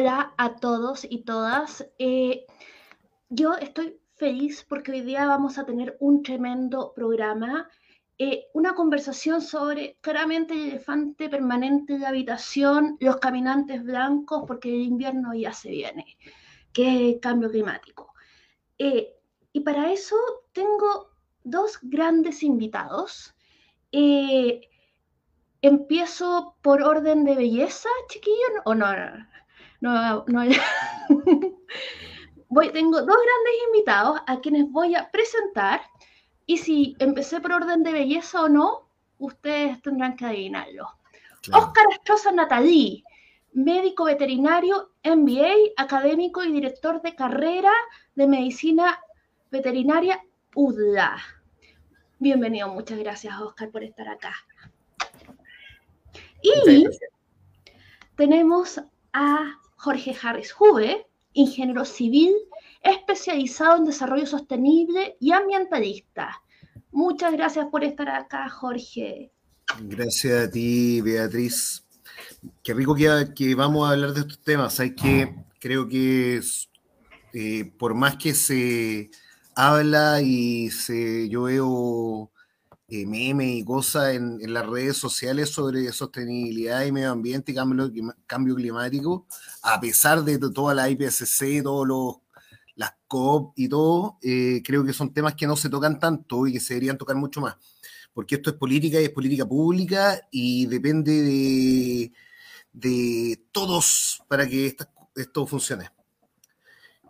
Hola 0.00 0.32
a 0.36 0.54
todos 0.54 1.04
y 1.10 1.24
todas. 1.24 1.84
Eh, 1.98 2.46
yo 3.30 3.54
estoy 3.54 3.98
feliz 4.14 4.64
porque 4.68 4.92
hoy 4.92 5.00
día 5.00 5.26
vamos 5.26 5.58
a 5.58 5.66
tener 5.66 5.96
un 5.98 6.22
tremendo 6.22 6.92
programa, 6.94 7.68
eh, 8.16 8.44
una 8.54 8.76
conversación 8.76 9.42
sobre 9.42 9.98
claramente 10.00 10.54
el 10.54 10.68
elefante 10.68 11.28
permanente 11.28 11.94
de 11.94 11.98
la 11.98 12.10
habitación, 12.10 12.96
los 13.00 13.16
caminantes 13.16 13.82
blancos, 13.82 14.44
porque 14.46 14.72
el 14.72 14.82
invierno 14.82 15.34
ya 15.34 15.52
se 15.52 15.70
viene, 15.70 16.16
que 16.72 17.10
es 17.10 17.18
cambio 17.20 17.50
climático. 17.50 18.14
Eh, 18.78 19.16
y 19.52 19.60
para 19.62 19.90
eso 19.90 20.14
tengo 20.52 21.10
dos 21.42 21.80
grandes 21.82 22.44
invitados. 22.44 23.34
empiezo 25.60 26.54
por 26.62 26.82
orden 26.84 27.24
de 27.24 27.34
belleza, 27.34 27.88
chiquillos, 28.08 28.62
o 28.64 28.76
no, 28.76 28.86
no, 29.80 30.24
voy, 32.48 32.70
tengo 32.70 32.98
dos 32.98 33.06
grandes 33.06 33.54
invitados 33.66 34.20
a 34.26 34.40
quienes 34.40 34.70
voy 34.70 34.94
a 34.94 35.10
presentar 35.10 35.80
y 36.46 36.58
si 36.58 36.96
empecé 36.98 37.40
por 37.40 37.52
orden 37.52 37.82
de 37.82 37.92
belleza 37.92 38.42
o 38.42 38.48
no, 38.48 38.88
ustedes 39.18 39.80
tendrán 39.82 40.16
que 40.16 40.24
adivinarlo. 40.26 40.88
Oscar 41.52 41.84
Astroza 41.92 42.32
Natalí, 42.32 43.04
médico 43.52 44.04
veterinario, 44.04 44.90
MBA, 45.04 45.72
académico 45.76 46.42
y 46.42 46.52
director 46.52 47.00
de 47.02 47.14
carrera 47.14 47.72
de 48.14 48.26
medicina 48.26 48.98
veterinaria 49.50 50.22
UDLA. 50.54 51.18
Bienvenido, 52.18 52.68
muchas 52.68 52.98
gracias 52.98 53.40
Oscar 53.40 53.70
por 53.70 53.84
estar 53.84 54.08
acá. 54.08 54.34
Y 56.42 56.88
tenemos 58.16 58.80
a 59.12 59.58
Jorge 59.78 60.14
Harris 60.20 60.52
Juve, 60.52 61.06
ingeniero 61.32 61.84
civil 61.84 62.34
especializado 62.82 63.78
en 63.78 63.84
desarrollo 63.84 64.26
sostenible 64.26 65.16
y 65.20 65.32
ambientalista. 65.32 66.42
Muchas 66.90 67.32
gracias 67.32 67.66
por 67.70 67.84
estar 67.84 68.08
acá, 68.08 68.48
Jorge. 68.48 69.30
Gracias 69.82 70.48
a 70.48 70.50
ti, 70.50 71.00
Beatriz. 71.00 71.84
Qué 72.62 72.74
rico 72.74 72.94
que, 72.94 73.54
vamos 73.54 73.88
a 73.88 73.92
hablar 73.92 74.12
de 74.14 74.20
estos 74.20 74.40
temas. 74.40 74.80
Hay 74.80 74.94
que, 74.94 75.34
creo 75.60 75.88
que 75.88 76.40
eh, 77.34 77.72
por 77.78 77.94
más 77.94 78.16
que 78.16 78.34
se 78.34 79.10
habla 79.54 80.20
y 80.22 80.70
se, 80.70 81.28
yo 81.28 81.42
veo 81.44 82.32
eh, 82.88 83.06
memes 83.06 83.56
y 83.56 83.64
cosas 83.64 84.14
en, 84.14 84.52
las 84.52 84.66
redes 84.66 84.96
sociales 84.96 85.50
sobre 85.50 85.92
sostenibilidad 85.92 86.84
y 86.84 86.92
medio 86.92 87.12
ambiente 87.12 87.52
y 87.52 87.54
cambio, 87.54 87.90
cambio 88.26 88.54
climático, 88.54 89.26
a 89.62 89.78
pesar 89.80 90.24
de 90.24 90.38
toda 90.38 90.74
la 90.74 90.88
IPCC, 90.88 91.62
todos 91.62 92.20
las 92.74 92.94
COP 93.06 93.52
y 93.58 93.68
todo, 93.68 94.18
eh, 94.22 94.62
creo 94.64 94.84
que 94.84 94.92
son 94.92 95.12
temas 95.12 95.34
que 95.34 95.46
no 95.46 95.56
se 95.56 95.68
tocan 95.68 95.98
tanto 95.98 96.46
y 96.46 96.52
que 96.52 96.60
se 96.60 96.74
deberían 96.74 96.96
tocar 96.96 97.16
mucho 97.16 97.40
más, 97.40 97.56
porque 98.14 98.36
esto 98.36 98.50
es 98.50 98.56
política 98.56 99.00
y 99.00 99.04
es 99.04 99.10
política 99.10 99.46
pública 99.46 100.20
y 100.30 100.66
depende 100.66 101.22
de, 101.22 102.12
de 102.72 103.44
todos 103.52 104.22
para 104.28 104.48
que 104.48 104.76
esto 105.14 105.46
funcione. 105.46 105.90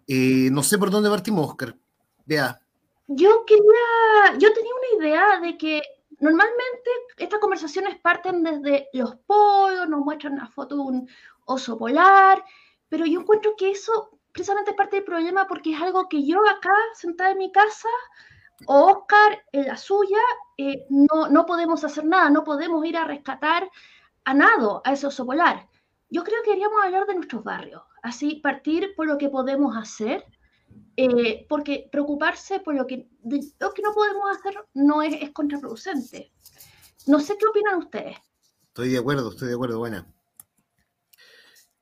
Eh, 0.09 0.49
no 0.51 0.63
sé 0.63 0.79
por 0.79 0.91
dónde 0.91 1.11
partimos, 1.11 1.51
Oscar. 1.51 1.77
Vea. 2.25 2.61
Yo 3.09 3.47
quería, 3.47 4.39
yo 4.39 4.53
tenía 4.53 4.73
una 4.75 5.03
idea 5.03 5.41
de 5.41 5.57
que 5.57 5.83
normalmente 6.21 6.91
estas 7.17 7.41
conversaciones 7.41 7.97
parten 7.99 8.43
desde 8.43 8.89
los 8.93 9.17
polos, 9.27 9.89
nos 9.89 10.01
muestran 10.01 10.35
una 10.35 10.47
foto 10.47 10.75
de 10.75 10.83
un 10.83 11.09
oso 11.47 11.79
polar, 11.79 12.45
pero 12.91 13.07
yo 13.07 13.21
encuentro 13.21 13.55
que 13.57 13.71
eso 13.71 14.11
precisamente 14.31 14.73
es 14.73 14.77
parte 14.77 14.97
del 14.97 15.07
problema 15.07 15.47
porque 15.47 15.73
es 15.73 15.81
algo 15.81 16.07
que 16.07 16.23
yo 16.23 16.47
acá, 16.47 16.75
sentada 16.93 17.31
en 17.31 17.39
mi 17.39 17.51
casa, 17.51 17.89
o 18.67 18.93
Oscar 18.93 19.43
en 19.53 19.69
la 19.69 19.79
suya, 19.79 20.19
eh, 20.59 20.85
no, 20.91 21.29
no 21.29 21.47
podemos 21.47 21.85
hacer 21.85 22.05
nada, 22.05 22.29
no 22.29 22.45
podemos 22.45 22.85
ir 22.85 22.99
a 22.99 23.05
rescatar 23.05 23.71
a 24.25 24.35
nado 24.35 24.83
a 24.85 24.93
ese 24.93 25.07
oso 25.07 25.25
polar. 25.25 25.67
Yo 26.11 26.25
creo 26.25 26.43
que 26.43 26.51
queríamos 26.51 26.85
hablar 26.85 27.07
de 27.07 27.15
nuestros 27.15 27.43
barrios, 27.43 27.83
así 28.03 28.37
partir 28.37 28.95
por 28.95 29.07
lo 29.07 29.17
que 29.17 29.31
podemos 29.31 29.75
hacer 29.79 30.27
eh, 31.01 31.47
porque 31.49 31.89
preocuparse 31.93 32.59
por 32.59 32.75
lo 32.75 32.85
que, 32.85 33.09
lo 33.23 33.73
que 33.73 33.83
no 33.83 33.95
podemos 33.95 34.37
hacer 34.37 34.57
no 34.75 35.01
es, 35.01 35.15
es, 35.23 35.31
contraproducente. 35.31 36.33
No 37.07 37.21
sé 37.21 37.37
qué 37.39 37.47
opinan 37.47 37.77
ustedes. 37.77 38.17
Estoy 38.67 38.89
de 38.89 38.99
acuerdo, 38.99 39.31
estoy 39.31 39.47
de 39.47 39.55
acuerdo, 39.55 39.79
buena. 39.79 40.13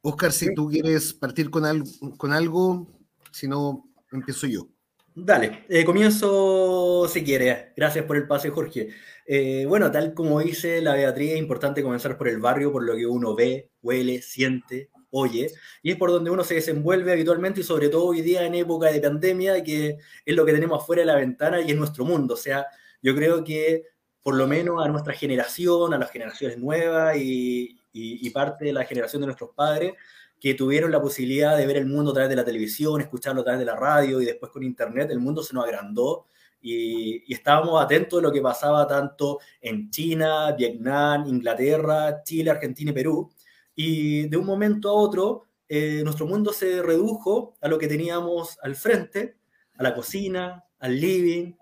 Oscar, 0.03 0.33
si 0.33 0.55
tú 0.55 0.69
quieres 0.69 1.15
partir 1.15 1.49
con, 1.49 1.65
algo, 1.65 1.87
con 2.19 2.35
algo, 2.35 2.87
si 3.33 3.49
no, 3.49 3.89
empiezo 4.13 4.47
yo. 4.47 4.69
Dale, 5.15 5.65
eh, 5.71 5.87
comienzo 5.87 7.09
si 7.09 7.25
quieres. 7.25 7.69
Gracias 7.75 8.05
por 8.05 8.19
el 8.19 8.27
pase, 8.27 8.51
Jorge. 8.51 8.91
Eh, 9.25 9.65
bueno, 9.67 9.91
tal 9.91 10.13
como 10.13 10.41
dice 10.41 10.83
la 10.83 10.93
Beatriz, 10.93 11.33
es 11.33 11.39
importante 11.39 11.83
comenzar 11.83 12.19
por 12.19 12.29
el 12.29 12.39
barrio, 12.39 12.71
por 12.71 12.85
lo 12.85 12.95
que 12.95 13.07
uno 13.07 13.35
ve, 13.35 13.71
huele, 13.81 14.21
siente, 14.21 14.91
oye, 15.19 15.51
y 15.83 15.93
es 15.93 15.97
por 15.97 16.11
donde 16.11 16.31
uno 16.31 16.45
se 16.45 16.55
desenvuelve 16.55 17.13
habitualmente 17.13 17.61
y 17.61 17.65
sobre 17.65 17.89
todo 17.89 18.07
hoy 18.07 18.21
día 18.21 18.45
en 18.45 18.55
época 18.55 18.93
de 18.93 19.01
pandemia, 19.01 19.63
que 19.63 19.99
es 20.25 20.37
lo 20.37 20.45
que 20.45 20.53
tenemos 20.53 20.83
afuera 20.83 21.01
de 21.01 21.07
la 21.07 21.17
ventana 21.17 21.61
y 21.61 21.71
es 21.71 21.77
nuestro 21.77 22.05
mundo. 22.05 22.35
O 22.35 22.37
sea, 22.37 22.67
yo 23.01 23.15
creo 23.15 23.43
que 23.43 23.85
por 24.23 24.35
lo 24.35 24.47
menos 24.47 24.85
a 24.85 24.89
nuestra 24.89 25.15
generación, 25.15 25.95
a 25.95 25.99
las 25.99 26.11
generaciones 26.11 26.59
nuevas 26.59 27.17
y, 27.17 27.81
y, 27.93 28.29
parte 28.31 28.67
de 28.67 28.73
la 28.73 28.85
generación 28.85 29.23
de 29.23 29.27
nuestros 29.27 29.51
padres, 29.55 29.95
que 30.39 30.55
tuvieron 30.55 30.91
la 30.91 31.01
posibilidad 31.01 31.57
de 31.57 31.67
ver 31.67 31.79
el 31.79 31.87
mundo 31.87 32.11
a 32.11 32.15
través 32.15 32.31
de 32.31 32.37
la 32.37 32.45
televisión, 32.45 33.01
escucharlo 33.01 33.41
a 33.41 33.45
través 33.45 33.61
de 33.61 33.67
la 33.67 33.77
radio 33.77 34.21
y 34.21 34.27
después 34.27 34.53
con 34.53 34.63
internet, 34.65 35.11
el 35.11 35.21
mundo 35.21 35.43
se 35.43 35.55
nos 35.55 35.65
agrandó 35.65 36.27
y, 36.61 37.23
y, 37.27 37.33
estábamos 37.33 37.81
atentos 37.81 38.21
de 38.21 38.23
lo 38.25 38.33
que 38.33 38.43
pasaba 38.43 38.87
tanto 38.87 39.39
en 39.61 39.91
China, 39.91 40.53
Vietnam, 40.53 41.27
Inglaterra, 41.27 42.23
Chile, 42.23 42.51
Argentina 42.51 42.91
y 42.91 42.95
Perú. 42.95 43.31
Y 43.77 44.29
de 44.29 44.37
un 44.37 44.47
momento 44.47 44.89
a 44.89 44.95
otro, 44.95 45.45
eh, 45.69 46.01
nuestro 46.03 46.27
mundo 46.27 46.53
se 46.53 46.83
redujo 46.83 47.57
a 47.61 47.69
lo 47.69 47.79
que 47.79 47.87
teníamos 47.87 48.59
al 48.63 48.75
frente, 48.75 49.37
a 49.77 49.83
la 49.85 49.95
cocina, 49.95 50.65
al 50.81 50.99
living 50.99 51.55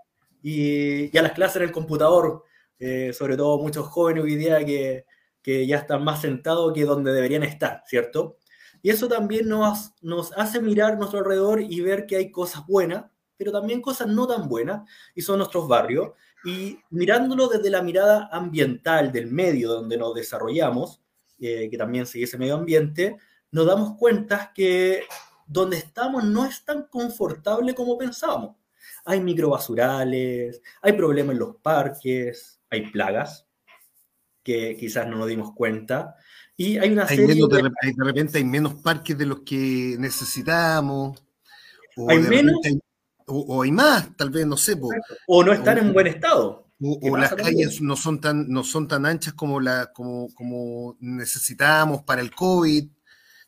y, 0.43 1.17
a 1.17 1.23
las 1.23 1.33
clases 1.33 1.57
en 1.57 1.65
el 1.65 1.73
computador. 1.73 2.45
Eh, 2.79 3.13
sobre 3.13 3.37
todo 3.37 3.59
muchos 3.59 3.87
jóvenes 3.87 4.25
hoy 4.25 4.37
día 4.37 4.65
que, 4.65 5.05
que 5.43 5.67
ya 5.67 5.77
están 5.77 6.03
más 6.03 6.23
sentados 6.23 6.73
que 6.73 6.85
donde 6.85 7.13
deberían 7.13 7.43
estar, 7.43 7.83
¿cierto? 7.87 8.39
Y 8.81 8.91
eso 8.91 9.09
también 9.09 9.49
nos, 9.49 9.93
nos 10.01 10.33
hace 10.33 10.61
mirar 10.61 10.97
nuestro 10.97 11.21
alrededor 11.21 11.61
y 11.61 11.81
ver 11.81 12.07
que 12.07 12.17
hay 12.17 12.31
cosas 12.31 12.67
buenas, 12.67 13.05
pero 13.37 13.53
también 13.53 13.83
cosas 13.83 14.09
no 14.09 14.27
tan 14.27 14.49
buenas, 14.49 14.89
y 15.15 15.23
son 15.23 15.39
nuestros 15.39 15.69
barrios. 15.69 16.13
Y 16.45 16.79
mirándolo 16.91 17.49
desde 17.49 17.71
la 17.71 17.83
mirada 17.83 18.29
ambiental 18.33 19.13
del 19.13 19.27
medio 19.27 19.71
donde 19.71 19.97
nos 19.97 20.15
desarrollamos, 20.15 21.04
eh, 21.39 21.69
que 21.71 21.77
también 21.77 22.07
sigue 22.07 22.25
ese 22.25 22.39
medio 22.39 22.57
ambiente, 22.57 23.17
nos 23.51 23.67
damos 23.67 23.97
cuenta 23.97 24.53
que 24.55 25.03
donde 25.47 25.77
estamos 25.77 26.25
no 26.25 26.45
es 26.45 26.65
tan 26.65 26.85
confortable 26.89 27.75
como 27.75 27.99
pensábamos. 27.99 28.57
Hay 29.05 29.21
microbasurales, 29.21 30.61
hay 30.83 30.93
problemas 30.93 31.35
en 31.35 31.39
los 31.39 31.57
parques, 31.57 32.61
hay 32.71 32.91
plagas 32.91 33.47
que 34.43 34.77
quizás 34.79 35.07
no 35.07 35.17
nos 35.17 35.29
dimos 35.29 35.53
cuenta. 35.55 36.17
Y 36.57 36.79
hay 36.79 36.91
una 36.91 37.09
serie 37.09 37.27
de... 37.27 37.35
de... 37.35 38.05
repente 38.05 38.39
hay 38.39 38.45
menos 38.45 38.75
parques 38.75 39.17
de 39.17 39.27
los 39.27 39.41
que 39.41 39.97
necesitamos. 39.99 41.23
O 41.97 42.11
hay 42.11 42.19
menos. 42.19 42.55
o, 43.27 43.63
hay 43.63 43.73
más, 43.73 44.17
tal 44.17 44.31
vez, 44.31 44.47
no 44.47 44.57
sé. 44.57 44.77
o 45.27 45.45
no 45.45 45.53
están 45.53 45.79
en 45.79 45.93
buen 45.93 46.07
estado. 46.07 46.64
O, 46.81 47.17
las 47.17 47.35
calles 47.35 47.81
no 47.81 47.97
son 47.97 48.21
tan, 48.21 48.49
no 48.49 48.65
son 48.65 48.89
tan 48.89 49.07
anchas 49.07 49.35
como, 49.35 49.61
la, 49.61 49.93
como, 49.93 50.29
como 50.35 50.97
necesitábamos 51.01 52.03
para 52.03 52.21
el 52.21 52.35
COVID. 52.35 52.89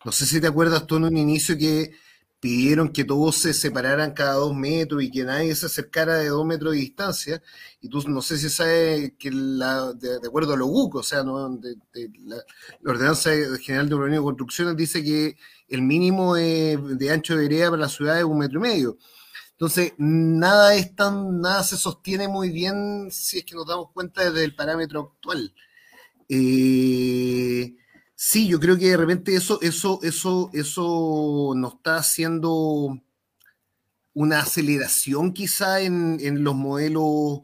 No 0.05 0.13
sé 0.13 0.27
si 0.27 0.41
te 0.41 0.47
acuerdas 0.47 0.87
tú 0.87 0.97
en 0.97 1.05
un 1.05 1.17
inicio 1.17 1.59
que 1.59 1.93
pidieron 2.39 2.91
que 2.91 3.05
todos 3.05 3.37
se 3.37 3.53
separaran 3.53 4.13
cada 4.13 4.35
dos 4.35 4.55
metros 4.55 5.03
y 5.03 5.11
que 5.11 5.25
nadie 5.25 5.55
se 5.55 5.67
acercara 5.67 6.17
de 6.17 6.29
dos 6.29 6.47
metros 6.47 6.73
de 6.75 6.79
distancia. 6.79 7.43
Y 7.81 7.89
tú 7.89 8.01
no 8.09 8.23
sé 8.23 8.39
si 8.39 8.49
sabes 8.49 9.15
que 9.19 9.31
la, 9.33 9.93
de, 9.95 10.17
acuerdo 10.25 10.55
a 10.55 10.57
lo 10.57 10.67
GUC, 10.67 10.95
o 10.97 11.03
sea, 11.03 11.25
¿no? 11.25 11.49
de, 11.57 11.77
la, 12.25 12.37
Ordenanza 12.85 13.31
General 13.61 13.89
de 13.89 13.95
Urbanismo 13.97 14.23
y 14.23 14.27
Construcciones 14.27 14.77
dice 14.77 15.03
que 15.03 15.37
el 15.69 15.83
mínimo 15.83 16.37
de, 16.37 16.79
de 16.97 17.11
ancho 17.11 17.35
de 17.37 17.49
vereda 17.49 17.71
para 17.71 17.83
la 17.83 17.89
ciudad 17.89 18.19
es 18.19 18.25
un 18.25 18.39
metro 18.39 18.61
y 18.61 18.63
medio. 18.63 18.99
Entonces, 19.57 19.95
nada 19.97 20.75
es 20.75 20.95
tan, 20.95 21.41
nada 21.41 21.63
se 21.63 21.79
sostiene 21.79 22.29
muy 22.29 22.51
bien 22.51 23.09
si 23.11 23.39
es 23.39 23.45
que 23.45 23.55
nos 23.55 23.67
damos 23.67 23.91
cuenta 23.93 24.23
desde 24.31 24.45
el 24.45 24.55
parámetro 24.55 25.15
actual. 25.15 25.55
Eh, 26.29 27.75
sí, 28.15 28.49
yo 28.49 28.61
creo 28.61 28.77
que 28.77 28.91
de 28.91 28.97
repente 28.99 29.35
eso, 29.35 29.59
eso, 29.63 30.01
eso, 30.03 30.51
eso 30.53 31.55
nos 31.57 31.75
está 31.77 31.97
haciendo 31.97 33.01
una 34.13 34.41
aceleración 34.41 35.33
quizá 35.33 35.81
en, 35.81 36.45
los 36.45 36.55
modelos 36.55 37.41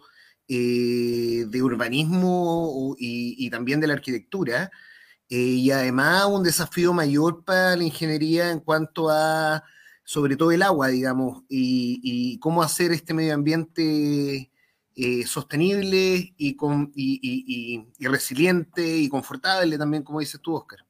eh, 0.49 1.47
de 1.49 1.63
urbanismo 1.63 2.95
y, 2.99 3.49
también 3.51 3.81
de 3.81 3.87
la 3.87 3.95
arquitectura. 3.95 4.71
eh, 5.31 5.37
y 5.39 5.71
además 5.71 6.27
un 6.27 6.43
desafío 6.43 6.93
mayor 6.93 7.45
para 7.45 7.77
la 7.77 7.85
ingeniería 7.85 8.51
en 8.51 8.61
cuanto 8.61 9.09
a, 9.11 9.65
sobre 10.13 10.37
todo 10.37 10.53
el 10.53 10.61
agua, 10.61 10.89
digamos, 10.89 11.43
y, 11.49 12.39
cómo 12.39 12.63
hacer 12.63 12.93
este 12.93 13.15
medio 13.15 13.33
ambiente 13.33 14.51
eh, 14.95 15.25
sostenible 15.25 16.35
y, 16.37 16.55
con, 16.55 16.93
y, 16.95 17.83
resiliente 17.99 18.87
y 18.87 19.09
confortable 19.09 19.79
también, 19.79 20.03
como 20.03 20.21
dices 20.21 20.39
tú, 20.43 20.55
Oscar. 20.55 20.81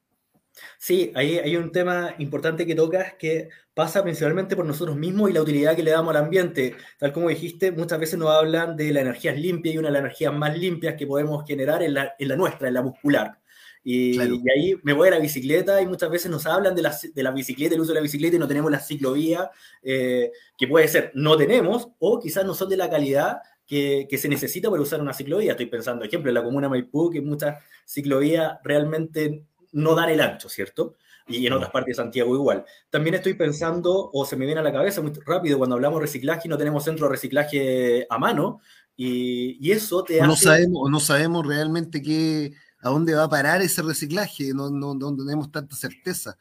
Sí, 0.77 1.13
ahí 1.15 1.39
hay 1.39 1.55
un 1.55 1.71
tema 1.71 2.17
importante 2.19 2.67
que 2.67 2.75
tocas 2.75 3.15
que 3.17 3.49
pasa 3.73 4.03
principalmente 4.03 4.57
por 4.57 4.67
nosotros 4.67 4.97
mismos 4.97 5.31
y 5.31 5.35
la 5.35 5.43
utilidad 5.43 5.77
que 5.77 5.85
le 5.85 5.93
damos 5.93 6.17
al 6.17 6.25
ambiente. 6.25 6.75
Tal 6.99 7.13
como 7.13 7.29
dijiste, 7.29 7.71
muchas 7.71 8.01
veces 8.01 8.19
nos 8.19 8.31
hablan 8.31 8.77
de 8.77 8.93
la 8.93 9.03
energía 9.03 9.33
limpia 9.35 9.73
y 9.73 9.79
una 9.79 9.87
de 9.87 9.93
las 9.93 10.01
energías 10.01 10.35
más 10.35 10.59
limpias 10.59 10.97
que 10.99 11.07
podemos 11.07 11.45
generar 11.47 11.85
en 11.85 11.95
la, 11.95 12.17
en 12.19 12.27
la 12.27 12.35
nuestra, 12.35 12.67
en 12.67 12.75
la 12.75 12.83
muscular. 12.83 13.39
Y, 13.85 14.19
ahí 14.19 14.77
me 14.83 14.93
voy 14.93 15.09
a 15.09 15.13
la 15.13 15.19
bicicleta 15.19 15.81
y 15.83 15.87
muchas 15.87 16.11
veces 16.11 16.31
nos 16.31 16.47
hablan 16.47 16.75
de 16.75 16.83
la, 16.83 16.97
de 17.15 17.23
la 17.23 17.33
bicicleta, 17.33 17.75
el 17.75 17.81
uso 17.81 17.91
de 17.91 17.97
la 17.97 18.03
bicicleta 18.03 18.37
y 18.37 18.39
no 18.39 18.47
tenemos 18.47 18.71
la 18.71 18.79
ciclovía, 18.79 19.51
eh, 19.83 20.31
que 20.57 20.69
puede 20.69 20.87
ser 20.87 21.11
no 21.15 21.37
tenemos 21.37 21.89
o 21.99 22.21
quizás 22.21 22.45
no 22.45 22.55
son 22.55 22.69
de 22.69 22.77
la 22.77 22.89
calidad 22.89 23.39
que, 23.67 24.07
que, 24.09 24.19
se 24.19 24.29
necesita 24.29 24.71
para 24.71 24.83
usar 24.83 25.01
una 25.01 25.13
ciclovía. 25.13 25.53
Estoy 25.53 25.67
pensando, 25.67 26.05
ejemplo, 26.05 26.31
en 26.31 26.35
la 26.35 26.45
comuna 26.45 26.69
Maipú, 26.69 27.11
que 27.11 27.21
muchas 27.21 27.63
ciclovías 27.85 28.59
realmente 28.63 29.47
no 29.73 29.95
dan 29.95 30.11
el 30.11 30.21
ancho, 30.21 30.49
¿cierto? 30.49 30.95
Y 31.27 31.47
en 31.47 31.53
otras 31.53 31.71
partes 31.71 31.97
de 31.97 32.03
Santiago 32.03 32.35
igual. 32.35 32.65
También 32.91 33.15
estoy 33.15 33.35
pensando, 33.35 34.11
o 34.13 34.25
se 34.27 34.37
me 34.37 34.45
viene 34.45 34.61
a 34.61 34.65
la 34.65 34.73
cabeza 34.73 35.01
muy 35.01 35.13
rápido, 35.25 35.57
cuando 35.57 35.77
hablamos 35.77 36.01
de 36.01 36.07
reciclaje 36.07 36.43
y 36.45 36.49
no 36.49 36.59
tenemos 36.59 36.85
centro 36.85 37.07
de 37.07 37.13
reciclaje 37.13 38.07
a 38.11 38.19
mano, 38.19 38.61
y, 38.97 39.57
y 39.67 39.73
eso 39.73 40.05
te 40.05 40.21
no 40.21 40.37
Sabemos, 40.37 40.91
no 40.91 41.01
sabemos 41.01 41.47
realmente 41.47 42.03
qué 42.03 42.53
a 42.83 42.91
dónde 42.91 43.15
va 43.15 43.25
a 43.25 43.31
parar 43.31 43.63
ese 43.63 43.81
reciclaje, 43.81 44.53
no, 44.53 44.69
no, 44.69 44.95
no 44.95 45.17
tenemos 45.17 45.51
tanta 45.51 45.77
certeza. 45.77 46.37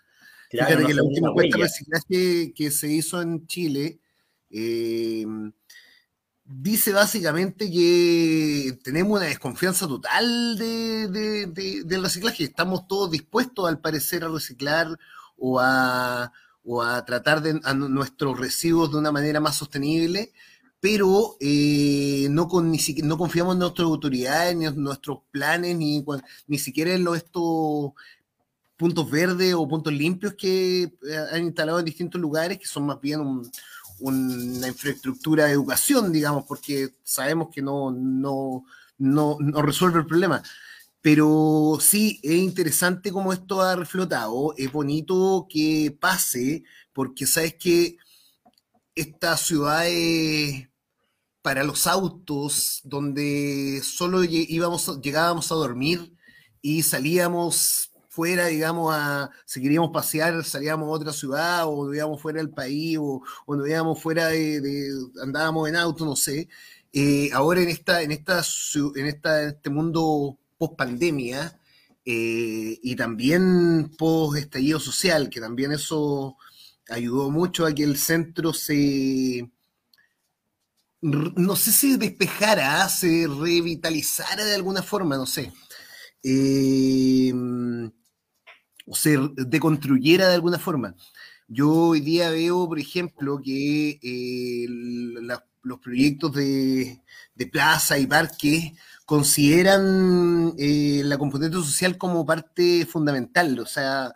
Fíjate 0.49 0.85
que 0.85 0.93
la 0.93 1.03
última 1.03 1.29
encuesta 1.29 1.57
de 1.57 1.63
reciclaje 1.63 2.53
que 2.53 2.71
se 2.71 2.91
hizo 2.91 3.21
en 3.21 3.47
Chile 3.47 3.99
eh, 4.49 5.25
dice 6.43 6.91
básicamente 6.91 7.71
que 7.71 8.77
tenemos 8.83 9.19
una 9.19 9.27
desconfianza 9.27 9.87
total 9.87 10.57
de, 10.57 11.83
del 11.85 12.03
reciclaje. 12.03 12.43
Estamos 12.43 12.87
todos 12.87 13.11
dispuestos, 13.11 13.69
al 13.69 13.79
parecer, 13.79 14.23
a 14.23 14.27
reciclar 14.27 14.97
o 15.37 15.59
a, 15.59 16.33
o 16.63 16.81
a 16.81 17.05
tratar 17.05 17.41
de, 17.41 17.61
a 17.63 17.73
nuestros 17.73 18.37
residuos 18.37 18.91
de 18.91 18.97
una 18.97 19.11
manera 19.11 19.39
más 19.39 19.55
sostenible, 19.55 20.33
pero 20.81 21.37
eh, 21.39 22.27
no, 22.31 22.47
con, 22.47 22.71
ni 22.71 22.79
no 23.03 23.17
confiamos 23.17 23.53
en 23.53 23.59
nuestras 23.59 23.85
autoridades, 23.85 24.55
ni 24.55 24.65
en 24.65 24.83
nuestros 24.83 25.19
planes, 25.29 25.77
ni, 25.77 26.03
ni 26.47 26.57
siquiera 26.57 26.93
en 26.93 27.07
estos 27.15 27.91
puntos 28.77 29.11
verdes 29.11 29.53
o 29.53 29.67
puntos 29.67 29.93
limpios 29.93 30.33
que 30.33 30.83
eh, 30.83 31.25
han 31.31 31.43
instalado 31.43 31.77
en 31.79 31.85
distintos 31.85 32.19
lugares, 32.19 32.57
que 32.57 32.65
son 32.65 32.87
más 32.87 32.99
bien 32.99 33.21
una 33.99 34.67
infraestructura 34.67 35.45
de 35.45 35.51
educación, 35.51 36.11
digamos, 36.11 36.45
porque 36.47 36.95
sabemos 37.03 37.49
que 37.53 37.61
no, 37.61 37.91
no, 37.91 38.65
no, 38.97 39.37
no 39.39 39.61
resuelve 39.61 39.99
el 39.99 40.07
problema. 40.07 40.41
Pero 40.99 41.77
sí, 41.79 42.19
es 42.23 42.33
interesante 42.33 43.11
cómo 43.11 43.33
esto 43.33 43.61
ha 43.61 43.75
reflotado, 43.75 44.55
es 44.57 44.71
bonito 44.71 45.45
que 45.47 45.95
pase, 45.99 46.63
porque 46.91 47.27
sabes 47.27 47.53
que 47.55 47.97
estas 48.95 49.41
ciudades 49.41 50.70
para 51.41 51.63
los 51.63 51.87
autos 51.87 52.81
donde 52.83 53.81
solo 53.83 54.23
íbamos, 54.23 55.01
llegábamos 55.01 55.51
a 55.51 55.55
dormir 55.55 56.13
y 56.61 56.83
salíamos 56.83 57.91
fuera, 58.09 58.47
digamos, 58.47 58.93
a, 58.93 59.31
si 59.45 59.61
queríamos 59.61 59.91
pasear, 59.91 60.43
salíamos 60.43 60.87
a 60.87 60.91
otra 60.91 61.13
ciudad 61.13 61.63
o 61.65 61.85
nos 61.85 61.95
íbamos 61.95 62.21
fuera 62.21 62.39
del 62.39 62.49
país 62.49 62.97
o, 62.99 63.23
o 63.45 63.55
nos 63.55 63.67
íbamos 63.67 64.01
fuera 64.01 64.27
de, 64.27 64.89
andábamos 65.23 65.69
en 65.69 65.77
auto, 65.77 66.05
no 66.05 66.15
sé. 66.15 66.49
Eh, 66.93 67.29
ahora 67.33 67.61
en, 67.61 67.69
esta, 67.69 68.01
en, 68.01 68.11
esta, 68.11 68.43
en, 68.95 69.05
esta, 69.05 69.43
este 69.43 69.69
mundo 69.69 70.37
post 70.57 70.75
pandemia 70.75 71.57
eh, 72.05 72.79
y 72.83 72.95
también 72.97 73.91
post 73.97 74.37
estallido 74.37 74.79
social, 74.79 75.29
que 75.29 75.39
también 75.39 75.71
eso 75.71 76.35
ayudó 76.89 77.31
mucho 77.31 77.65
a 77.65 77.73
que 77.73 77.83
el 77.83 77.97
centro 77.97 78.51
se, 78.53 79.49
no 81.01 81.55
sé 81.55 81.71
si 81.71 81.97
despejara, 81.97 82.87
se 82.89 83.27
revitalizara 83.27 84.45
de 84.45 84.55
alguna 84.55 84.83
forma, 84.83 85.17
no 85.17 85.25
sé. 85.25 85.51
Eh, 86.23 87.33
o 88.85 88.95
se 88.95 89.17
deconstruyera 89.35 90.27
de 90.27 90.35
alguna 90.35 90.59
forma. 90.59 90.95
Yo 91.47 91.69
hoy 91.71 92.01
día 92.01 92.29
veo, 92.29 92.67
por 92.67 92.79
ejemplo, 92.79 93.41
que 93.43 93.99
eh, 94.01 94.65
los 95.63 95.79
proyectos 95.79 96.33
de, 96.33 97.01
plaza 97.51 97.97
y 97.97 98.05
parques 98.05 98.71
consideran 99.05 100.53
eh, 100.57 101.01
la 101.03 101.17
componente 101.17 101.57
social 101.57 101.97
como 101.97 102.25
parte 102.25 102.85
fundamental. 102.85 103.59
O 103.59 103.65
sea, 103.65 104.13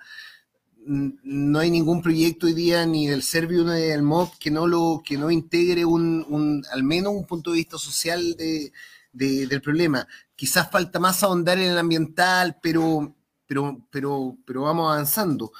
no 0.85 1.59
hay 1.59 1.71
ningún 1.71 2.01
proyecto 2.01 2.45
hoy 2.45 2.53
día 2.53 2.85
ni 2.85 3.07
del 3.07 3.23
Servio 3.23 3.63
ni 3.63 3.81
del 3.81 4.03
MOB 4.03 4.37
que 4.37 4.51
no 4.51 4.67
lo 4.67 5.01
que 5.03 5.17
no 5.17 5.31
integre 5.31 5.83
un, 5.83 6.63
al 6.71 6.83
menos 6.83 7.13
un 7.13 7.25
punto 7.25 7.51
de 7.51 7.57
vista 7.57 7.77
social 7.77 8.35
de, 8.35 8.71
del 9.11 9.61
problema. 9.61 10.07
Quizás 10.35 10.69
falta 10.69 10.99
más 10.99 11.23
ahondar 11.23 11.57
en 11.57 11.71
el 11.71 11.77
ambiental, 11.77 12.57
pero, 12.61 13.15
pero, 13.47 13.87
pero, 13.89 14.37
pero 14.45 14.61
vamos 14.63 14.91
avanzando. 14.91 15.51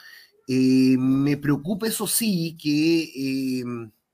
Eh, 0.48 0.96
me 1.00 1.38
preocupa 1.38 1.88
eso 1.88 2.06
sí 2.06 2.56
que 2.62 3.04
eh, 3.04 3.64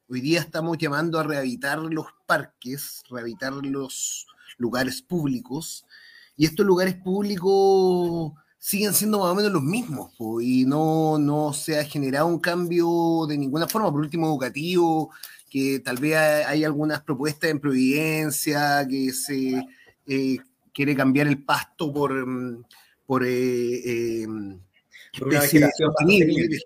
hoy 0.08 0.22
día 0.22 0.40
estamos 0.40 0.78
llamando 0.78 1.20
a 1.20 1.24
rehabilitar 1.24 1.80
los 1.80 2.06
parques, 2.26 3.04
rehabilitar 3.10 3.52
los 3.54 4.28
lugares 4.58 5.02
públicos, 5.02 5.86
y 6.38 6.46
estos 6.46 6.66
lugares 6.66 6.96
públicos 6.96 8.32
siguen 8.62 8.94
siendo 8.94 9.18
más 9.18 9.30
o 9.30 9.36
menos 9.36 9.52
los 9.52 9.64
mismos 9.64 10.12
y 10.40 10.66
no, 10.66 11.18
no 11.18 11.52
se 11.52 11.80
ha 11.80 11.84
generado 11.84 12.28
un 12.28 12.40
cambio 12.40 13.26
de 13.28 13.36
ninguna 13.36 13.68
forma, 13.68 13.92
por 13.92 14.02
último 14.02 14.28
educativo, 14.28 15.10
que 15.50 15.80
tal 15.80 15.98
vez 15.98 16.16
hay 16.16 16.64
algunas 16.64 17.02
propuestas 17.02 17.50
en 17.50 17.60
Providencia, 17.60 18.88
que 18.88 19.12
se 19.14 19.68
eh, 20.06 20.38
quiere 20.72 20.96
cambiar 20.96 21.26
el 21.26 21.44
pasto 21.44 21.92
por, 21.92 22.14
mm, 22.14 22.64
por, 23.08 23.26
eh, 23.26 24.22
em, 24.22 24.60
vegetación 25.20 25.72
sostenible, 25.76 26.60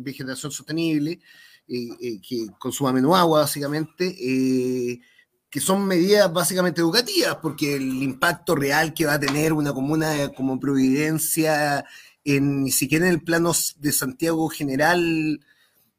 vegetación 0.00 0.50
sostenible 0.50 1.20
eh, 1.68 2.20
que 2.26 2.46
consuma 2.58 2.90
menos 2.94 3.14
agua, 3.14 3.40
básicamente 3.40 4.06
que 5.54 5.60
son 5.60 5.86
medidas 5.86 6.32
básicamente 6.32 6.80
educativas, 6.80 7.36
porque 7.36 7.76
el 7.76 8.02
impacto 8.02 8.56
real 8.56 8.92
que 8.92 9.06
va 9.06 9.12
a 9.14 9.20
tener 9.20 9.52
una 9.52 9.72
comuna 9.72 10.32
como 10.36 10.58
Providencia, 10.58 11.84
en, 12.24 12.64
ni 12.64 12.72
siquiera 12.72 13.06
en 13.06 13.12
el 13.12 13.22
plano 13.22 13.52
de 13.76 13.92
Santiago 13.92 14.48
general, 14.48 15.40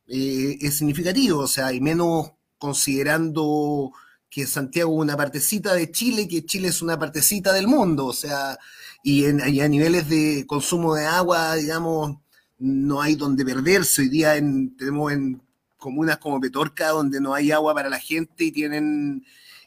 eh, 0.08 0.58
es 0.60 0.76
significativo, 0.76 1.40
o 1.40 1.48
sea, 1.48 1.72
y 1.72 1.80
menos 1.80 2.34
considerando 2.58 3.94
que 4.30 4.46
Santiago 4.46 4.94
es 4.94 5.02
una 5.04 5.16
partecita 5.16 5.74
de 5.74 5.90
Chile, 5.90 6.28
que 6.28 6.46
Chile 6.46 6.68
es 6.68 6.82
una 6.82 7.00
partecita 7.00 7.54
del 7.54 7.68
mundo, 7.68 8.08
o 8.08 8.14
sea, 8.14 8.60
y, 9.04 9.24
en, 9.24 9.40
a 9.42 9.68
niveles 9.70 10.10
de 10.10 10.44
consumo 10.46 10.96
de 10.96 11.06
agua, 11.06 11.56
digamos, 11.56 12.18
no 12.58 13.02
hay 13.02 13.16
donde 13.16 13.46
perderse. 13.46 14.02
Hoy 14.02 14.10
día 14.10 14.34
tenemos 14.34 15.14
en 15.14 15.45
comunas 15.78 16.18
como 16.18 16.40
Petorca, 16.40 16.90
donde 16.90 17.22
no 17.22 17.34
hay 17.34 17.52
agua 17.52 17.74
para 17.74 17.90
la 17.90 18.00
gente 18.00 18.46
y 18.46 18.52
tienen 18.52 19.26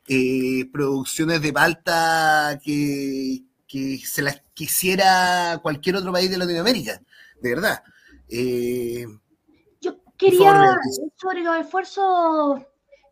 eh, 0.09 0.69
producciones 0.73 1.43
de 1.43 1.53
palta 1.53 2.59
que, 2.65 3.43
se 4.05 4.23
las 4.23 4.43
quisiera 4.55 5.61
cualquier 5.63 5.97
otro 5.97 6.11
país 6.13 6.31
de 6.31 6.39
Latinoamérica, 6.39 7.01
de 7.41 7.55
verdad. 7.55 7.83
Eh, 8.29 9.07
Yo 9.81 9.99
quería, 10.17 10.77
sobre 11.17 11.43
los 11.43 11.59
esfuerzos, 11.59 12.61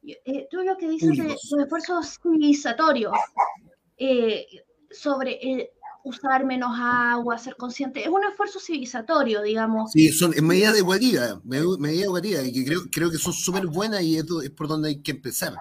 eh, 0.03 0.49
tú 0.51 0.63
lo 0.63 0.77
que 0.77 0.89
dices 0.89 1.17
de 1.17 1.25
los 1.25 1.53
esfuerzos 1.53 2.19
civilizatorios, 2.23 3.13
sobre 4.91 5.71
usar 6.07 6.45
menos 6.45 6.71
agua, 6.79 7.37
ser 7.37 7.57
consciente, 7.57 8.03
es 8.03 8.09
un 8.09 8.25
esfuerzo 8.25 8.61
civilizatorio, 8.61 9.43
digamos. 9.43 9.91
Sí, 9.91 10.11
son 10.11 10.33
medidas 10.43 10.77
educativas, 10.77 11.45
medidas 11.45 12.05
educativas, 12.05 12.47
y 12.47 12.53
que 12.53 12.65
creo, 12.65 12.81
creo 12.93 13.11
que 13.11 13.19
son 13.19 13.33
súper 13.33 13.67
buenas 13.67 14.03
y 14.03 14.17
esto 14.17 14.41
es 14.41 14.51
por 14.51 14.69
donde 14.69 14.91
hay 14.91 15.03
que 15.03 15.13
empezar. 15.13 15.55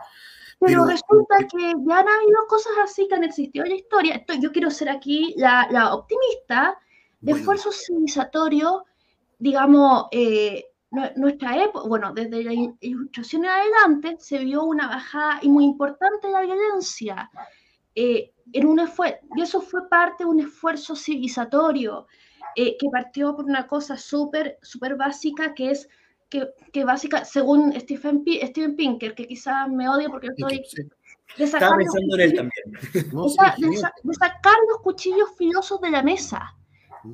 Pero, 0.59 0.85
resulta 0.85 1.37
que 1.51 1.73
ya 1.85 1.99
han 1.99 2.07
habido 2.07 2.47
cosas 2.47 2.73
así 2.83 3.07
que 3.07 3.15
han 3.15 3.23
existido 3.23 3.65
en 3.65 3.71
la 3.71 3.77
historia. 3.77 4.15
Esto, 4.15 4.33
yo 4.35 4.51
quiero 4.51 4.71
ser 4.71 4.89
aquí 4.89 5.33
la, 5.37 5.67
la 5.69 5.93
optimista 5.93 6.77
de 7.21 7.33
esfuerzo 7.33 7.71
civilizatorio, 7.71 8.85
digamos, 9.39 10.05
eh, 10.11 10.65
nuestra 11.15 11.61
época, 11.61 11.87
bueno, 11.87 12.13
desde 12.13 12.43
la 12.43 12.53
ilustración 12.79 13.45
en 13.45 13.51
adelante 13.51 14.15
se 14.19 14.37
vio 14.39 14.63
una 14.63 14.87
bajada 14.87 15.39
y 15.41 15.49
muy 15.49 15.65
importante 15.65 16.27
de 16.27 16.33
la 16.33 16.41
violencia. 16.41 17.29
Eh, 17.95 18.31
en 18.53 18.67
un 18.67 18.81
y 19.35 19.41
eso 19.41 19.61
fue 19.61 19.89
parte 19.89 20.23
de 20.23 20.29
un 20.29 20.39
esfuerzo 20.39 20.95
civilizatorio. 20.95 22.07
eh, 22.55 22.77
que 22.79 22.87
partió 22.89 23.35
por 23.35 23.45
una 23.45 23.67
cosa 23.67 23.97
súper, 23.97 24.57
súper 24.61 24.95
básica, 24.95 25.53
que 25.53 25.71
es 25.71 25.89
que, 26.29 26.53
que, 26.71 26.85
básica, 26.85 27.25
según 27.25 27.73
Stephen, 27.79 28.23
P 28.23 28.45
Steven 28.47 28.75
Pinker, 28.75 29.13
que 29.13 29.27
quizás 29.27 29.69
me 29.69 29.89
odia 29.89 30.09
porque 30.09 30.27
estoy... 30.27 30.63
De 31.37 31.47
sacar, 31.47 31.75
pensando 31.75 32.15
en 32.15 32.21
él 32.21 32.33
también. 32.33 33.13
No, 33.13 33.25
de, 33.25 33.69
de, 33.69 34.13
sacar 34.13 34.55
los 34.69 34.79
cuchillos 34.83 35.29
filosos 35.37 35.81
de 35.81 35.91
la 35.91 36.01
mesa. 36.01 36.55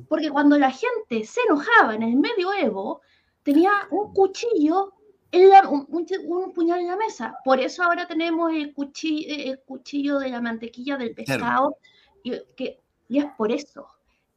Porque 0.08 0.30
cuando 0.30 0.56
la 0.58 0.70
gente 0.70 1.24
se 1.24 1.40
enojaba 1.48 1.94
en 1.94 2.02
el 2.02 2.16
medioevo, 2.16 3.00
tenía 3.42 3.70
un 3.90 4.12
cuchillo, 4.12 4.94
en 5.32 5.48
la, 5.48 5.68
un, 5.68 5.86
un, 5.88 6.52
puñal 6.52 6.80
en 6.80 6.88
la 6.88 6.96
mesa. 6.96 7.34
Por 7.44 7.58
eso 7.58 7.82
ahora 7.82 8.06
tenemos 8.06 8.52
el 8.52 8.72
cuchillo, 8.74 9.26
el 9.28 9.60
cuchillo 9.60 10.18
de 10.18 10.28
la 10.28 10.40
mantequilla 10.40 10.98
del 10.98 11.14
pescado, 11.14 11.78
y, 12.22 12.32
que, 12.54 12.80
y 13.08 13.18
es 13.18 13.26
por 13.36 13.50
eso. 13.50 13.88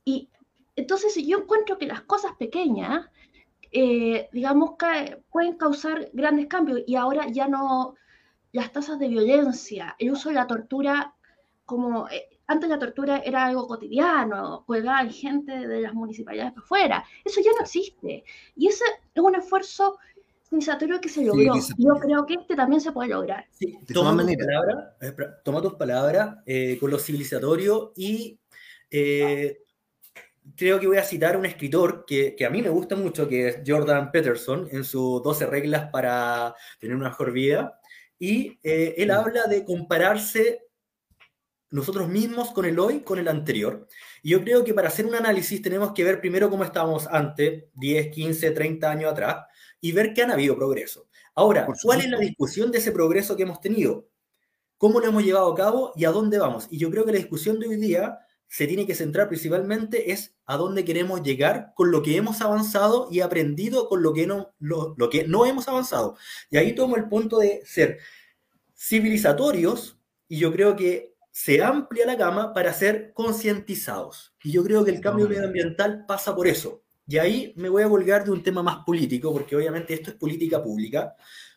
Y 0.06 0.30
entonces 0.75 1.16
yo 1.25 1.40
encuentro 1.40 1.78
que 1.78 1.86
las 1.86 2.02
cosas 2.02 2.32
pequeñas, 2.38 3.10
eh, 3.72 4.30
digamos, 4.32 4.72
pueden 5.30 5.58
causar 5.58 6.10
grandes 6.14 6.48
cambios 6.48 6.82
y 6.88 6.96
ahora 6.96 7.28
ya 7.28 7.48
no, 7.48 7.96
las 8.54 8.72
tasas 8.72 8.98
de 8.98 9.10
violencia, 9.10 9.96
el 10.00 10.12
uso 10.12 10.30
de 10.30 10.36
la 10.36 10.48
tortura 10.48 11.14
como... 11.66 12.08
Eh, 12.10 12.30
antes 12.48 12.70
la 12.70 12.78
tortura 12.78 13.18
era 13.25 13.46
algo 13.46 13.68
cotidiano, 13.68 14.64
colgaban 14.68 15.10
gente 15.10 15.68
de 15.68 15.82
las 15.82 15.96
municipalidades 15.96 16.54
para 16.54 16.64
afuera. 16.64 17.06
Eso 17.24 17.42
ya 17.42 17.50
no 17.54 17.62
existe. 17.62 18.24
Y 18.56 18.68
ese 18.68 18.84
es 19.16 19.24
un 19.24 19.34
esfuerzo 19.34 19.98
civilizatorio 20.55 21.01
que 21.01 21.09
se 21.09 21.24
logró. 21.24 21.55
Yo 21.77 21.93
creo 21.95 22.25
que 22.25 22.35
este 22.35 22.55
también 22.55 22.81
se 22.81 22.91
puede 22.91 23.09
lograr. 23.09 23.45
Sí, 23.51 23.77
toma, 23.93 24.25
tus 24.25 24.35
palabras, 24.35 24.85
eh, 25.01 25.13
toma 25.43 25.62
tus 25.62 25.74
palabras 25.75 26.35
eh, 26.45 26.77
con 26.79 26.91
lo 26.91 27.00
civilizatorio 27.00 27.93
y 27.95 28.39
eh, 28.89 29.59
creo 30.55 30.79
que 30.79 30.88
voy 30.88 30.97
a 30.97 31.03
citar 31.03 31.35
a 31.35 31.38
un 31.38 31.45
escritor 31.45 32.05
que, 32.05 32.35
que, 32.35 32.45
a 32.45 32.50
mí 32.50 32.62
me 32.62 32.69
gusta 32.69 32.95
mucho, 32.95 33.27
que 33.27 33.47
es 33.47 33.59
Jordan 33.65 34.12
Peterson, 34.12 34.67
en 34.71 34.83
sus 34.83 35.21
12 35.21 35.45
reglas 35.47 35.89
para 35.91 36.55
tener 36.79 36.95
una 36.95 37.09
mejor 37.09 37.31
vida. 37.31 37.79
Y 38.17 38.57
él 38.63 39.12
habla 39.12 39.43
de 39.47 39.65
compararse 39.65 40.65
nosotros 41.69 42.07
mismos 42.07 42.51
con 42.51 42.63
el 42.63 42.79
hoy, 42.79 43.01
con 43.01 43.19
el 43.19 43.27
anterior. 43.27 43.85
Y 44.24 44.29
yo 44.29 44.41
creo 44.41 44.63
que 44.63 44.74
para 44.74 44.88
hacer 44.88 45.05
un 45.05 45.15
análisis 45.15 45.62
tenemos 45.62 45.91
que 45.91 46.05
ver 46.05 46.21
primero 46.21 46.50
cómo 46.50 46.63
estábamos 46.63 47.05
antes, 47.07 47.65
10, 47.74 48.07
15, 48.12 48.51
30 48.51 48.89
años 48.89 49.12
atrás, 49.12 49.45
y 49.86 49.92
ver 49.92 50.15
que 50.15 50.24
han 50.24 50.32
habido 50.32 50.56
progreso. 50.56 51.08
Ahora, 51.36 51.68
¿cuál 51.84 52.01
es 52.01 52.10
la 52.10 52.18
discusión 52.18 52.72
de 52.72 52.80
ese 52.80 52.92
progreso 52.92 53.38
que 53.38 53.44
hemos 53.44 53.62
tenido? 53.62 54.10
¿Cómo 54.80 55.00
lo 55.00 55.06
hemos 55.06 55.24
llevado 55.24 55.54
a 55.54 55.56
cabo 55.56 55.94
y 55.96 56.06
a 56.06 56.12
dónde 56.12 56.39
vamos? 56.39 56.68
Y 56.72 56.80
yo 56.80 56.89
creo 56.89 57.06
que 57.06 57.12
la 57.12 57.20
discusión 57.20 57.60
de 57.60 57.68
hoy 57.68 57.75
día 57.75 58.18
se 58.48 58.65
tiene 58.65 58.88
que 58.88 58.96
centrar 58.96 59.27
principalmente 59.27 60.12
es 60.12 60.34
a 60.48 60.58
dónde 60.58 60.84
queremos 60.86 61.22
llegar 61.22 61.72
con 61.75 61.92
lo 61.92 62.01
que 62.01 62.18
hemos 62.18 62.42
avanzado 62.42 63.10
y 63.12 63.20
aprendido 63.20 63.88
con 63.88 64.01
lo 64.01 64.12
que 64.12 64.25
no, 64.25 64.56
lo, 64.58 64.96
lo 64.98 65.08
que 65.12 65.27
no 65.27 65.46
hemos 65.46 65.68
avanzado. 65.68 66.18
Y 66.50 66.58
ahí 66.58 66.74
tomo 66.74 66.96
el 66.96 67.08
punto 67.08 67.38
de 67.38 67.62
ser 67.63 68.00
civilizatorios, 68.75 70.00
y 70.27 70.39
yo 70.39 70.51
creo 70.51 70.75
que 70.75 71.13
se 71.30 71.62
amplia 71.62 72.08
la 72.08 72.15
gama 72.15 72.56
para 72.56 72.74
ser 72.74 73.13
concientizados. 73.13 74.34
Y 74.44 74.51
yo 74.51 74.63
creo 74.63 74.84
que 74.84 74.89
el 74.89 75.01
cambio 75.01 75.30
medioambiental 75.30 76.08
pasa 76.08 76.36
por 76.36 76.48
eso. 76.48 76.85
Y 77.07 77.17
ahí 77.17 77.53
me 77.55 77.69
voy 77.69 77.83
a 77.83 77.89
colgar 77.89 78.24
de 78.24 78.31
un 78.31 78.41
tema 78.41 78.63
más 78.63 78.83
político, 78.85 79.31
porque 79.31 79.55
obviamente 79.55 79.93
esto 79.93 80.12
es 80.12 80.15
política 80.17 80.62
pública. 80.62 81.15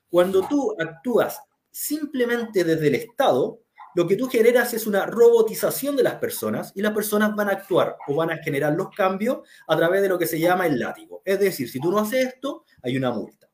Cuando 0.08 0.46
tú 0.46 0.74
actúas 0.78 1.40
simplemente 1.70 2.64
desde 2.64 2.88
el 2.88 2.94
Estado, 2.96 3.60
lo 3.94 4.06
que 4.06 4.16
tú 4.16 4.28
generas 4.28 4.74
es 4.74 4.86
una 4.86 5.06
robotización 5.06 5.96
de 5.96 6.02
las 6.02 6.16
personas 6.16 6.72
y 6.74 6.82
las 6.82 6.92
personas 6.92 7.34
van 7.34 7.48
a 7.48 7.52
actuar 7.52 7.96
o 8.06 8.14
van 8.14 8.30
a 8.30 8.36
generar 8.38 8.74
los 8.74 8.90
cambios 8.90 9.38
a 9.66 9.76
través 9.76 10.02
de 10.02 10.08
lo 10.08 10.18
que 10.18 10.26
se 10.26 10.38
llama 10.38 10.66
el 10.66 10.78
látigo. 10.78 11.22
Es 11.24 11.40
decir, 11.40 11.68
si 11.68 11.80
tú 11.80 11.90
no 11.90 11.98
haces 11.98 12.34
esto, 12.34 12.64
hay 12.82 12.96
una 12.96 13.10
multa. 13.10 13.48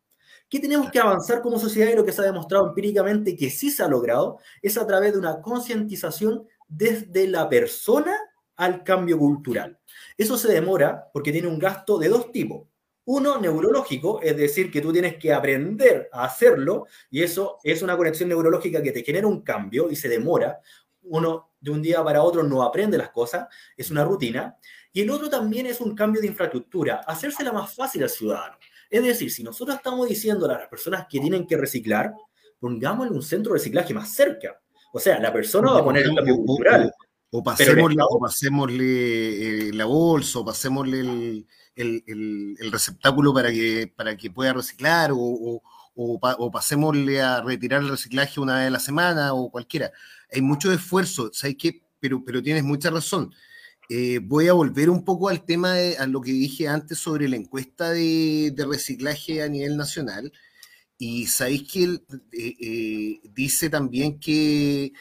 ¿Qué 0.48 0.60
tenemos 0.60 0.90
que 0.90 1.00
avanzar 1.00 1.40
como 1.40 1.58
sociedad? 1.58 1.90
Y 1.90 1.96
lo 1.96 2.04
que 2.04 2.12
se 2.12 2.20
ha 2.20 2.24
demostrado 2.24 2.68
empíricamente 2.68 3.36
que 3.36 3.50
sí 3.50 3.70
se 3.70 3.82
ha 3.82 3.88
logrado 3.88 4.38
es 4.60 4.76
a 4.76 4.86
través 4.86 5.12
de 5.12 5.18
una 5.18 5.40
concientización 5.40 6.46
desde 6.68 7.26
la 7.26 7.48
persona 7.48 8.16
al 8.56 8.84
cambio 8.84 9.18
cultural. 9.18 9.78
Eso 10.16 10.38
se 10.38 10.52
demora 10.52 11.10
porque 11.12 11.32
tiene 11.32 11.48
un 11.48 11.58
gasto 11.58 11.98
de 11.98 12.08
dos 12.08 12.30
tipos. 12.30 12.68
Uno, 13.06 13.38
neurológico, 13.38 14.22
es 14.22 14.36
decir, 14.36 14.70
que 14.70 14.80
tú 14.80 14.90
tienes 14.92 15.16
que 15.16 15.32
aprender 15.32 16.08
a 16.10 16.24
hacerlo 16.24 16.86
y 17.10 17.22
eso 17.22 17.58
es 17.62 17.82
una 17.82 17.96
conexión 17.96 18.30
neurológica 18.30 18.82
que 18.82 18.92
te 18.92 19.02
genera 19.02 19.26
un 19.26 19.42
cambio 19.42 19.90
y 19.90 19.96
se 19.96 20.08
demora. 20.08 20.58
Uno 21.02 21.50
de 21.60 21.70
un 21.70 21.82
día 21.82 22.02
para 22.02 22.22
otro 22.22 22.42
no 22.42 22.62
aprende 22.62 22.96
las 22.96 23.10
cosas, 23.10 23.46
es 23.76 23.90
una 23.90 24.04
rutina. 24.04 24.56
Y 24.92 25.02
el 25.02 25.10
otro 25.10 25.28
también 25.28 25.66
es 25.66 25.80
un 25.80 25.94
cambio 25.94 26.20
de 26.22 26.28
infraestructura, 26.28 27.02
hacérsela 27.06 27.52
más 27.52 27.74
fácil 27.74 28.04
al 28.04 28.10
ciudadano. 28.10 28.56
Es 28.88 29.02
decir, 29.02 29.30
si 29.30 29.42
nosotros 29.42 29.76
estamos 29.76 30.08
diciendo 30.08 30.46
a 30.46 30.52
las 30.52 30.68
personas 30.68 31.06
que 31.10 31.20
tienen 31.20 31.46
que 31.46 31.56
reciclar, 31.56 32.14
pongámosle 32.58 33.12
un 33.12 33.22
centro 33.22 33.52
de 33.52 33.58
reciclaje 33.58 33.92
más 33.92 34.14
cerca. 34.14 34.60
O 34.92 34.98
sea, 34.98 35.18
la 35.18 35.32
persona 35.32 35.72
va 35.72 35.80
a 35.80 35.84
poner 35.84 36.04
el 36.04 36.14
cambio 36.14 36.36
cultural. 36.36 36.92
O, 37.36 37.42
pasémosle, 37.42 38.00
o 38.08 38.20
pasémosle 38.20 39.68
eh, 39.68 39.72
la 39.72 39.86
bolsa, 39.86 40.38
o 40.38 40.44
pasémosle 40.44 41.00
el, 41.00 41.46
el, 41.74 42.04
el, 42.60 42.70
receptáculo 42.70 43.34
para 43.34 43.50
que, 43.50 43.92
para 43.96 44.16
que 44.16 44.30
pueda 44.30 44.52
reciclar, 44.52 45.10
o, 45.12 45.60
o, 45.96 46.50
pasémosle 46.52 47.20
a 47.20 47.42
retirar 47.42 47.82
el 47.82 47.88
reciclaje 47.88 48.38
una 48.38 48.58
vez 48.58 48.68
a 48.68 48.70
la 48.70 48.78
semana, 48.78 49.34
o 49.34 49.50
cualquiera. 49.50 49.90
Hay 50.32 50.42
mucho 50.42 50.72
esfuerzo, 50.72 51.30
¿sabes 51.32 51.56
qué? 51.58 51.82
Pero, 51.98 52.24
pero 52.24 52.40
tienes 52.40 52.62
mucha 52.62 52.90
razón. 52.90 53.34
Eh, 53.88 54.20
voy 54.22 54.46
a 54.46 54.52
volver 54.52 54.88
un 54.88 55.04
poco 55.04 55.28
al 55.28 55.44
tema, 55.44 55.74
de, 55.74 55.96
a 55.96 56.06
lo 56.06 56.20
que 56.20 56.30
dije 56.30 56.68
antes 56.68 56.98
sobre 56.98 57.28
la 57.28 57.34
encuesta 57.34 57.90
de, 57.90 58.52
de 58.54 58.64
reciclaje 58.64 59.42
a 59.42 59.48
nivel 59.48 59.76
nacional. 59.76 60.32
Y 60.98 61.26
sabéis 61.26 61.64
que 61.72 61.82
él 61.82 62.06
eh, 62.32 62.54
eh, 62.60 63.20
dice 63.34 63.68
también 63.70 64.20
que 64.20 64.92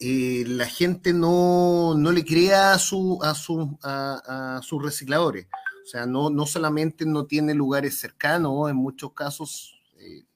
la 0.00 0.66
gente 0.66 1.12
no, 1.12 1.94
no, 1.94 2.10
le 2.10 2.24
crea 2.24 2.72
a, 2.72 2.78
su, 2.78 3.18
a, 3.22 3.34
su, 3.34 3.78
a, 3.82 4.60
sus 4.62 4.82
recicladores. 4.82 5.46
O 5.84 5.86
sea, 5.86 6.06
no, 6.06 6.30
no 6.30 6.46
solamente 6.46 7.04
no 7.04 7.26
tiene 7.26 7.54
lugares 7.54 7.98
cercanos, 7.98 8.70
en 8.70 8.76
muchos 8.76 9.12
casos 9.12 9.76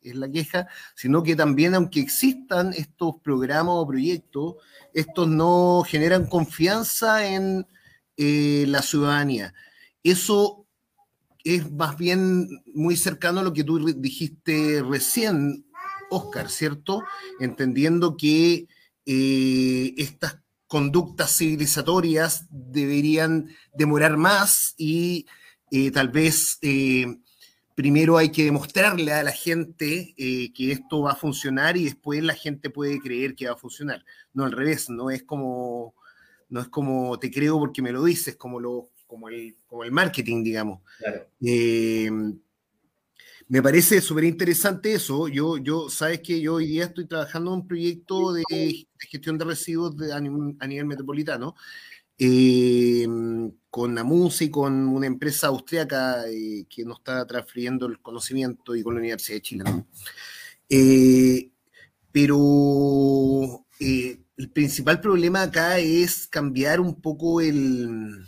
es 0.02 0.14
la 0.14 0.30
queja, 0.30 0.68
sino 0.94 1.22
que 1.22 1.34
también 1.34 1.74
aunque 1.74 2.00
existan 2.00 2.72
estos 2.74 3.16
programas 3.22 3.74
o 3.76 3.86
proyectos, 3.86 4.56
estos 4.92 5.28
no 5.28 5.82
generan 5.86 6.26
confianza 6.26 7.26
en, 7.26 7.66
eh, 8.16 8.64
la 8.68 8.82
ciudadanía. 8.82 9.54
Eso 10.02 10.66
es 11.42 11.70
más 11.72 11.96
bien 11.96 12.48
muy 12.74 12.96
cercano 12.96 13.40
a 13.40 13.42
lo 13.42 13.52
que 13.52 13.64
tú 13.64 13.84
dijiste 13.96 14.82
recién, 14.88 15.66
Oscar, 16.10 16.48
¿cierto? 16.48 17.02
Entendiendo 17.40 18.16
que 18.16 18.68
eh, 19.06 19.94
estas 19.96 20.40
conductas 20.66 21.36
civilizatorias 21.36 22.46
deberían 22.50 23.48
demorar 23.74 24.16
más 24.16 24.74
y 24.76 25.26
eh, 25.70 25.90
tal 25.90 26.08
vez 26.08 26.58
primero 27.74 28.16
hay 28.16 28.30
que 28.30 28.44
demostrarle 28.44 29.12
a 29.12 29.22
la 29.22 29.32
gente 29.32 30.14
que 30.16 30.72
esto 30.72 31.02
va 31.02 31.12
a 31.12 31.16
funcionar 31.16 31.76
y 31.76 31.84
después 31.84 32.22
la 32.22 32.34
gente 32.34 32.70
puede 32.70 33.00
creer 33.00 33.34
que 33.34 33.46
va 33.46 33.52
a 33.52 33.56
funcionar. 33.56 34.04
No 34.32 34.44
al 34.44 34.52
revés, 34.52 34.88
no 34.90 35.10
es 35.10 35.22
como 35.22 35.94
no 36.54 36.60
es 36.60 36.68
como 36.68 37.18
te 37.18 37.30
creo 37.30 37.58
porque 37.58 37.82
me 37.82 37.90
lo 37.90 38.04
dices, 38.04 38.36
como, 38.36 38.60
lo, 38.60 38.90
como, 39.06 39.28
el, 39.28 39.56
como 39.66 39.82
el 39.82 39.90
marketing, 39.90 40.44
digamos. 40.44 40.82
Eh, 41.44 42.08
me 43.48 43.62
parece 43.62 44.00
súper 44.00 44.24
interesante 44.24 44.94
eso. 44.94 45.28
Yo, 45.28 45.58
yo, 45.58 45.88
sabes 45.90 46.20
que 46.20 46.40
yo 46.40 46.54
hoy 46.54 46.66
día 46.66 46.84
estoy 46.84 47.06
trabajando 47.06 47.52
en 47.52 47.60
un 47.60 47.66
proyecto 47.66 48.32
de, 48.32 48.44
gestión 48.98 49.38
de 49.38 49.44
residuos 49.44 49.94
a, 50.12 50.20
nivel, 50.20 50.86
metropolitano 50.86 51.54
eh, 52.18 53.06
con 53.70 53.94
Namus 53.94 54.42
y 54.42 54.50
con 54.50 54.88
una 54.88 55.06
empresa 55.06 55.48
austriaca 55.48 56.28
eh, 56.28 56.64
que 56.68 56.84
nos 56.84 56.98
está 56.98 57.26
transfiriendo 57.26 57.86
el 57.86 58.00
conocimiento 58.00 58.74
y 58.74 58.82
con 58.82 58.94
la 58.94 59.00
Universidad 59.00 59.36
de 59.36 59.42
Chile. 59.42 59.64
pero 62.10 63.66
el 64.36 64.50
principal 64.50 65.00
problema 65.00 65.42
acá 65.42 65.78
es 65.78 66.26
cambiar 66.26 66.80
un 66.80 67.00
poco 67.00 67.40
el, 67.40 68.26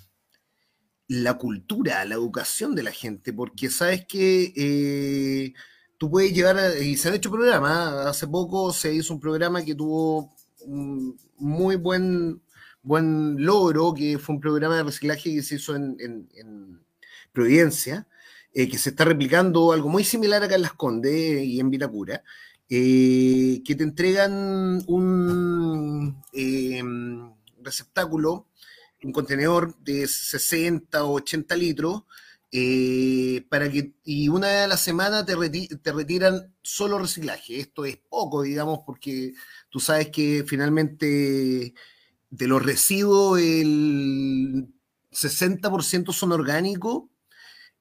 la 1.08 1.34
cultura, 1.34 2.04
la 2.04 2.14
educación 2.14 2.74
de 2.74 2.82
la 2.82 2.92
gente, 2.92 3.32
porque 3.32 3.70
sabes 3.70 4.04
que 4.06 4.52
eh, 4.56 5.54
tú 5.98 6.10
puedes 6.10 6.32
llevar, 6.32 6.56
y 6.82 6.96
se 6.96 7.08
han 7.08 7.14
hecho 7.14 7.30
programas, 7.30 8.06
hace 8.06 8.26
poco 8.26 8.72
se 8.72 8.94
hizo 8.94 9.14
un 9.14 9.20
programa 9.20 9.64
que 9.64 9.74
tuvo 9.74 10.34
un 10.64 11.16
muy 11.38 11.76
buen, 11.76 12.42
buen 12.82 13.36
logro, 13.44 13.94
que 13.94 14.18
fue 14.18 14.34
un 14.34 14.40
programa 14.40 14.76
de 14.76 14.84
reciclaje 14.84 15.34
que 15.34 15.42
se 15.42 15.56
hizo 15.56 15.76
en, 15.76 16.80
Providencia, 17.32 18.08
eh, 18.54 18.66
que 18.66 18.78
se 18.78 18.90
está 18.90 19.04
replicando 19.04 19.72
algo 19.72 19.90
muy 19.90 20.04
similar 20.04 20.42
acá 20.42 20.54
en 20.54 20.62
Las 20.62 20.72
Condes 20.72 21.44
y 21.44 21.60
en 21.60 21.70
Vitacura, 21.70 22.24
eh, 22.70 23.62
que 23.62 23.74
te 23.74 23.84
entregan 23.84 24.82
un 24.86 26.16
receptáculo 27.62 28.46
un 29.02 29.12
contenedor 29.12 29.76
de 29.78 30.06
60 30.06 31.04
o 31.04 31.14
80 31.14 31.56
litros, 31.56 32.02
eh, 32.52 33.44
para 33.48 33.70
que, 33.70 33.94
y 34.04 34.28
una 34.28 34.48
vez 34.48 34.64
a 34.64 34.68
la 34.68 34.76
semana 34.76 35.26
te, 35.26 35.34
te 35.82 35.92
retiran 35.92 36.54
solo 36.62 36.98
reciclaje. 36.98 37.60
Esto 37.60 37.84
es 37.84 37.98
poco, 37.98 38.42
digamos, 38.42 38.80
porque 38.86 39.34
tú 39.68 39.80
sabes 39.80 40.08
que 40.10 40.44
finalmente 40.46 41.74
de 42.30 42.46
los 42.46 42.64
residuos 42.64 43.40
el 43.40 44.68
60% 45.12 46.12
son 46.12 46.32
orgánicos, 46.32 47.04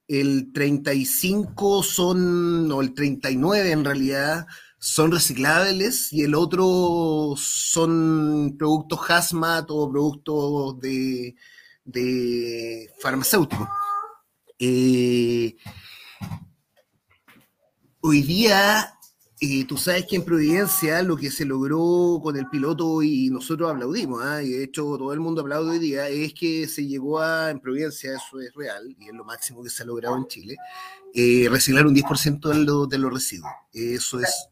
el 0.08 0.52
35 0.54 1.84
son, 1.84 2.72
o 2.72 2.82
el 2.82 2.94
39 2.94 3.72
en 3.72 3.86
realidad, 3.86 4.48
son 4.86 5.12
reciclables 5.12 6.14
y 6.14 6.22
el 6.22 6.36
otro 6.36 7.34
son 7.38 8.56
productos 8.56 9.00
hazmat 9.10 9.66
o 9.70 9.90
productos 9.90 10.80
de, 10.80 11.36
de 11.84 12.92
farmacéuticos. 13.00 13.68
Eh, 14.60 15.56
hoy 18.00 18.22
día, 18.22 18.94
eh, 19.40 19.66
tú 19.66 19.76
sabes 19.76 20.06
que 20.06 20.18
en 20.18 20.24
Providencia 20.24 21.02
lo 21.02 21.18
que 21.18 21.32
se 21.32 21.46
logró 21.46 22.20
con 22.22 22.38
el 22.38 22.48
piloto 22.48 23.02
y 23.02 23.32
nosotros 23.32 23.72
aplaudimos, 23.72 24.22
¿ah? 24.24 24.44
y 24.44 24.52
de 24.52 24.66
hecho 24.66 24.84
todo 25.00 25.14
el 25.14 25.20
mundo 25.20 25.42
aplaude 25.42 25.72
hoy 25.72 25.80
día, 25.80 26.10
es 26.10 26.32
que 26.36 26.68
se 26.68 26.86
llegó 26.86 27.20
a, 27.20 27.50
en 27.50 27.60
Providencia, 27.60 28.16
eso 28.18 28.40
es 28.40 28.54
real, 28.54 28.96
y 29.00 29.08
es 29.08 29.14
lo 29.16 29.26
máximo 29.26 29.64
que 29.64 29.72
se 29.72 29.82
ha 29.82 29.88
logrado 29.88 30.16
en 30.16 30.28
Chile, 30.28 30.58
eh, 31.12 31.48
reciclar 31.50 31.88
un 31.88 31.96
10% 31.96 32.88
de, 32.88 32.96
de 32.96 33.02
los 33.02 33.12
residuos. 33.12 33.52
Eso 33.74 34.20
es 34.20 34.50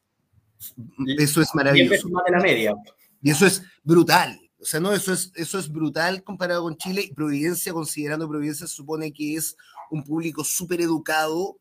eso 1.17 1.41
es 1.41 1.49
maravilloso. 1.53 2.09
Más 2.09 2.23
de 2.25 2.31
la 2.31 2.39
media. 2.39 2.73
Y 3.21 3.31
eso 3.31 3.45
es 3.45 3.63
brutal. 3.83 4.39
O 4.63 4.65
sea, 4.65 4.79
no, 4.79 4.93
eso 4.93 5.11
es, 5.11 5.31
eso 5.35 5.59
es 5.59 5.69
brutal 5.69 6.23
comparado 6.23 6.63
con 6.63 6.77
Chile. 6.77 7.01
Y 7.03 7.13
Providencia, 7.13 7.73
considerando 7.73 8.29
Providencia, 8.29 8.65
supone 8.65 9.11
que 9.11 9.35
es 9.35 9.57
un 9.91 10.05
público 10.05 10.45
súper 10.45 10.79
educado, 10.79 11.59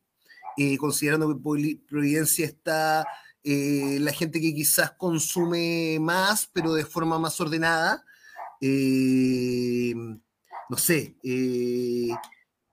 eh, 0.56 0.78
considerando 0.78 1.28
que 1.28 1.78
Providencia 1.88 2.46
está 2.46 3.04
eh, 3.42 3.98
la 4.00 4.12
gente 4.12 4.40
que 4.40 4.54
quizás 4.54 4.92
consume 4.92 5.98
más, 6.00 6.48
pero 6.52 6.74
de 6.74 6.84
forma 6.84 7.18
más 7.18 7.40
ordenada. 7.40 8.04
Eh, 8.60 9.94
no 9.96 10.76
sé, 10.76 11.16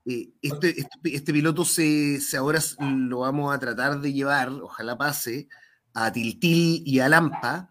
este, 0.04 0.30
este, 0.42 0.86
este, 1.02 1.32
piloto 1.32 1.64
se, 1.64 2.20
se, 2.20 2.36
ahora 2.36 2.60
lo 2.78 3.18
vamos 3.18 3.52
a 3.52 3.58
tratar 3.58 4.00
de 4.00 4.12
llevar, 4.12 4.48
ojalá 4.48 4.96
pase, 4.96 5.48
a 5.94 6.12
Tiltil 6.12 6.82
y 6.86 7.00
a 7.00 7.08
Lampa, 7.08 7.70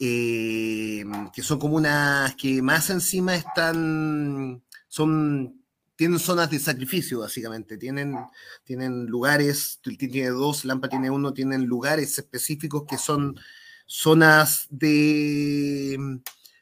eh, 0.00 1.04
que 1.32 1.42
son 1.42 1.58
comunas 1.58 2.34
que 2.36 2.62
más 2.62 2.90
encima 2.90 3.34
están, 3.34 4.62
son, 4.86 5.62
tienen 5.96 6.18
zonas 6.18 6.50
de 6.50 6.58
sacrificio, 6.58 7.20
básicamente. 7.20 7.76
Tienen, 7.76 8.16
tienen 8.64 9.06
lugares, 9.06 9.80
Tiltil 9.82 10.10
tiene 10.10 10.28
dos, 10.30 10.64
Lampa 10.64 10.88
tiene 10.88 11.10
uno, 11.10 11.32
tienen 11.32 11.64
lugares 11.64 12.18
específicos 12.18 12.84
que 12.88 12.98
son 12.98 13.38
zonas 13.86 14.66
de, 14.70 16.20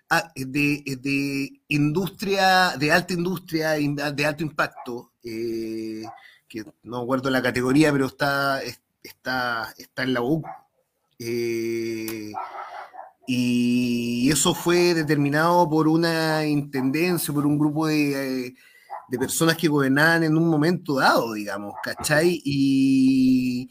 ah, 0.08 0.32
de, 0.34 1.60
industria, 1.68 2.76
de 2.78 2.92
alta 2.92 3.12
industria, 3.12 3.72
de 3.72 4.24
alto 4.24 4.42
impacto, 4.44 5.12
eh, 5.22 6.04
que 6.48 6.64
no 6.84 7.04
guardo 7.04 7.28
la 7.28 7.42
categoría, 7.42 7.92
pero 7.92 8.06
está, 8.06 8.62
está, 9.02 9.74
está 9.76 10.02
en 10.04 10.14
la 10.14 10.22
U, 10.22 10.42
eh, 11.18 12.32
y 13.26 14.30
eso 14.30 14.54
fue 14.54 14.94
determinado 14.94 15.68
por 15.68 15.88
una 15.88 16.46
intendencia, 16.46 17.34
por 17.34 17.46
un 17.46 17.58
grupo 17.58 17.86
de, 17.86 18.54
de, 19.08 19.18
personas 19.18 19.56
que 19.56 19.68
gobernaban 19.68 20.24
en 20.24 20.36
un 20.36 20.48
momento 20.48 20.96
dado, 20.96 21.32
digamos, 21.32 21.74
¿cachai? 21.82 22.40
Y, 22.44 23.70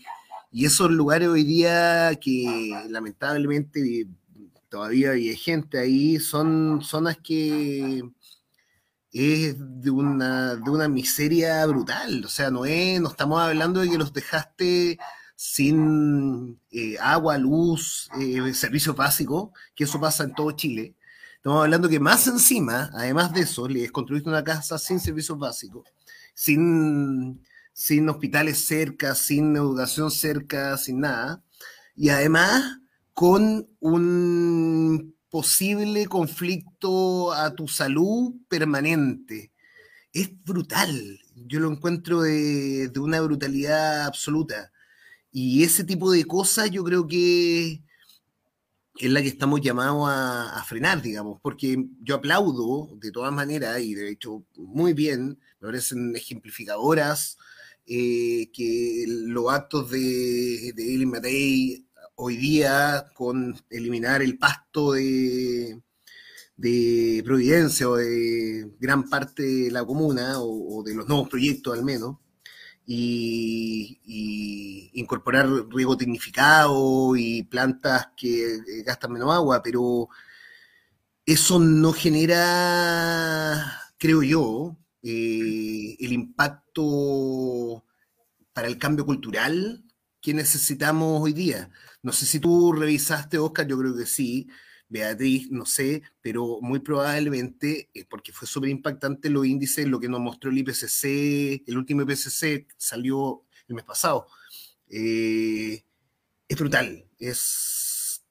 y 0.52 0.66
esos 0.66 0.92
lugares 0.92 1.30
hoy 1.30 1.44
día 1.44 2.18
que 2.22 2.74
lamentablemente 2.90 4.08
todavía 4.70 5.12
hay 5.12 5.36
gente 5.38 5.80
ahí, 5.80 6.20
son 6.20 6.82
zonas 6.82 7.18
que 7.24 8.04
es 9.14 9.56
de 9.58 9.90
una, 9.90 10.56
de 10.56 10.70
una 10.70 10.90
miseria 10.90 11.66
brutal. 11.66 12.24
O 12.26 12.28
sea, 12.28 12.52
no 12.52 12.66
es, 12.66 13.00
no 13.00 13.10
estamos 13.10 13.40
hablando 13.42 13.80
de 13.80 13.90
que 13.90 13.98
los 13.98 14.12
dejaste 14.12 14.98
sin 15.36 16.60
eh, 16.72 16.98
agua, 17.00 17.38
luz, 17.38 18.10
eh, 18.20 18.54
servicios 18.54 18.96
básicos, 18.96 19.50
que 19.76 19.84
eso 19.84 20.00
pasa 20.00 20.24
en 20.24 20.34
todo 20.34 20.52
Chile. 20.52 20.96
Estamos 21.36 21.64
hablando 21.64 21.90
que 21.90 22.00
más 22.00 22.26
encima, 22.28 22.90
además 22.94 23.34
de 23.34 23.42
eso, 23.42 23.68
les 23.68 23.92
construiste 23.92 24.30
una 24.30 24.44
casa 24.44 24.80
sin 24.80 25.00
servicios 25.00 25.38
básicos, 25.38 25.88
sin, 26.34 27.42
sin 27.74 28.10
hospitales 28.10 28.66
cerca, 28.66 29.14
sin 29.14 29.56
educación 29.56 30.10
cerca, 30.10 30.78
sin 30.78 31.02
nada, 31.02 31.44
y 31.96 32.10
además 32.10 32.80
con 33.14 33.70
un 33.80 35.16
posible 35.30 36.08
conflicto 36.08 37.34
a 37.34 37.54
tu 37.54 37.68
salud 37.68 38.34
permanente. 38.48 39.52
Es 40.14 40.32
brutal, 40.44 41.20
yo 41.36 41.60
lo 41.60 41.72
encuentro 41.72 42.22
de, 42.22 42.88
de 42.88 43.00
una 43.00 43.22
brutalidad 43.22 44.06
absoluta. 44.06 44.72
Y 45.38 45.64
ese 45.64 45.84
tipo 45.84 46.12
de 46.14 46.24
cosas 46.24 46.72
yo 46.72 46.82
creo 46.86 47.08
que 47.08 47.84
es 48.98 49.12
la 49.12 49.22
que 49.22 49.28
estamos 49.28 49.60
llamados 49.60 50.08
a, 50.10 50.64
frenar, 50.66 51.02
digamos, 51.02 51.42
porque 51.42 51.88
yo 52.02 52.16
aplaudo 52.16 52.96
de 53.02 53.12
todas 53.12 53.34
maneras, 53.34 53.82
y 53.82 53.96
de 53.96 54.12
hecho 54.12 54.46
muy 54.56 54.94
bien, 54.94 55.38
me 55.60 55.68
parecen 55.68 56.16
ejemplificadoras, 56.16 57.38
eh, 57.86 58.50
que 58.54 59.04
los 59.08 59.52
actos 59.52 59.92
de, 59.92 60.72
de 60.74 60.96
Eli 60.96 61.06
Matei 61.06 61.86
hoy 62.16 62.38
día 62.38 63.06
con 63.14 63.62
eliminar 63.70 64.22
el 64.22 64.38
pasto 64.38 64.94
de, 64.94 65.82
de 66.56 67.22
Providencia 67.26 67.90
o 67.90 67.98
de 67.98 68.72
gran 68.80 69.10
parte 69.10 69.44
de 69.44 69.72
la 69.72 69.84
comuna, 69.86 70.36
o 70.40 70.82
de 70.82 70.96
los 70.96 71.10
nuevos 71.10 71.28
proyectos 71.28 71.78
al 71.78 71.84
menos, 71.84 72.20
y, 72.86 74.00
incorporar 74.94 75.48
riego 75.70 75.98
tecnificado 75.98 77.16
y 77.16 77.44
plantas 77.44 78.10
que 78.16 78.56
eh, 78.56 78.84
gastan 78.86 79.14
menos 79.14 79.34
agua, 79.34 79.62
pero 79.64 80.10
eso 81.26 81.60
no 81.60 81.92
genera, 81.94 83.82
creo 83.98 84.24
yo, 84.24 84.78
eh, 85.04 85.96
el 86.00 86.14
impacto 86.14 87.84
para 88.54 88.68
el 88.68 88.78
cambio 88.78 89.06
cultural 89.06 89.84
que 90.22 90.34
necesitamos 90.34 91.22
hoy 91.22 91.34
día. 91.34 91.70
No 92.02 92.12
sé 92.12 92.26
si 92.26 92.40
tú 92.40 92.74
revisaste, 92.74 93.38
Oscar, 93.38 93.68
yo 93.68 93.78
creo 93.78 93.96
que 93.96 94.06
sí, 94.06 94.48
Beatriz, 94.88 95.50
no 95.52 95.66
sé, 95.66 96.04
pero 96.22 96.60
muy 96.62 96.80
probablemente, 96.80 97.90
eh, 97.94 98.06
porque 98.10 98.32
fue 98.32 98.48
súper 98.48 98.70
impactante 98.70 99.30
los 99.30 99.46
índices, 99.46 99.88
lo 99.88 100.00
que 100.00 100.10
nos 100.10 100.20
mostró 100.20 100.52
el 100.52 100.58
IPCC, 100.60 101.64
el 101.68 101.78
último 101.78 102.04
IPCC 102.04 102.68
salió 102.78 103.44
el 103.68 103.76
mes 103.76 103.84
pasado. 103.86 104.28
Eh, 104.90 105.84
es 106.48 106.58
brutal, 106.58 107.08
es, 107.18 108.24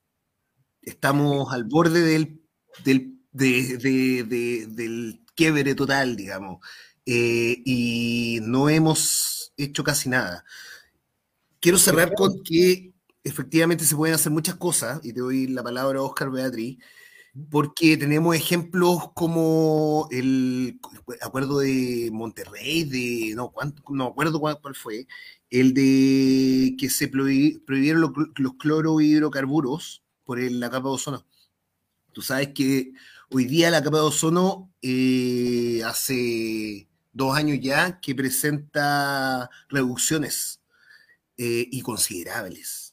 estamos 0.83 1.53
al 1.53 1.65
borde 1.65 2.01
del, 2.01 2.41
del, 2.85 3.19
del 3.33 5.21
quiebre 5.35 5.75
total, 5.75 6.17
digamos, 6.17 6.65
eh, 7.07 7.63
y 7.65 8.39
no 8.43 8.69
hemos 8.69 9.53
hecho 9.57 9.85
casi 9.85 10.09
nada. 10.09 10.45
Quiero 11.61 11.79
cerrar 11.79 12.15
con 12.15 12.43
que 12.45 12.94
efectivamente 13.25 13.85
se 13.85 13.97
pueden 13.97 14.15
hacer 14.15 14.31
muchas 14.33 14.57
cosas, 14.57 15.01
y 15.03 15.13
te 15.13 15.21
doy 15.21 15.47
la 15.49 15.63
palabra 15.63 15.99
a 15.99 16.03
Oscar 16.03 16.31
Beatriz, 16.31 16.79
porque 17.51 17.97
tenemos 17.97 18.37
ejemplos 18.37 19.11
como 19.15 20.09
el 20.13 20.79
acuerdo 21.21 21.59
de 21.59 22.11
Monterrey, 22.13 22.85
de 22.85 23.35
no, 23.35 23.53
no 23.91 24.05
acuerdo 24.07 24.39
cuál, 24.41 24.59
fue, 24.75 25.07
el 25.51 25.75
de 25.75 26.77
que 26.79 26.91
se 26.91 27.09
prohibieron 27.09 28.03
los, 28.03 28.13
los 28.37 28.55
clorohidrocarburos 28.55 30.05
por 30.25 30.41
la 30.41 30.71
capa 30.71 30.89
de 30.89 30.95
ozono. 30.95 31.27
Tú 32.13 32.23
sabes 32.23 32.49
que 32.55 32.93
hoy 33.31 33.47
día 33.47 33.71
la 33.71 33.83
capa 33.83 33.99
de 33.99 34.05
ozono 34.05 34.73
eh, 34.83 35.83
hace 35.85 36.89
dos 37.13 37.37
años 37.37 37.59
ya 37.61 38.01
que 38.01 38.15
presenta 38.15 39.51
reducciones 39.69 40.61
eh, 41.37 41.67
y 41.71 41.81
considerables 41.83 42.84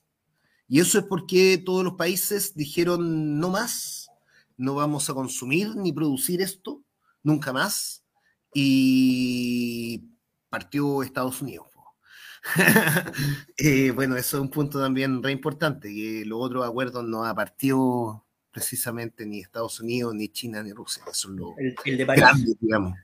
y 0.71 0.79
eso 0.79 0.99
es 0.99 1.03
porque 1.03 1.61
todos 1.65 1.83
los 1.83 1.95
países 1.95 2.55
dijeron 2.55 3.41
no 3.41 3.49
más, 3.49 4.09
no 4.55 4.73
vamos 4.73 5.09
a 5.09 5.13
consumir 5.13 5.75
ni 5.75 5.91
producir 5.91 6.41
esto, 6.41 6.81
nunca 7.23 7.51
más. 7.51 8.05
Y 8.53 10.05
partió 10.49 11.03
Estados 11.03 11.41
Unidos. 11.41 11.67
Eh, 13.57 13.91
bueno, 13.91 14.15
eso 14.15 14.37
es 14.37 14.41
un 14.41 14.49
punto 14.49 14.79
también 14.79 15.21
re 15.21 15.33
importante, 15.33 15.93
que 15.93 16.23
los 16.25 16.39
otros 16.41 16.65
acuerdos 16.65 17.03
no 17.03 17.25
ha 17.25 17.35
partido 17.35 18.25
precisamente 18.49 19.25
ni 19.25 19.41
Estados 19.41 19.81
Unidos, 19.81 20.15
ni 20.15 20.29
China, 20.29 20.63
ni 20.63 20.71
Rusia. 20.71 21.03
Eso 21.11 21.29
es 21.31 21.35
lo 21.35 21.53
el, 21.57 21.97
de 21.97 22.05
grande, 22.05 22.55
digamos. 22.61 22.97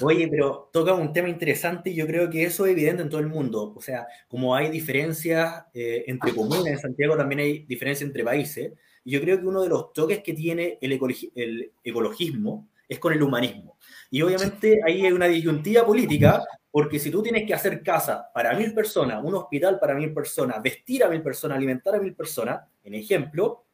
Oye, 0.00 0.28
pero 0.28 0.70
toca 0.72 0.94
un 0.94 1.12
tema 1.12 1.28
interesante 1.28 1.90
y 1.90 1.94
yo 1.94 2.06
creo 2.06 2.30
que 2.30 2.44
eso 2.44 2.66
es 2.66 2.72
evidente 2.72 3.02
en 3.02 3.08
todo 3.08 3.20
el 3.20 3.28
mundo. 3.28 3.72
O 3.76 3.80
sea, 3.80 4.06
como 4.28 4.54
hay 4.54 4.70
diferencias 4.70 5.64
eh, 5.74 6.04
entre 6.06 6.34
comunas, 6.34 6.66
en 6.66 6.78
Santiago 6.78 7.16
también 7.16 7.40
hay 7.40 7.64
diferencias 7.66 8.06
entre 8.06 8.24
países. 8.24 8.72
Y 9.04 9.12
yo 9.12 9.20
creo 9.20 9.38
que 9.38 9.46
uno 9.46 9.62
de 9.62 9.68
los 9.68 9.92
toques 9.92 10.22
que 10.22 10.34
tiene 10.34 10.78
el, 10.80 10.98
el 11.34 11.72
ecologismo 11.82 12.68
es 12.88 12.98
con 12.98 13.12
el 13.12 13.22
humanismo. 13.22 13.78
Y 14.10 14.20
obviamente 14.22 14.80
ahí 14.84 15.06
hay 15.06 15.12
una 15.12 15.26
disyuntiva 15.26 15.86
política, 15.86 16.42
porque 16.70 16.98
si 16.98 17.10
tú 17.10 17.22
tienes 17.22 17.46
que 17.46 17.54
hacer 17.54 17.82
casa 17.82 18.30
para 18.34 18.52
mil 18.54 18.74
personas, 18.74 19.22
un 19.22 19.34
hospital 19.34 19.78
para 19.78 19.94
mil 19.94 20.12
personas, 20.12 20.60
vestir 20.62 21.04
a 21.04 21.08
mil 21.08 21.22
personas, 21.22 21.56
alimentar 21.56 21.94
a 21.94 22.00
mil 22.00 22.14
personas, 22.14 22.62
en 22.82 22.94
ejemplo, 22.94 23.64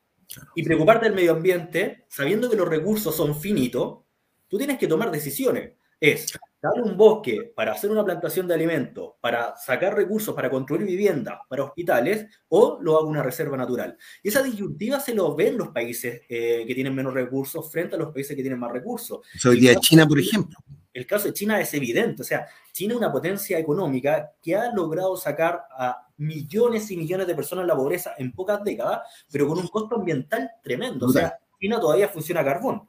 y 0.55 0.63
preocuparte 0.63 1.07
del 1.07 1.15
medio 1.15 1.33
ambiente, 1.33 2.05
sabiendo 2.09 2.51
que 2.51 2.57
los 2.57 2.69
recursos 2.69 3.17
son 3.17 3.35
finitos, 3.35 4.01
tú 4.49 4.59
tienes 4.59 4.79
que 4.79 4.87
tomar 4.87 5.11
decisiones. 5.11 5.73
Es 5.99 6.39
dar 6.61 6.83
un 6.83 6.97
bosque 6.97 7.53
para 7.55 7.73
hacer 7.73 7.91
una 7.91 8.05
plantación 8.05 8.47
de 8.47 8.55
alimentos, 8.55 9.15
para 9.21 9.57
sacar 9.57 9.95
recursos, 9.95 10.35
para 10.35 10.51
construir 10.51 10.85
viviendas, 10.85 11.39
para 11.49 11.65
hospitales, 11.65 12.27
o 12.49 12.79
lo 12.81 12.99
hago 12.99 13.09
una 13.09 13.23
reserva 13.23 13.57
natural. 13.57 13.97
Y 14.23 14.29
esa 14.29 14.43
disyuntiva 14.43 15.01
se 15.01 15.15
lo 15.15 15.35
ven 15.35 15.57
los 15.57 15.69
países 15.69 16.23
eh, 16.29 16.65
que 16.67 16.75
tienen 16.75 16.95
menos 16.95 17.15
recursos 17.15 17.71
frente 17.71 17.97
a 17.97 17.99
los 17.99 18.13
países 18.13 18.37
que 18.37 18.43
tienen 18.43 18.59
más 18.59 18.73
recursos. 18.73 19.21
Hoy 19.45 19.61
día 19.61 19.75
China, 19.77 20.07
por 20.07 20.19
ejemplo. 20.19 20.59
El 20.93 21.07
caso 21.07 21.29
de 21.29 21.35
China 21.35 21.61
es 21.61 21.75
evidente, 21.75 22.23
o 22.23 22.25
sea, 22.25 22.47
China 22.73 22.95
es 22.95 22.99
una 22.99 23.13
potencia 23.13 23.59
económica 23.59 24.33
que 24.41 24.57
ha 24.57 24.73
logrado 24.73 25.15
sacar 25.15 25.67
a 25.71 26.09
millones 26.17 26.91
y 26.91 26.97
millones 26.97 27.27
de 27.27 27.35
personas 27.35 27.65
de 27.65 27.69
la 27.69 27.77
pobreza 27.77 28.15
en 28.17 28.33
pocas 28.33 28.65
décadas, 28.65 29.01
pero 29.31 29.47
con 29.47 29.59
un 29.59 29.69
costo 29.69 29.97
ambiental 29.97 30.51
tremendo. 30.63 31.07
O 31.07 31.11
sea, 31.11 31.39
China 31.61 31.79
todavía 31.79 32.09
funciona 32.09 32.41
a 32.41 32.45
carbón. 32.45 32.89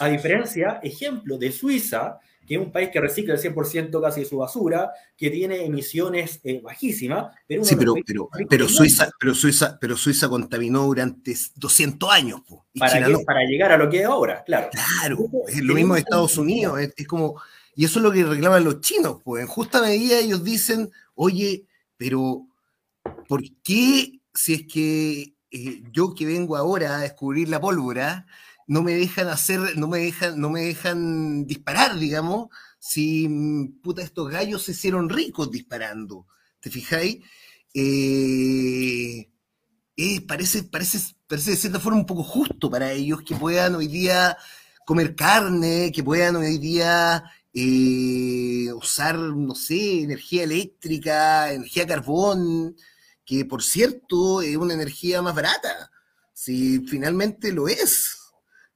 A 0.00 0.08
diferencia, 0.08 0.80
ejemplo, 0.82 1.38
de 1.38 1.52
Suiza, 1.52 2.18
que 2.46 2.54
es 2.54 2.60
un 2.60 2.70
país 2.70 2.90
que 2.92 3.00
recicla 3.00 3.34
el 3.34 3.40
100% 3.40 4.00
casi 4.00 4.20
de 4.20 4.26
su 4.26 4.38
basura, 4.38 4.92
que 5.16 5.30
tiene 5.30 5.64
emisiones 5.64 6.40
eh, 6.44 6.60
bajísimas. 6.62 7.34
Pero 7.46 7.64
sí, 7.64 7.76
pero, 7.76 7.94
pero, 8.48 8.68
Suiza, 8.68 9.10
pero, 9.18 9.34
Suiza, 9.34 9.78
pero 9.80 9.96
Suiza 9.96 10.28
contaminó 10.28 10.84
durante 10.84 11.34
200 11.56 12.10
años. 12.10 12.40
para, 12.78 13.06
para 13.24 13.40
llegar 13.44 13.72
a 13.72 13.76
lo 13.76 13.90
que 13.90 14.00
es 14.00 14.06
ahora, 14.06 14.44
claro. 14.44 14.70
Claro, 14.70 15.18
es 15.48 15.60
lo 15.62 15.74
mismo 15.74 15.94
de 15.94 16.00
Estados 16.00 16.38
Unidos, 16.38 16.80
es, 16.80 17.06
como... 17.06 17.40
Y 17.74 17.84
eso 17.84 17.98
es 17.98 18.04
lo 18.04 18.12
que 18.12 18.24
reclaman 18.24 18.64
los 18.64 18.80
chinos, 18.80 19.18
pues 19.22 19.42
en 19.42 19.48
justa 19.48 19.82
medida 19.82 20.18
ellos 20.18 20.42
dicen, 20.42 20.90
oye, 21.14 21.66
pero 21.98 22.46
¿por 23.28 23.42
qué 23.62 24.20
si 24.32 24.54
es 24.54 24.62
que 24.66 25.34
eh, 25.50 25.82
yo 25.92 26.14
que 26.14 26.26
vengo 26.26 26.56
ahora 26.56 26.96
a 26.96 27.00
descubrir 27.00 27.48
la 27.48 27.60
pólvora, 27.60 28.26
no 28.66 28.82
me 28.82 28.94
dejan 28.94 29.28
hacer, 29.28 29.76
no 29.76 29.88
me 29.88 29.98
dejan, 29.98 30.40
no 30.40 30.50
me 30.50 30.62
dejan 30.62 31.46
disparar, 31.46 31.98
digamos, 31.98 32.48
si 32.78 33.28
mm, 33.28 33.80
puta, 33.82 34.02
estos 34.02 34.30
gallos 34.30 34.62
se 34.62 34.72
hicieron 34.72 35.08
ricos 35.08 35.50
disparando. 35.50 36.26
¿Te 36.60 36.70
fijáis? 36.70 37.18
Eh, 37.74 39.30
eh, 39.96 40.20
parece, 40.26 40.64
parece, 40.64 40.98
parece 41.26 41.52
de 41.52 41.56
cierta 41.56 41.80
forma 41.80 41.98
un 42.00 42.06
poco 42.06 42.22
justo 42.22 42.70
para 42.70 42.92
ellos 42.92 43.22
que 43.22 43.36
puedan 43.36 43.74
hoy 43.76 43.88
día 43.88 44.36
comer 44.84 45.14
carne, 45.16 45.92
que 45.92 46.02
puedan 46.04 46.36
hoy 46.36 46.58
día 46.58 47.24
eh, 47.54 48.72
usar, 48.74 49.18
no 49.18 49.54
sé, 49.54 50.02
energía 50.02 50.44
eléctrica, 50.44 51.52
energía 51.52 51.86
carbón, 51.86 52.76
que 53.24 53.44
por 53.44 53.62
cierto 53.62 54.42
es 54.42 54.56
una 54.56 54.74
energía 54.74 55.22
más 55.22 55.34
barata, 55.34 55.90
si 56.32 56.80
finalmente 56.86 57.52
lo 57.52 57.68
es. 57.68 58.15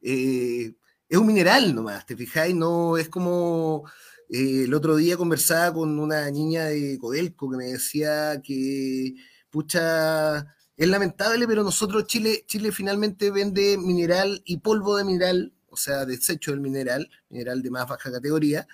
Eh, 0.02 0.74
es 1.08 1.18
un 1.18 1.26
mineral 1.26 1.74
nomás, 1.74 2.06
¿te 2.06 2.16
fijáis? 2.16 2.54
No 2.54 2.96
es 2.96 3.08
como 3.08 3.84
eh, 4.28 4.64
el 4.64 4.74
otro 4.74 4.96
día 4.96 5.16
conversaba 5.16 5.74
con 5.74 5.98
una 5.98 6.30
niña 6.30 6.66
de 6.66 6.98
Codelco 6.98 7.50
que 7.50 7.56
me 7.56 7.66
decía 7.66 8.40
que, 8.42 9.14
pucha, 9.50 10.46
es 10.76 10.88
lamentable, 10.88 11.46
pero 11.48 11.64
nosotros, 11.64 12.06
Chile, 12.06 12.44
Chile 12.46 12.72
finalmente 12.72 13.30
vende 13.30 13.76
mineral 13.76 14.40
y 14.44 14.58
polvo 14.58 14.96
de 14.96 15.04
mineral, 15.04 15.52
o 15.68 15.76
sea, 15.76 16.06
desecho 16.06 16.52
del 16.52 16.60
mineral, 16.60 17.10
mineral 17.28 17.60
de 17.60 17.70
más 17.70 17.88
baja 17.88 18.12
categoría, 18.12 18.66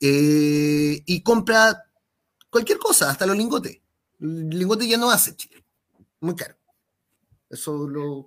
eh, 0.00 1.02
y 1.06 1.22
compra 1.22 1.84
cualquier 2.50 2.78
cosa, 2.78 3.10
hasta 3.10 3.26
los 3.26 3.36
lingotes. 3.36 3.80
El 4.18 4.48
lingote 4.50 4.88
ya 4.88 4.96
no 4.96 5.10
hace 5.10 5.36
Chile, 5.36 5.62
muy 6.20 6.34
caro. 6.34 6.56
Eso 7.52 7.86
lo. 7.86 8.24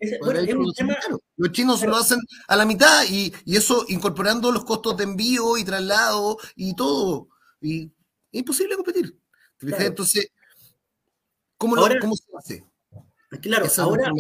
Los 1.38 1.52
chinos 1.52 1.84
lo 1.84 1.98
hacen 1.98 2.20
a 2.48 2.56
la 2.56 2.64
mitad 2.64 3.04
y, 3.10 3.34
eso 3.48 3.84
incorporando 3.90 4.52
los 4.52 4.64
costos 4.64 4.96
de 4.98 5.04
envío 5.04 5.58
y 5.58 5.66
traslado 5.66 6.38
y 6.56 6.76
todo. 6.76 7.30
Y 7.60 7.86
es 8.32 8.40
imposible 8.40 8.76
competir. 8.76 9.18
Entonces, 9.60 10.32
¿cómo, 11.58 11.76
lo, 11.76 11.88
¿cómo, 12.00 12.16
se 12.16 12.26
hace? 12.38 12.66
Claro, 13.42 13.66
ahora, 13.80 14.12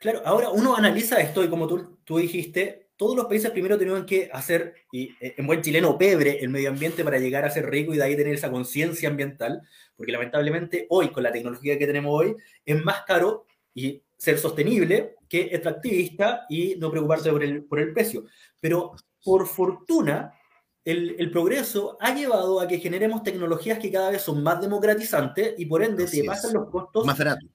claro, 0.00 0.22
ahora 0.24 0.50
uno 0.50 0.74
analiza 0.74 1.20
esto 1.20 1.44
y 1.44 1.48
como 1.48 1.68
tú, 1.68 2.00
tú 2.04 2.18
dijiste, 2.18 2.88
todos 2.96 3.14
los 3.14 3.26
países 3.26 3.52
primero 3.52 3.78
tenían 3.78 4.06
que 4.06 4.28
hacer, 4.32 4.74
y 4.90 5.10
eh, 5.20 5.34
en 5.36 5.46
buen 5.46 5.62
chileno, 5.62 5.96
pebre 5.96 6.40
el 6.40 6.48
medio 6.48 6.70
ambiente 6.70 7.04
para 7.04 7.18
llegar 7.18 7.44
a 7.44 7.50
ser 7.50 7.70
rico 7.70 7.94
y 7.94 7.98
de 7.98 8.02
ahí 8.02 8.16
tener 8.16 8.34
esa 8.34 8.50
conciencia 8.50 9.08
ambiental, 9.08 9.62
porque 9.94 10.10
lamentablemente 10.10 10.86
hoy, 10.90 11.10
con 11.10 11.22
la 11.22 11.30
tecnología 11.30 11.78
que 11.78 11.86
tenemos 11.86 12.10
hoy, 12.12 12.34
es 12.64 12.84
más 12.84 13.02
caro 13.06 13.46
y 13.72 14.02
ser 14.16 14.38
sostenible 14.38 15.16
que 15.28 15.42
extractivista 15.42 16.46
y 16.48 16.76
no 16.76 16.90
preocuparse 16.90 17.30
por 17.30 17.42
el, 17.42 17.64
por 17.64 17.80
el 17.80 17.92
precio. 17.92 18.24
Pero 18.60 18.94
por 19.22 19.46
fortuna, 19.46 20.32
el, 20.84 21.16
el, 21.18 21.30
progreso 21.30 21.96
ha 22.00 22.14
llevado 22.14 22.60
a 22.60 22.68
que 22.68 22.78
generemos 22.78 23.22
tecnologías 23.22 23.78
que 23.78 23.90
cada 23.90 24.10
vez 24.10 24.22
son 24.22 24.42
más 24.42 24.60
democratizantes 24.60 25.54
y 25.58 25.66
por 25.66 25.82
ende 25.82 26.06
te 26.06 26.22
pasan 26.24 26.54
los 26.54 26.70
costos 26.70 27.04
más 27.04 27.18
barato. 27.18 27.46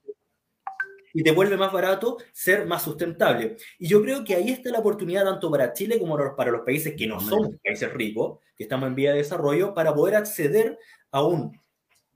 Y 1.14 1.22
te 1.22 1.32
vuelve 1.32 1.58
más 1.58 1.72
barato 1.72 2.16
ser 2.32 2.66
más 2.66 2.82
sustentable. 2.82 3.56
Y 3.78 3.86
yo 3.86 4.00
creo 4.02 4.24
que 4.24 4.34
ahí 4.34 4.50
está 4.50 4.70
la 4.70 4.78
oportunidad 4.78 5.24
tanto 5.24 5.50
para 5.50 5.72
Chile 5.74 5.98
como 5.98 6.16
para 6.36 6.50
los 6.50 6.62
países 6.62 6.94
que 6.96 7.06
no 7.06 7.20
son 7.20 7.58
países 7.62 7.92
ricos, 7.92 8.38
que 8.56 8.62
estamos 8.62 8.86
en 8.86 8.94
vía 8.94 9.12
de 9.12 9.18
desarrollo, 9.18 9.74
para 9.74 9.94
poder 9.94 10.16
acceder 10.16 10.78
a 11.10 11.22
un 11.22 11.61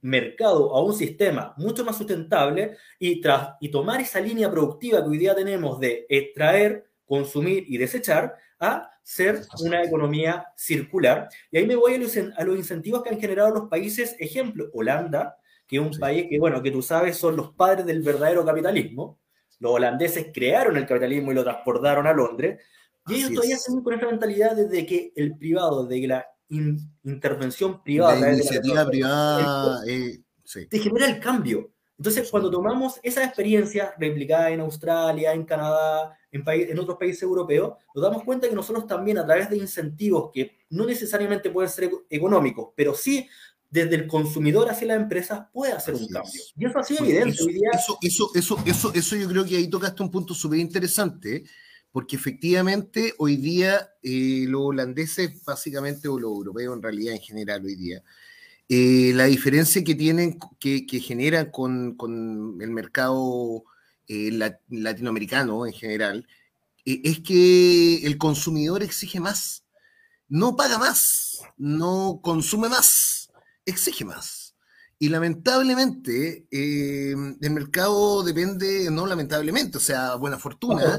mercado, 0.07 0.73
a 0.75 0.81
un 0.83 0.93
sistema 0.93 1.53
mucho 1.57 1.83
más 1.83 1.97
sustentable 1.97 2.77
y, 2.97 3.21
tras, 3.21 3.55
y 3.59 3.69
tomar 3.69 4.01
esa 4.01 4.19
línea 4.19 4.49
productiva 4.49 5.03
que 5.03 5.09
hoy 5.09 5.17
día 5.17 5.35
tenemos 5.35 5.79
de 5.79 6.05
extraer, 6.09 6.89
consumir 7.05 7.65
y 7.67 7.77
desechar 7.77 8.35
a 8.59 8.89
ser 9.03 9.41
una 9.61 9.83
economía 9.83 10.47
circular. 10.55 11.29
Y 11.51 11.57
ahí 11.57 11.67
me 11.67 11.75
voy 11.75 11.93
a 11.93 11.97
los, 11.97 12.17
a 12.17 12.43
los 12.43 12.57
incentivos 12.57 13.03
que 13.03 13.09
han 13.09 13.19
generado 13.19 13.53
los 13.53 13.69
países, 13.69 14.15
ejemplo, 14.19 14.69
Holanda, 14.73 15.37
que 15.67 15.77
es 15.77 15.81
un 15.81 15.97
país 15.99 16.27
que, 16.29 16.39
bueno, 16.39 16.61
que 16.61 16.71
tú 16.71 16.81
sabes, 16.81 17.17
son 17.17 17.35
los 17.35 17.53
padres 17.53 17.85
del 17.85 18.01
verdadero 18.01 18.45
capitalismo. 18.45 19.19
Los 19.59 19.73
holandeses 19.73 20.27
crearon 20.33 20.77
el 20.77 20.85
capitalismo 20.85 21.31
y 21.31 21.35
lo 21.35 21.43
transportaron 21.43 22.07
a 22.07 22.13
Londres. 22.13 22.61
Y 23.07 23.15
ellos 23.15 23.33
todavía 23.33 23.57
siguen 23.57 23.83
con 23.83 23.93
esa 23.93 24.05
mentalidad 24.05 24.55
desde 24.55 24.85
que 24.85 25.11
el 25.15 25.37
privado, 25.37 25.85
de 25.85 26.01
que 26.01 26.07
la 26.07 26.27
intervención 26.49 27.83
privada. 27.83 28.19
La 28.19 28.33
iniciativa 28.33 28.87
privada 28.87 29.81
eh, 29.87 30.21
te 30.69 30.79
genera 30.79 31.07
el 31.07 31.19
cambio. 31.19 31.71
Entonces, 31.97 32.29
cuando 32.29 32.51
tomamos 32.51 32.99
esa 33.01 33.23
experiencia 33.23 33.93
replicada 33.97 34.51
en 34.51 34.59
Australia, 34.59 35.33
en 35.33 35.45
Canadá, 35.45 36.15
en, 36.31 36.43
en 36.45 36.79
otros 36.79 36.97
países 36.97 37.23
europeos, 37.23 37.73
nos 37.95 38.03
damos 38.03 38.23
cuenta 38.23 38.47
que 38.47 38.53
nosotros 38.53 38.85
también 38.85 39.17
a 39.17 39.25
través 39.25 39.49
de 39.49 39.57
incentivos 39.57 40.29
que 40.31 40.57
no 40.69 40.85
necesariamente 40.85 41.49
pueden 41.49 41.71
ser 41.71 41.89
económicos, 42.09 42.69
pero 42.75 42.93
sí 42.93 43.27
desde 43.69 43.95
el 43.95 44.07
consumidor 44.07 44.69
hacia 44.69 44.87
las 44.87 44.97
empresas 44.97 45.47
puede 45.51 45.73
hacer 45.73 45.95
un 45.95 46.07
cambio. 46.07 46.41
Y 46.55 46.65
eso 46.65 46.79
ha 46.79 46.83
sido 46.83 47.03
evidente 47.03 47.29
eso, 47.31 47.45
hoy 47.45 47.53
día. 47.53 47.69
Eso, 47.73 47.97
eso, 48.01 48.31
eso, 48.35 48.57
eso, 48.65 48.91
eso 48.93 49.15
yo 49.15 49.27
creo 49.27 49.45
que 49.45 49.57
ahí 49.57 49.69
tocaste 49.69 50.03
un 50.03 50.11
punto 50.11 50.33
súper 50.33 50.59
interesante 50.59 51.43
porque 51.97 52.15
efectivamente 52.15 53.15
hoy 53.17 53.37
día 53.37 53.89
eh, 54.03 54.45
los 54.47 54.65
holandeses, 54.65 55.43
básicamente, 55.43 56.07
o 56.07 56.19
los 56.19 56.29
europeos 56.29 56.75
en 56.75 56.83
realidad 56.83 57.15
en 57.15 57.21
general 57.21 57.65
hoy 57.65 57.73
día, 57.73 58.03
eh, 58.69 59.13
la 59.15 59.23
diferencia 59.23 59.83
que 59.83 59.95
tienen, 59.95 60.37
que, 60.59 60.85
generan 60.99 61.49
con, 61.49 61.97
el 62.61 62.69
mercado 62.69 63.63
eh, 64.07 64.29
latinoamericano 64.69 65.65
en 65.65 65.73
general, 65.73 66.27
es 66.85 67.19
que 67.21 68.05
el 68.05 68.19
consumidor 68.19 68.83
exige 68.83 69.19
más, 69.19 69.65
no 70.27 70.55
paga 70.55 70.77
más, 70.77 71.41
no 71.57 72.19
consume 72.21 72.69
más, 72.69 73.31
exige 73.65 74.05
más. 74.05 74.46
Y 74.99 75.09
lamentablemente, 75.09 76.47
eh, 76.49 77.11
el 77.11 77.51
mercado 77.51 78.23
depende, 78.23 78.89
no 78.89 79.05
lamentablemente, 79.05 79.77
o 79.77 79.81
sea, 79.81 80.15
buena 80.15 80.39
fortuna. 80.39 80.97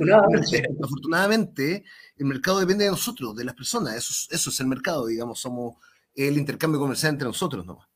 Afortunadamente. 0.82 1.84
el 2.16 2.26
mercado 2.26 2.60
depende 2.60 2.84
de 2.84 2.90
nosotros, 2.90 3.34
de 3.34 3.44
las 3.44 3.54
personas. 3.54 3.96
Eso, 3.96 4.28
eso 4.30 4.50
es 4.50 4.60
el 4.60 4.66
mercado, 4.66 5.06
digamos, 5.06 5.40
somos 5.40 5.76
el 6.14 6.36
intercambio 6.36 6.80
comercial 6.80 7.12
entre 7.12 7.26
nosotros 7.26 7.66
nomás. 7.66 7.88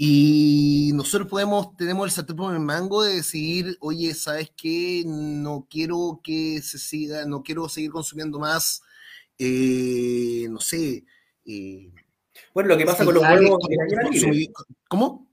Y 0.00 0.92
nosotros 0.94 1.28
podemos, 1.28 1.76
tenemos 1.76 2.06
el 2.06 2.12
sartén 2.12 2.36
por 2.36 2.54
el 2.54 2.60
mango 2.60 3.02
de 3.02 3.16
decidir, 3.16 3.76
oye, 3.80 4.14
¿sabes 4.14 4.52
qué? 4.56 5.02
No 5.04 5.66
quiero 5.68 6.20
que 6.22 6.62
se 6.62 6.78
siga, 6.78 7.26
no 7.26 7.42
quiero 7.42 7.68
seguir 7.68 7.90
consumiendo 7.90 8.38
más, 8.38 8.82
eh, 9.38 10.46
no 10.50 10.60
sé. 10.60 11.04
Eh, 11.44 11.92
bueno, 12.54 12.68
lo 12.68 12.76
que 12.76 12.86
pasa 12.86 13.04
con 13.04 13.14
los 13.14 13.22
huevos 13.22 13.58
¿Cómo? 14.88 15.28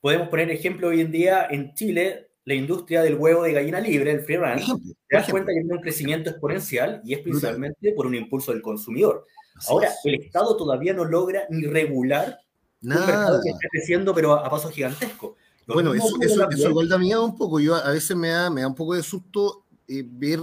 Podemos 0.00 0.28
poner 0.28 0.50
ejemplo 0.50 0.88
hoy 0.88 1.00
en 1.00 1.12
día 1.12 1.46
en 1.50 1.74
Chile, 1.74 2.30
la 2.44 2.54
industria 2.54 3.02
del 3.02 3.16
huevo 3.16 3.42
de 3.42 3.52
gallina 3.52 3.80
libre, 3.80 4.12
el 4.12 4.20
free 4.20 4.36
range, 4.36 4.72
te 5.08 5.16
das 5.16 5.30
cuenta 5.30 5.52
que 5.52 5.60
tiene 5.60 5.74
un 5.74 5.82
crecimiento 5.82 6.30
exponencial 6.30 7.02
y 7.04 7.14
es 7.14 7.20
principalmente 7.20 7.92
por 7.92 8.06
un 8.06 8.14
impulso 8.14 8.52
del 8.52 8.62
consumidor. 8.62 9.26
Ahora, 9.68 9.90
el 10.04 10.14
Estado 10.14 10.56
todavía 10.56 10.94
no 10.94 11.04
logra 11.04 11.42
ni 11.50 11.66
regular 11.66 12.38
Nada. 12.80 13.00
un 13.00 13.06
mercado 13.06 13.40
que 13.42 13.50
está 13.50 13.68
creciendo, 13.70 14.14
pero 14.14 14.32
a, 14.32 14.48
pasos 14.48 14.72
gigantescos. 14.72 15.32
bueno, 15.66 15.92
eso, 15.92 16.16
eso, 16.22 16.48
eso, 16.48 16.70
igual 16.70 16.88
da 16.88 16.98
miedo 16.98 17.24
un 17.24 17.36
poco. 17.36 17.60
Yo 17.60 17.74
a 17.74 17.90
veces 17.90 18.16
me 18.16 18.28
da, 18.28 18.48
me 18.48 18.62
da 18.62 18.68
un 18.68 18.74
poco 18.74 18.94
de 18.94 19.02
susto 19.02 19.64
eh, 19.86 20.02
ver 20.06 20.40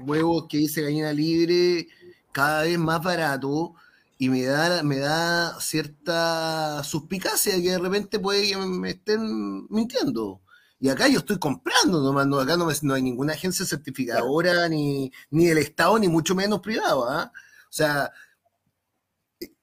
huevos 0.00 0.46
que 0.48 0.58
dice 0.58 0.82
gallina 0.82 1.12
libre 1.12 1.88
cada 2.32 2.64
vez 2.64 2.78
más 2.78 3.02
barato 3.02 3.74
y 4.18 4.28
me 4.30 4.44
da, 4.44 4.82
me 4.82 4.98
da 4.98 5.60
cierta 5.60 6.82
suspicacia 6.84 7.54
de 7.54 7.62
que 7.62 7.70
de 7.70 7.78
repente 7.78 8.18
puede 8.18 8.48
que 8.48 8.56
me 8.56 8.90
estén 8.90 9.66
mintiendo. 9.68 10.42
Y 10.78 10.88
acá 10.88 11.08
yo 11.08 11.18
estoy 11.18 11.38
comprando 11.38 12.02
nomás, 12.02 12.26
no, 12.26 12.38
acá 12.38 12.56
no, 12.56 12.68
no 12.82 12.94
hay 12.94 13.02
ninguna 13.02 13.34
agencia 13.34 13.66
certificadora, 13.66 14.68
ni, 14.68 15.10
ni 15.30 15.46
del 15.46 15.58
Estado, 15.58 15.98
ni 15.98 16.08
mucho 16.08 16.34
menos 16.34 16.60
privado. 16.60 17.08
¿ah? 17.08 17.32
O 17.34 17.72
sea, 17.72 18.12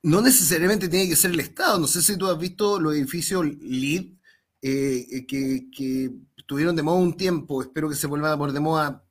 no 0.03 0.21
necesariamente 0.21 0.89
tiene 0.89 1.09
que 1.09 1.15
ser 1.15 1.31
el 1.31 1.39
Estado. 1.39 1.79
No 1.79 1.87
sé 1.87 2.01
si 2.01 2.17
tú 2.17 2.27
has 2.27 2.37
visto 2.37 2.79
los 2.79 2.93
edificios 2.95 3.45
LEED 3.45 4.13
eh, 4.61 5.25
que, 5.27 5.67
que, 5.75 6.11
estuvieron 6.37 6.75
de 6.75 6.83
moda 6.83 6.97
un 6.97 7.15
tiempo, 7.15 7.61
espero 7.61 7.89
que 7.89 7.95
se 7.95 8.05
vuelvan 8.05 8.33
a 8.33 8.37
poner 8.37 8.53
de 8.53 8.59
moda 8.59 9.05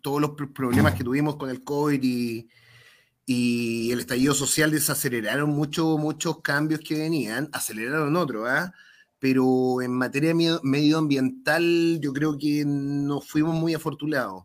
todos 0.00 0.20
los 0.20 0.30
problemas 0.54 0.94
que 0.94 1.02
tuvimos 1.04 1.36
con 1.36 1.50
el 1.50 1.64
COVID 1.64 2.00
y, 2.02 2.48
y 3.26 3.90
el 3.92 4.00
estallido 4.00 4.34
social 4.34 4.70
desaceleraron 4.70 5.50
mucho, 5.50 5.98
muchos 5.98 6.40
cambios 6.42 6.80
que 6.80 6.96
venían, 6.96 7.48
aceleraron 7.52 8.14
otros, 8.16 8.48
¿ah? 8.48 8.72
pero 9.18 9.82
en 9.82 9.92
materia 9.92 10.34
medioambiental 10.62 11.98
yo 12.00 12.12
creo 12.12 12.38
que 12.38 12.64
nos 12.64 13.26
fuimos 13.28 13.54
muy 13.54 13.74
afortunados. 13.74 14.44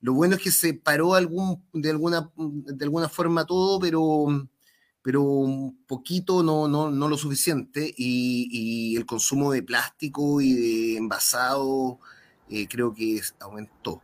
Lo 0.00 0.14
bueno 0.14 0.36
es 0.36 0.42
que 0.42 0.50
se 0.50 0.74
paró 0.74 1.14
algún, 1.14 1.62
de, 1.72 1.90
alguna, 1.90 2.30
de 2.36 2.84
alguna 2.84 3.08
forma 3.08 3.44
todo, 3.46 3.80
pero, 3.80 4.26
pero 5.02 5.22
un 5.22 5.84
poquito, 5.86 6.42
no, 6.42 6.68
no, 6.68 6.90
no 6.90 7.08
lo 7.08 7.18
suficiente, 7.18 7.92
y, 7.96 8.96
el 8.96 9.06
consumo 9.06 9.52
de 9.52 9.62
plástico 9.62 10.40
y 10.40 10.54
de 10.54 10.96
envasado 10.96 11.98
eh, 12.48 12.68
creo 12.68 12.94
que 12.94 13.20
aumentó. 13.40 14.02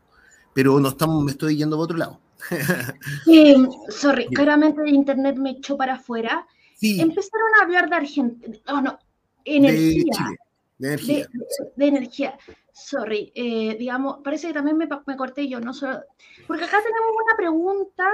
Pero 0.54 0.80
no 0.80 0.88
estamos, 0.88 1.24
me 1.24 1.33
estoy 1.33 1.56
yendo 1.56 1.76
a 1.76 1.80
otro 1.80 1.96
lado. 1.96 2.20
Eh, 3.26 3.57
sorry, 3.88 4.26
claramente 4.26 4.83
el 4.83 4.94
internet 4.94 5.37
me 5.37 5.50
echó 5.50 5.76
para 5.76 5.94
afuera. 5.94 6.46
Empezaron 6.81 7.48
a 7.59 7.64
hablar 7.64 7.90
de 7.90 7.96
Argentina, 7.96 8.59
oh, 8.68 8.81
no, 8.81 8.98
energía. 9.44 10.31
De, 10.79 10.88
energía. 10.88 11.29
De, 11.76 11.87
energía. 11.87 12.38
Sorry, 12.72 13.33
eh, 13.35 13.76
digamos, 13.79 14.18
parece 14.24 14.48
que 14.48 14.55
también 14.55 14.79
me, 14.79 14.88
me, 15.07 15.16
corté 15.16 15.46
yo, 15.46 15.61
no 15.61 15.74
solo. 15.74 16.00
Porque 16.46 16.64
acá 16.64 16.79
tenemos 16.79 17.11
una 17.24 17.37
pregunta 17.37 18.05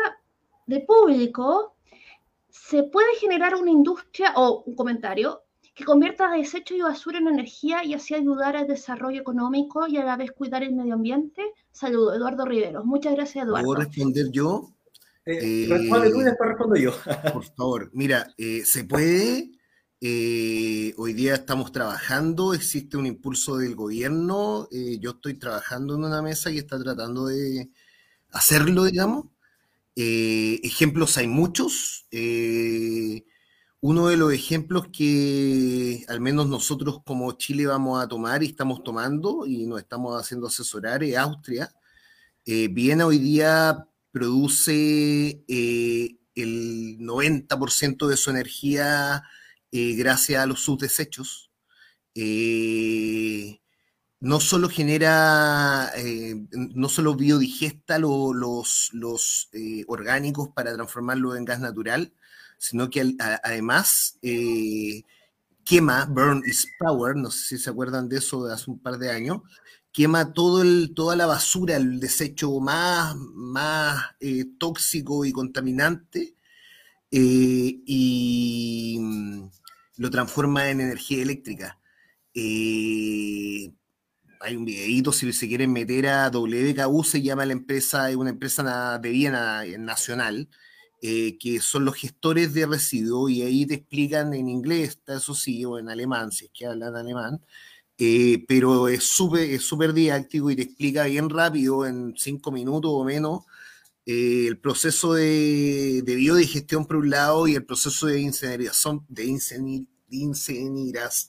de 0.67 0.81
público. 0.81 1.77
¿Se 2.51 2.83
puede 2.83 3.15
generar 3.21 3.55
una 3.55 3.71
industria 3.71 4.33
o 4.35 4.65
un 4.67 4.75
comentario 4.75 5.46
que 5.77 5.85
convierta 5.85 6.31
desecho 6.31 6.75
y 6.75 6.81
basura 6.81 7.19
en 7.19 7.29
energía 7.29 7.85
y 7.85 7.93
así 7.93 8.15
ayudar 8.15 8.57
al 8.57 8.67
desarrollo 8.67 9.21
económico 9.21 9.87
y 9.87 9.99
a 9.99 10.05
la 10.05 10.17
vez 10.17 10.33
cuidar 10.33 10.63
el 10.63 10.75
medio 10.75 10.95
ambiente? 10.95 11.43
Saludo, 11.71 12.15
Eduardo 12.15 12.47
Riveros. 12.47 12.87
Muchas 12.87 13.15
gracias, 13.15 13.45
Eduardo. 13.45 13.67
¿Puedo 13.67 13.81
responder 13.81 14.31
yo? 14.33 14.73
Eh, 15.27 15.67
responde 15.69 16.11
tú 16.11 16.23
y 16.23 16.25
después 16.25 16.49
respondo 16.49 16.77
yo. 16.77 16.93
por 17.35 17.45
favor, 17.45 17.91
mira, 17.93 18.27
eh, 18.39 18.63
se 18.65 18.85
puede. 18.85 19.53
Eh, 20.01 20.95
hoy 20.97 21.13
día 21.13 21.35
estamos 21.35 21.73
trabajando, 21.73 22.55
existe 22.55 22.97
un 22.97 23.05
impulso 23.05 23.59
del 23.59 23.75
gobierno. 23.75 24.71
yo 24.71 25.11
estoy 25.11 25.35
trabajando 25.35 25.97
en 25.97 26.05
una 26.05 26.23
mesa 26.23 26.51
que 26.51 26.59
está 26.59 26.83
tratando 26.83 27.27
de 27.27 27.69
hacerlo, 28.31 28.85
digamos. 28.85 29.27
ejemplos 29.95 31.19
hay 31.19 31.27
muchos. 31.27 32.07
Uno 33.89 34.09
de 34.09 34.17
los 34.17 34.33
ejemplos 34.33 34.89
que 34.89 36.05
al 36.09 36.21
menos 36.21 36.49
nosotros 36.49 37.03
como 37.05 37.31
Chile 37.35 37.67
vamos 37.67 38.03
a 38.03 38.09
tomar 38.09 38.43
y 38.43 38.47
estamos 38.47 38.83
tomando 38.83 39.47
y 39.47 39.65
nos 39.65 39.79
estamos 39.79 40.21
haciendo 40.21 40.49
asesorar 40.49 41.05
es 41.05 41.17
Austria. 41.17 41.73
Eh, 42.45 42.67
Viena 42.67 43.07
hoy 43.07 43.19
día 43.21 43.87
produce 44.11 45.45
eh, 45.47 46.17
el 46.35 46.99
90% 46.99 48.09
de 48.09 48.17
su 48.17 48.31
energía 48.31 49.23
eh, 49.71 49.95
gracias 49.95 50.43
a 50.43 50.47
los 50.47 50.65
subdesechos. 50.65 51.53
no 54.19 54.41
solo 54.41 54.69
genera, 54.69 55.93
no 56.51 56.89
solo 56.89 57.15
biodigesta 57.15 58.01
los, 58.01 58.91
los 58.93 59.49
orgánicos 59.87 60.49
para 60.49 60.75
transformarlo 60.75 61.37
en 61.37 61.45
gas 61.45 61.61
natural, 61.61 62.13
sino 62.59 62.91
que 62.91 63.15
además 63.43 64.19
eh, 64.23 65.03
quema, 65.65 66.07
Burn 66.07 66.43
is 66.47 66.67
Power, 66.79 67.17
no 67.17 67.31
sé 67.31 67.57
si 67.57 67.59
se 67.59 67.71
acuerdan 67.71 68.09
de 68.09 68.19
eso 68.19 68.45
de 68.47 68.55
hace 68.55 68.71
un 68.71 68.79
par 68.79 68.99
de 68.99 69.11
años, 69.11 69.43
quema 69.93 70.33
todo 70.33 70.63
el, 70.63 70.93
toda 70.95 71.17
la 71.17 71.27
basura, 71.27 71.77
el 71.77 72.01
desecho 72.01 72.61
más, 72.61 73.17
más 73.17 74.05
eh, 74.21 74.45
tóxico 74.59 75.25
y 75.25 75.33
contaminante 75.33 76.35
eh, 77.11 77.81
y 77.87 78.99
mm, 79.01 79.49
lo 79.99 80.11
transforma 80.11 80.71
en 80.71 80.81
energía 80.81 81.23
eléctrica. 81.23 81.79
hay 84.41 84.57
un 84.57 84.65
videito, 84.65 85.13
si 85.13 85.33
se 85.33 85.49
quieren 85.49 85.73
meter 85.73 86.09
a 86.09 86.31
WKU, 86.31 87.05
se 87.05 87.23
llama 87.23 87.47
la 87.47 87.53
empresa, 87.53 88.11
es 88.11 88.17
una 88.17 88.31
empresa 88.31 88.99
de 88.99 89.11
Viena 89.11 89.65
nacional, 89.79 90.49
eh, 91.09 91.39
que 91.39 91.61
son 91.61 91.85
los 91.85 91.95
gestores 91.95 92.53
de 92.53 92.67
residuos, 92.67 93.31
y 93.31 93.43
ahí 93.43 93.65
te 93.65 93.75
explican 93.75 94.35
en 94.35 94.49
inglés, 94.49 94.99
eso 95.07 95.35
sí, 95.37 95.65
o 95.65 95.79
en 95.79 95.89
alemán, 95.89 96.33
si 96.33 96.47
es 96.47 96.51
que 96.53 96.67
hablan 96.67 96.97
alemán, 96.97 97.41
eh, 97.97 98.45
pero 98.49 98.89
es 98.89 99.05
súper 99.05 99.49
es 99.51 99.63
super 99.63 99.93
didáctico 99.93 100.51
y 100.51 100.57
te 100.57 100.63
explica 100.63 101.05
bien 101.05 101.31
rápido, 101.31 101.87
en 101.87 102.15
cinco 102.17 102.51
minutos 102.51 102.91
o 102.93 103.05
menos, 103.05 103.45
eh, 104.05 104.47
el 104.49 104.59
proceso 104.59 105.15
de, 105.15 106.03
de, 106.05 106.15
biodigestión 106.17 106.87
por 106.87 106.97
un 106.97 107.11
lado 107.11 107.47
y 107.47 107.55
el 107.55 107.65
proceso 107.65 108.09
de 108.09 108.21
incineración, 108.21 109.07
de 109.09 109.25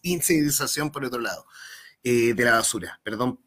incineración 0.03 0.91
por 0.91 1.05
otro 1.05 1.19
lado, 1.21 1.45
de 2.03 2.33
la 2.35 2.53
basura, 2.53 2.99
perdón. 3.03 3.39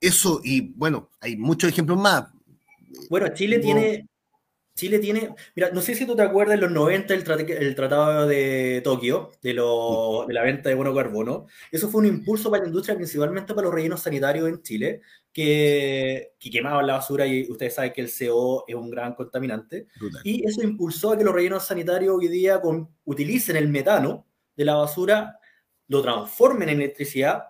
eso, 0.00 0.40
y 0.44 0.60
bueno, 0.60 1.10
hay 1.20 1.36
muchos 1.36 1.70
ejemplos 1.70 1.98
más 1.98 2.33
bueno, 3.08 3.28
Chile 3.34 3.58
tiene. 3.58 4.08
Chile 4.76 4.98
tiene. 4.98 5.32
Mira, 5.54 5.70
no 5.70 5.80
sé 5.80 5.94
si 5.94 6.04
tú 6.04 6.16
te 6.16 6.22
acuerdas 6.22 6.54
en 6.54 6.62
los 6.62 6.70
90 6.72 7.14
el, 7.14 7.74
Tratado 7.76 8.26
de 8.26 8.80
Tokio, 8.82 9.30
de, 9.40 9.54
la 9.54 10.42
venta 10.42 10.68
de 10.68 10.74
bono 10.74 10.92
carbono. 10.92 11.46
Eso 11.70 11.88
fue 11.88 12.00
un 12.00 12.08
impulso 12.08 12.50
para 12.50 12.64
la 12.64 12.68
industria, 12.68 12.96
principalmente 12.96 13.54
para 13.54 13.66
los 13.66 13.74
rellenos 13.74 14.02
sanitarios 14.02 14.48
en 14.48 14.62
Chile, 14.62 15.00
que, 15.32 16.32
quemaban 16.40 16.88
la 16.88 16.94
basura 16.94 17.24
y 17.24 17.48
ustedes 17.48 17.74
saben 17.74 17.92
que 17.92 18.00
el 18.00 18.10
CO 18.10 18.64
es 18.66 18.74
un 18.74 18.90
gran 18.90 19.14
contaminante. 19.14 19.86
Y 20.24 20.44
eso 20.44 20.60
impulsó 20.62 21.12
a 21.12 21.18
que 21.18 21.24
los 21.24 21.34
rellenos 21.34 21.64
sanitarios 21.64 22.16
hoy 22.16 22.26
día 22.26 22.60
utilicen 23.04 23.56
el 23.56 23.68
metano 23.68 24.26
de 24.56 24.64
la 24.64 24.74
basura, 24.74 25.38
lo 25.86 26.02
transformen 26.02 26.68
en 26.68 26.80
electricidad 26.80 27.44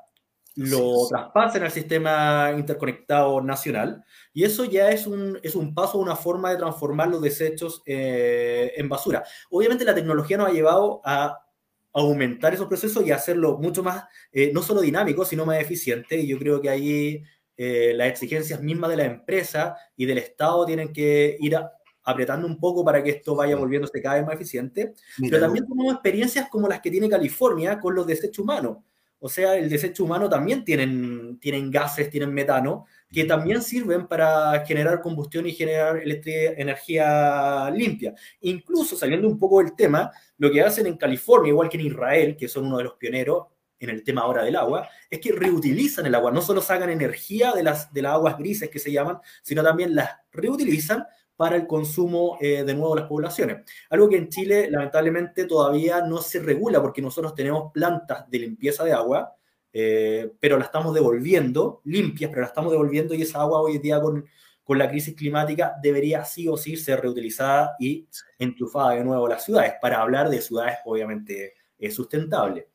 lo 0.57 1.09
traspasen 1.09 1.65
al 1.65 1.71
sistema 1.71 2.53
interconectado 2.57 3.41
nacional 3.41 4.05
y 4.33 4.45
eso 4.45 4.65
ya 4.65 4.91
es 4.91 5.07
un, 5.07 5.39
es 5.43 5.55
un 5.55 5.75
paso, 5.75 5.99
una 5.99 6.17
forma 6.17 6.51
de 6.51 6.59
transformar 6.59 7.09
los 7.09 7.23
desechos 7.23 7.83
eh, 7.87 8.73
en 8.77 8.89
basura. 8.89 9.25
Obviamente 9.51 9.85
la 9.85 9.95
tecnología 9.95 10.37
nos 10.37 10.49
ha 10.49 10.53
llevado 10.53 11.01
a 11.05 11.41
aumentar 11.93 12.55
esos 12.55 12.67
procesos 12.67 13.05
y 13.07 13.13
hacerlo 13.13 13.59
mucho 13.59 13.83
más, 13.83 14.05
eh, 14.33 14.51
no 14.53 14.63
solo 14.63 14.81
dinámico, 14.81 15.25
sino 15.25 15.45
más 15.47 15.61
eficiente 15.61 16.19
y 16.19 16.27
yo 16.27 16.39
creo 16.39 16.61
que 16.61 16.71
ahí 16.71 17.23
eh, 17.57 17.93
las 17.95 18.09
exigencias 18.09 18.61
mismas 18.61 18.91
de 18.91 18.97
la 18.97 19.05
empresa 19.05 19.77
y 19.97 20.07
del 20.07 20.19
Estado 20.19 20.67
tienen 20.67 20.93
que 20.93 21.37
ir 21.41 21.57
apretando 22.05 22.47
un 22.47 22.59
poco 22.61 22.85
para 22.85 23.03
que 23.03 23.11
esto 23.11 23.35
vaya 23.35 23.57
volviéndose 23.57 24.03
cada 24.03 24.17
vez 24.17 24.27
más 24.27 24.35
eficiente. 24.35 24.95
Pero 25.19 25.41
también 25.41 25.67
tenemos 25.67 25.95
experiencias 25.95 26.49
como 26.51 26.69
las 26.69 26.81
que 26.81 26.91
tiene 26.91 27.09
California 27.09 27.81
con 27.81 27.95
los 27.95 28.07
desechos 28.07 28.41
humanos 28.41 28.79
o 29.25 29.29
sea, 29.31 29.57
el 29.57 29.71
desecho 29.71 30.05
humano 30.05 30.29
también 30.29 30.67
tienen, 30.67 31.39
tienen 31.41 31.71
gases, 31.71 32.11
tienen 32.11 32.31
metano, 32.31 32.85
que 33.11 33.25
también 33.25 33.63
sirven 33.63 34.07
para 34.07 34.63
generar 34.67 35.01
combustión 35.01 35.47
y 35.47 35.53
generar 35.53 36.03
energía 36.05 37.71
limpia. 37.71 38.15
Incluso 38.43 38.97
saliendo 38.97 39.27
un 39.27 39.39
poco 39.39 39.61
del 39.63 39.75
tema, 39.75 40.11
lo 40.37 40.51
que 40.51 40.61
hacen 40.61 40.87
en 40.87 40.99
California, 40.99 41.49
igual 41.49 41.71
que 41.71 41.79
en 41.79 41.87
Israel, 41.87 42.37
que 42.37 42.49
son 42.49 42.67
uno 42.67 42.77
de 42.77 42.85
los 42.85 42.97
pioneros 42.97 43.47
en 43.79 43.91
el 43.91 44.03
tema 44.03 44.23
ahora 44.23 44.45
del 44.45 44.57
agua, 44.57 44.89
es 45.11 45.21
que 45.21 45.33
reutilizan 45.33 46.07
el 46.07 46.15
agua. 46.15 46.31
No 46.31 46.41
solo 46.41 46.61
sacan 46.61 46.91
energía 46.91 47.53
de 47.53 47.63
las, 47.63 47.93
de 47.93 48.03
las 48.03 48.15
aguas 48.15 48.39
grises 48.39 48.71
que 48.71 48.79
se 48.79 48.93
llaman, 48.93 49.19
sino 49.43 49.63
también 49.63 49.95
las 49.95 50.11
reutilizan 50.33 51.07
para 51.37 51.57
el 51.57 51.67
consumo 51.67 52.39
eh, 52.41 52.63
de 52.65 52.75
nuevo 52.75 52.95
de 52.95 53.01
las 53.01 53.09
poblaciones. 53.09 53.65
Algo 53.91 54.09
que 54.09 54.17
en 54.17 54.29
Chile 54.29 54.71
lamentablemente 54.71 55.47
todavía 55.47 56.03
no 56.03 56.19
se 56.19 56.41
regula 56.41 56.81
porque 56.81 57.03
nosotros 57.03 57.35
tenemos 57.35 57.73
plantas 57.73 58.31
de 58.31 58.39
limpieza 58.39 58.85
de 58.85 58.93
agua, 58.93 59.35
eh, 59.73 60.33
pero 60.39 60.57
la 60.59 60.65
estamos 60.65 60.95
devolviendo, 60.95 61.81
limpias, 61.85 62.31
pero 62.31 62.43
la 62.43 62.49
estamos 62.49 62.71
devolviendo 62.71 63.15
y 63.15 63.23
esa 63.23 63.41
agua 63.41 63.61
hoy 63.61 63.77
en 63.77 63.83
día 63.83 64.01
con, 64.01 64.25
con 64.63 64.79
la 64.79 64.89
crisis 64.89 65.17
climática 65.17 65.75
debería 65.83 66.25
sí 66.25 66.49
o 66.49 66.57
sí 66.57 66.77
ser 66.77 67.01
reutilizada 67.01 67.75
y 67.81 68.07
enchufada 68.39 68.93
de 68.93 69.05
nuevo 69.05 69.27
a 69.27 69.31
las 69.31 69.45
ciudades, 69.45 69.75
para 69.81 70.01
hablar 70.01 70.31
de 70.31 70.41
ciudades 70.41 70.79
obviamente 70.85 71.55
eh, 71.79 71.91
sustentables. 71.91 72.67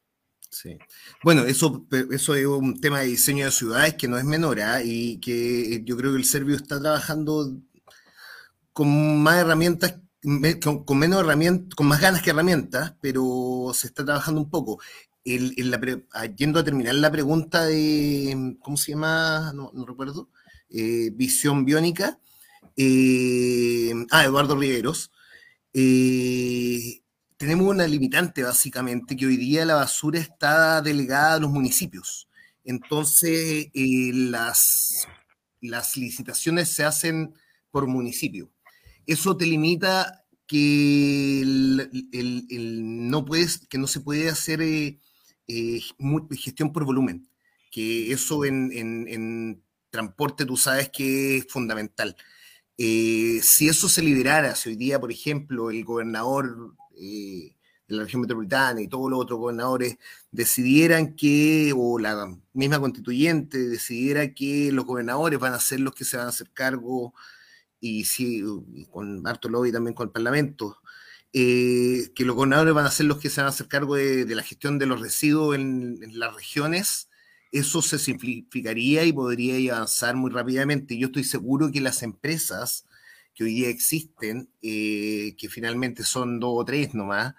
Sí. 0.50 0.78
Bueno, 1.24 1.44
eso, 1.44 1.86
eso 2.12 2.36
es 2.36 2.46
un 2.46 2.82
tema 2.82 3.00
de 3.00 3.08
diseño 3.08 3.46
de 3.46 3.52
ciudades 3.52 3.94
que 3.96 4.08
no 4.08 4.18
es 4.18 4.26
menor 4.26 4.60
¿ah? 4.62 4.82
y 4.84 5.20
que 5.20 5.84
yo 5.86 5.96
creo 5.96 6.12
que 6.12 6.18
el 6.18 6.26
Servio 6.26 6.56
está 6.56 6.80
trabajando 6.80 7.56
con 8.74 9.22
más 9.22 9.36
herramientas, 9.36 10.00
con, 10.86 10.98
menos 10.98 11.20
herramientas, 11.20 11.76
con 11.76 11.88
más 11.88 12.02
ganas 12.02 12.22
que 12.22 12.32
herramientas, 12.32 12.96
pero 13.02 13.72
se 13.74 13.88
está 13.88 14.06
trabajando 14.06 14.42
un 14.42 14.50
poco. 14.50 14.80
El, 15.24 15.54
ah, 16.14 16.26
yendo 16.26 16.60
a 16.60 16.64
terminar 16.64 16.96
la 16.96 17.12
pregunta 17.12 17.66
de, 17.66 18.58
¿cómo 18.62 18.78
se 18.78 18.94
llama? 18.94 19.52
No, 19.54 19.72
recuerdo. 19.86 20.30
Eh, 20.70 21.12
visión 21.14 21.66
biónica. 21.66 22.20
Eh, 22.76 23.94
ah, 24.12 24.26
Eduardo 24.26 24.56
Riveros. 24.56 25.12
Eh, 25.74 27.02
tenemos 27.40 27.68
una 27.68 27.88
limitante 27.88 28.44
básicamente, 28.44 29.16
que 29.16 29.26
hoy 29.26 29.38
día 29.38 29.66
la 29.66 29.76
basura 29.76 30.20
está 30.20 30.84
delegada 30.84 31.34
a 31.34 31.40
los 31.40 31.50
municipios. 31.50 32.30
Entonces, 32.64 33.70
las, 33.74 35.08
las 35.60 35.98
licitaciones 35.98 36.70
se 36.70 36.84
hacen 36.84 37.34
por 37.72 37.88
municipio 37.88 38.52
eso 39.10 39.36
te 39.36 39.48
limita 39.48 40.24
que, 40.46 41.42
no, 41.44 43.26
puedes, 43.26 43.68
que 43.68 43.80
no 43.80 43.88
se 43.88 44.02
puede 44.02 44.30
hacer 44.30 44.62
eh, 44.62 45.00
eh, 45.48 45.82
gestión 46.38 46.72
por 46.72 46.86
volumen, 46.86 47.28
que 47.72 48.12
eso 48.12 48.46
en, 48.46 49.64
transporte 49.90 50.46
tú 50.46 50.58
sabes 50.58 50.90
que 50.90 51.38
es 51.38 51.48
fundamental. 51.48 52.16
Eh, 52.78 53.40
si 53.42 53.68
eso 53.68 53.90
se 53.90 54.04
liberara, 54.04 54.54
si 54.54 54.70
hoy 54.70 54.76
día, 54.76 55.00
por 55.00 55.12
ejemplo, 55.12 55.72
el 55.72 55.84
gobernador 55.84 56.76
de 57.00 57.96
la 57.96 58.04
región 58.04 58.22
metropolitana 58.22 58.82
y 58.82 58.88
todos 58.88 59.10
los 59.10 59.20
otros 59.20 59.40
gobernadores 59.40 59.98
decidieran 60.32 61.16
que, 61.16 61.74
o 61.76 62.00
la 62.00 62.38
misma 62.54 62.80
constituyente 62.80 63.58
decidiera 63.68 64.34
que 64.34 64.72
los 64.72 64.86
gobernadores 64.86 65.40
van 65.40 65.54
a 65.54 65.60
ser 65.60 65.80
los 65.80 65.94
que 65.96 66.06
se 66.06 66.18
van 66.18 66.28
a 66.28 66.30
hacer 66.30 66.52
cargo 66.54 67.14
y 67.80 68.06
sí, 68.06 68.44
con 68.92 69.26
harto 69.28 69.50
lobby 69.50 69.72
también 69.72 69.96
con 69.96 70.08
el 70.08 70.12
Parlamento, 70.12 70.78
eh, 71.32 72.12
que 72.16 72.26
los 72.26 72.36
gobernadores 72.36 72.74
van 72.74 72.86
a 72.86 72.92
ser 72.92 73.06
los 73.06 73.20
que 73.20 73.30
se 73.30 73.42
van 73.42 73.48
a 73.48 73.50
hacer 73.50 73.68
cargo 73.68 73.96
de, 73.96 74.26
la 74.36 74.44
gestión 74.44 74.80
de 74.80 74.88
los 74.88 75.00
residuos 75.02 75.56
en, 75.56 76.00
las 76.20 76.34
regiones, 76.36 77.10
eso 77.52 77.82
se 77.82 78.00
simplificaría 78.00 79.06
y 79.06 79.14
podría 79.14 79.76
avanzar 79.76 80.16
muy 80.16 80.32
rápidamente. 80.32 80.98
Yo 80.98 81.08
estoy 81.08 81.24
seguro 81.24 81.72
que 81.72 81.82
las 81.82 82.04
empresas 82.04 82.86
que 83.40 83.46
hoy 83.46 83.54
día 83.54 83.70
existen, 83.70 84.50
eh, 84.62 85.34
que 85.38 85.48
finalmente 85.48 86.04
son 86.04 86.42
dos 86.42 86.52
o 86.56 86.66
tres 86.66 86.94
nomás, 86.94 87.36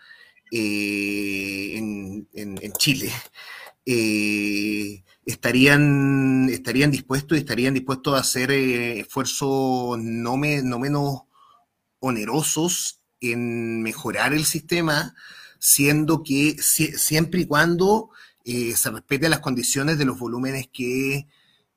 eh, 0.50 1.74
en, 1.76 2.26
en, 2.32 2.72
Chile, 2.72 3.12
estarían, 5.26 6.48
estarían 6.48 6.90
dispuestos 6.90 7.36
y 7.36 7.40
estarían 7.42 7.74
dispuestos 7.74 8.14
a 8.14 8.20
hacer 8.20 8.50
eh, 8.50 9.00
esfuerzos 9.00 9.98
no, 9.98 10.38
no 10.38 10.78
menos 10.78 11.22
onerosos 11.98 13.00
en 13.20 13.82
mejorar 13.82 14.32
el 14.32 14.46
sistema, 14.46 15.14
siendo 15.58 16.22
que 16.22 16.56
siempre 16.62 17.42
y 17.42 17.46
cuando 17.46 18.08
eh, 18.46 18.74
se 18.74 18.90
respeten 18.90 19.28
las 19.28 19.40
condiciones 19.40 19.98
de 19.98 20.06
los 20.06 20.18
volúmenes 20.18 20.66
que 20.72 21.26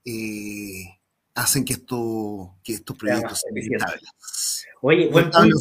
eh, 0.06 1.00
hacen 1.36 1.66
que, 1.66 1.74
esto, 1.74 2.56
que 2.64 2.74
estos 2.74 2.98
proyectos 2.98 3.42
sean 3.42 3.82
Oye, 4.82 5.08
buen 5.08 5.32
punto. 5.32 5.60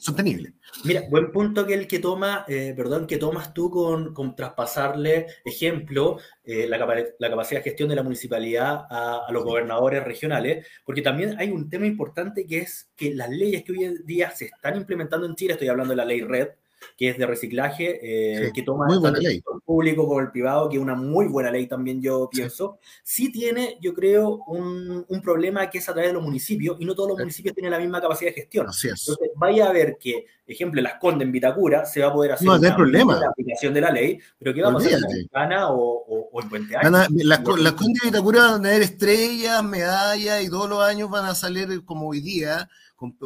Sostenible, 0.00 0.54
Mira, 0.84 1.02
buen 1.10 1.32
punto 1.32 1.66
que 1.66 1.74
el 1.74 1.88
que 1.88 1.98
toma, 1.98 2.44
eh, 2.48 2.72
perdón, 2.76 3.06
que 3.06 3.18
tomas 3.18 3.52
tú 3.52 3.68
con, 3.68 4.14
con 4.14 4.36
traspasarle, 4.36 5.26
ejemplo, 5.44 6.18
eh, 6.44 6.66
la, 6.68 6.78
la, 7.18 7.30
capacidad 7.30 7.60
de 7.60 7.64
gestión 7.64 7.88
de 7.88 7.96
la 7.96 8.04
municipalidad 8.04 8.86
a, 8.88 9.26
a, 9.26 9.32
los 9.32 9.44
gobernadores 9.44 10.04
regionales, 10.04 10.66
porque 10.84 11.02
también 11.02 11.34
hay 11.38 11.50
un 11.50 11.68
tema 11.68 11.86
importante 11.86 12.46
que 12.46 12.58
es 12.58 12.90
que 12.96 13.14
las 13.14 13.28
leyes 13.28 13.64
que 13.64 13.72
hoy 13.72 13.84
en 13.84 14.06
día 14.06 14.30
se 14.30 14.46
están 14.46 14.76
implementando 14.76 15.26
en 15.26 15.34
Chile, 15.34 15.54
estoy 15.54 15.68
hablando 15.68 15.90
de 15.90 15.96
la 15.96 16.04
ley 16.04 16.20
RED, 16.20 16.50
que 16.96 17.10
es 17.10 17.18
de 17.18 17.26
reciclaje, 17.26 17.98
eh, 18.02 18.50
que 18.52 18.62
toma 18.62 18.86
tanto 18.88 19.20
el 19.20 19.42
público 19.64 20.06
como 20.06 20.20
el 20.20 20.30
privado, 20.30 20.68
que 20.68 20.76
es 20.76 20.82
una 20.82 20.94
muy 20.94 21.26
buena 21.26 21.50
ley 21.50 21.66
también, 21.66 22.00
yo 22.00 22.28
pienso. 22.30 22.78
Sí, 23.02 23.30
tiene, 23.32 23.78
yo 23.80 23.94
creo, 23.94 24.42
un, 24.46 25.04
un, 25.08 25.20
problema 25.22 25.68
que 25.68 25.78
es 25.78 25.88
a 25.88 25.92
través 25.92 26.10
de 26.10 26.14
los 26.14 26.22
municipios, 26.22 26.76
y 26.80 26.84
no 26.84 26.94
todos 26.94 27.10
los 27.10 27.18
municipios 27.18 27.54
tienen 27.54 27.72
la 27.72 27.78
misma 27.78 28.00
capacidad 28.00 28.30
de 28.30 28.40
gestión. 28.40 28.66
Entonces, 28.66 29.18
vaya 29.36 29.68
a 29.68 29.72
ver 29.72 29.96
que, 29.98 30.26
ejemplo, 30.46 30.80
las 30.82 30.94
Condes 30.94 31.26
en 31.26 31.32
Vitacura 31.32 31.84
se 31.84 32.00
va 32.00 32.08
a 32.08 32.12
poder 32.12 32.32
hacer 32.32 32.46
no, 32.46 32.56
una, 32.56 32.76
problema. 32.76 33.18
la 33.18 33.28
aplicación 33.28 33.74
de 33.74 33.80
la 33.80 33.90
ley, 33.90 34.18
pero 34.38 34.54
¿qué 34.54 34.62
va 34.62 34.70
a 34.70 34.74
pasar 34.74 34.92
en 34.92 35.28
Gana 35.32 35.68
o, 35.70 36.28
o, 36.32 36.42
en 36.42 36.48
Puente 36.48 36.76
Alto? 36.76 36.90
Las, 36.90 37.10
las 37.58 37.72
Condes 37.74 38.02
de 38.02 38.08
Vitacura 38.08 38.42
van 38.42 38.60
a 38.60 38.62
tener 38.62 38.82
estrellas, 38.82 39.62
medallas, 39.62 40.42
y 40.42 40.48
todos 40.48 40.68
los 40.68 40.82
años 40.82 41.10
van 41.10 41.26
a 41.26 41.34
salir 41.34 41.84
como 41.84 42.08
hoy 42.08 42.20
día 42.20 42.68
con, 43.00 43.16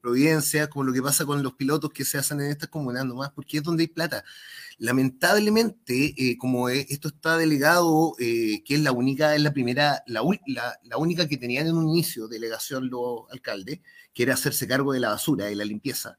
Providencia, 0.00 0.70
como 0.70 0.84
lo 0.84 0.92
que 0.92 1.02
pasa 1.02 1.26
con 1.26 1.42
los 1.42 1.54
pilotos 1.54 1.90
que 1.92 2.04
se 2.04 2.18
hacen 2.18 2.40
en 2.40 2.52
estas 2.52 2.68
comunas 2.68 3.04
nomás, 3.04 3.32
porque 3.32 3.58
es 3.58 3.64
donde 3.64 3.82
hay 3.82 3.88
plata. 3.88 4.24
Lamentablemente, 4.78 6.14
eh, 6.16 6.38
como 6.38 6.68
esto 6.68 7.08
está 7.08 7.36
delegado, 7.36 8.14
eh, 8.20 8.62
que 8.64 8.74
es 8.76 8.80
la 8.80 8.92
única, 8.92 9.34
es 9.34 9.42
la 9.42 9.52
primera, 9.52 10.04
la, 10.06 10.22
única 10.96 11.26
que 11.26 11.36
tenían 11.36 11.66
en 11.66 11.76
un 11.76 11.88
inicio 11.88 12.28
delegación 12.28 12.88
los 12.88 13.22
alcaldes, 13.32 13.80
que 14.14 14.22
era 14.22 14.34
hacerse 14.34 14.68
cargo 14.68 14.92
de 14.92 15.00
la 15.00 15.10
basura 15.10 15.50
y 15.50 15.56
la 15.56 15.64
limpieza 15.64 16.16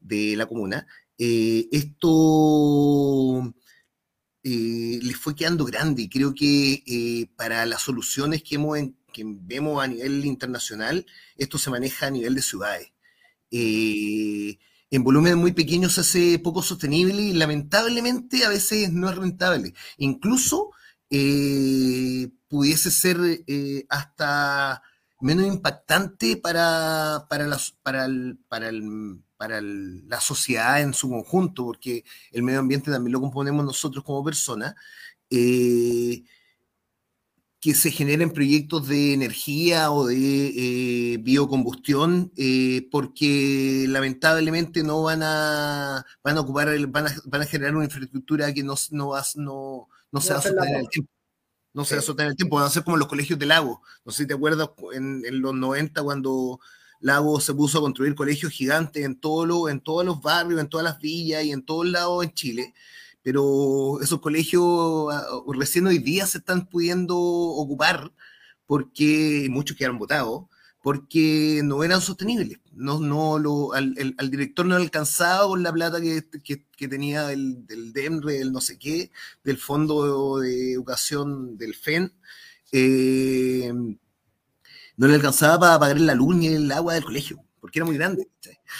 de 0.00 0.34
la 0.34 0.46
comuna, 0.46 0.86
eh, 1.18 1.68
esto 1.72 3.54
les 4.44 5.16
fue 5.16 5.36
quedando 5.36 5.64
grande 5.64 6.02
y 6.02 6.08
creo 6.08 6.34
que 6.34 7.28
para 7.36 7.64
las 7.66 7.82
soluciones 7.82 8.42
que 8.42 8.56
hemos 8.56 8.78
que 9.12 9.22
vemos 9.24 9.82
a 9.82 9.86
nivel 9.86 10.24
internacional, 10.24 11.06
esto 11.36 11.58
se 11.58 11.70
maneja 11.70 12.06
a 12.06 12.10
nivel 12.10 12.34
de 12.34 12.42
ciudades. 12.42 12.92
Eh, 13.50 14.58
en 14.90 15.04
volúmenes 15.04 15.38
muy 15.38 15.52
pequeños 15.52 15.94
se 15.94 16.00
hace 16.02 16.38
poco 16.38 16.62
sostenible 16.62 17.22
y 17.22 17.32
lamentablemente 17.32 18.44
a 18.44 18.50
veces 18.50 18.92
no 18.92 19.08
es 19.08 19.16
rentable. 19.16 19.74
Incluso 19.98 20.70
eh, 21.10 22.30
pudiese 22.48 22.90
ser 22.90 23.16
eh, 23.46 23.86
hasta 23.88 24.82
menos 25.20 25.46
impactante 25.46 26.36
para, 26.36 27.26
para, 27.28 27.46
para, 27.82 28.08
para, 28.48 29.60
la 29.62 30.20
sociedad 30.20 30.80
en 30.82 30.94
su 30.94 31.08
conjunto, 31.08 31.64
porque 31.64 32.04
el 32.32 32.42
medio 32.42 32.58
ambiente 32.60 32.90
también 32.90 33.12
lo 33.12 33.20
componemos 33.20 33.64
nosotros 33.64 34.04
como 34.04 34.24
personas 34.24 34.74
que 37.62 37.74
se 37.74 37.92
generen 37.92 38.32
proyectos 38.32 38.88
de 38.88 39.14
energía 39.14 39.92
o 39.92 40.08
de 40.08 40.16
eh, 40.16 41.18
biocombustión, 41.18 42.32
eh, 42.36 42.88
porque 42.90 43.86
lamentablemente 43.88 44.82
no 44.82 45.04
van 45.04 45.22
a, 45.22 46.04
van 46.24 46.36
a 46.36 46.40
ocupar, 46.40 46.76
van 46.88 47.06
a, 47.06 47.14
van 47.24 47.42
a 47.42 47.46
generar 47.46 47.76
una 47.76 47.84
infraestructura 47.84 48.52
que 48.52 48.64
no, 48.64 48.74
no, 48.90 49.10
va, 49.10 49.24
no, 49.36 49.88
no 50.10 50.20
se 50.20 50.32
va 50.32 50.40
a 50.40 50.42
sostener 50.42 50.80
el 50.80 50.88
tiempo. 50.88 51.12
No 51.72 51.84
se 51.84 51.94
va 51.94 52.00
a 52.00 52.02
sostener 52.02 52.30
el 52.32 52.36
tiempo, 52.36 52.56
van 52.56 52.66
a 52.66 52.70
ser 52.70 52.82
como 52.82 52.96
los 52.96 53.06
colegios 53.06 53.38
de 53.38 53.46
lago. 53.46 53.80
No 54.04 54.10
sé 54.10 54.24
si 54.24 54.26
te 54.26 54.34
acuerdas 54.34 54.68
en, 54.92 55.22
en 55.24 55.40
los 55.40 55.54
90 55.54 56.02
cuando 56.02 56.58
Lago 56.98 57.40
se 57.40 57.54
puso 57.54 57.78
a 57.78 57.80
construir 57.80 58.16
colegios 58.16 58.52
gigantes 58.52 59.04
en, 59.04 59.20
todo 59.20 59.46
lo, 59.46 59.68
en 59.68 59.80
todos 59.80 60.04
los 60.04 60.20
barrios, 60.20 60.60
en 60.60 60.68
todas 60.68 60.84
las 60.84 60.98
villas 60.98 61.44
y 61.44 61.52
en 61.52 61.62
todos 61.64 61.86
lados 61.86 62.24
en 62.24 62.34
Chile 62.34 62.74
pero 63.22 64.00
esos 64.00 64.20
colegios 64.20 64.62
ah, 65.12 65.24
recién 65.48 65.86
hoy 65.86 65.98
día 65.98 66.26
se 66.26 66.38
están 66.38 66.66
pudiendo 66.68 67.16
ocupar 67.18 68.12
porque 68.66 69.48
muchos 69.50 69.76
quedaron 69.76 69.98
votados, 69.98 70.44
porque 70.82 71.60
no 71.64 71.84
eran 71.84 72.00
sostenibles. 72.00 72.58
No, 72.72 72.98
no 73.00 73.38
lo, 73.38 73.74
al, 73.74 73.94
director 74.30 74.66
no 74.66 74.76
alcanzaba 74.76 75.46
con 75.46 75.62
la 75.62 75.72
plata 75.72 76.00
que, 76.00 76.24
que, 76.42 76.88
tenía 76.88 77.30
el, 77.32 77.66
del 77.66 77.92
DEMRE, 77.92 78.38
del 78.38 78.52
no 78.52 78.60
sé 78.60 78.78
qué, 78.78 79.10
del 79.44 79.58
Fondo 79.58 80.38
de 80.38 80.72
Educación 80.72 81.56
del 81.58 81.74
FEN, 81.74 82.12
eh, 82.72 83.72
no 84.96 85.06
le 85.06 85.14
alcanzaba 85.14 85.58
para 85.60 85.78
pagar 85.78 86.00
la 86.00 86.14
luz 86.14 86.34
ni 86.36 86.48
el 86.48 86.72
agua 86.72 86.94
del 86.94 87.04
colegio, 87.04 87.44
porque 87.62 87.78
era 87.78 87.86
muy 87.86 87.96
grande. 87.96 88.26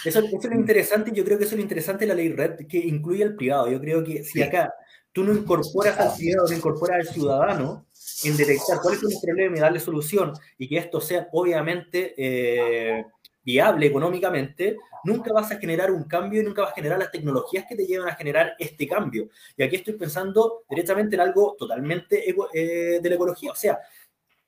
Eso, 0.04 0.18
es 0.18 0.44
lo 0.44 0.54
interesante, 0.56 1.12
yo 1.14 1.24
creo 1.24 1.38
que 1.38 1.44
eso 1.44 1.54
es 1.54 1.58
lo 1.58 1.62
interesante 1.62 2.04
de 2.04 2.08
la 2.08 2.16
ley 2.16 2.30
red, 2.30 2.66
que 2.66 2.78
incluye 2.78 3.22
al 3.22 3.36
privado. 3.36 3.70
Yo 3.70 3.80
creo 3.80 4.02
que 4.02 4.24
si 4.24 4.42
acá 4.42 4.74
tú 5.12 5.22
no 5.22 5.32
incorporas 5.32 5.96
al 6.00 6.12
privado, 6.16 6.48
no 6.48 6.56
incorporas 6.56 7.06
al 7.06 7.14
ciudadano 7.14 7.86
en 8.24 8.36
detectar 8.36 8.80
cuál 8.82 8.96
es 8.96 9.04
el 9.04 9.16
problema 9.22 9.56
y 9.56 9.60
darle 9.60 9.78
solución, 9.78 10.32
y 10.58 10.68
que 10.68 10.78
esto 10.78 11.00
sea 11.00 11.28
obviamente 11.30 12.12
eh, 12.16 13.06
viable 13.44 13.86
económicamente, 13.86 14.76
nunca 15.04 15.32
vas 15.32 15.52
a 15.52 15.58
generar 15.58 15.92
un 15.92 16.02
cambio 16.02 16.40
y 16.40 16.44
nunca 16.44 16.62
vas 16.62 16.72
a 16.72 16.74
generar 16.74 16.98
las 16.98 17.12
tecnologías 17.12 17.66
que 17.68 17.76
te 17.76 17.86
llevan 17.86 18.08
a 18.08 18.16
generar 18.16 18.54
este 18.58 18.88
cambio. 18.88 19.28
Y 19.56 19.62
aquí 19.62 19.76
estoy 19.76 19.94
pensando 19.94 20.64
directamente 20.68 21.14
en 21.14 21.20
algo 21.20 21.54
totalmente 21.56 22.28
eh, 22.28 22.98
de 23.00 23.08
la 23.08 23.14
ecología. 23.14 23.52
O 23.52 23.56
sea, 23.56 23.78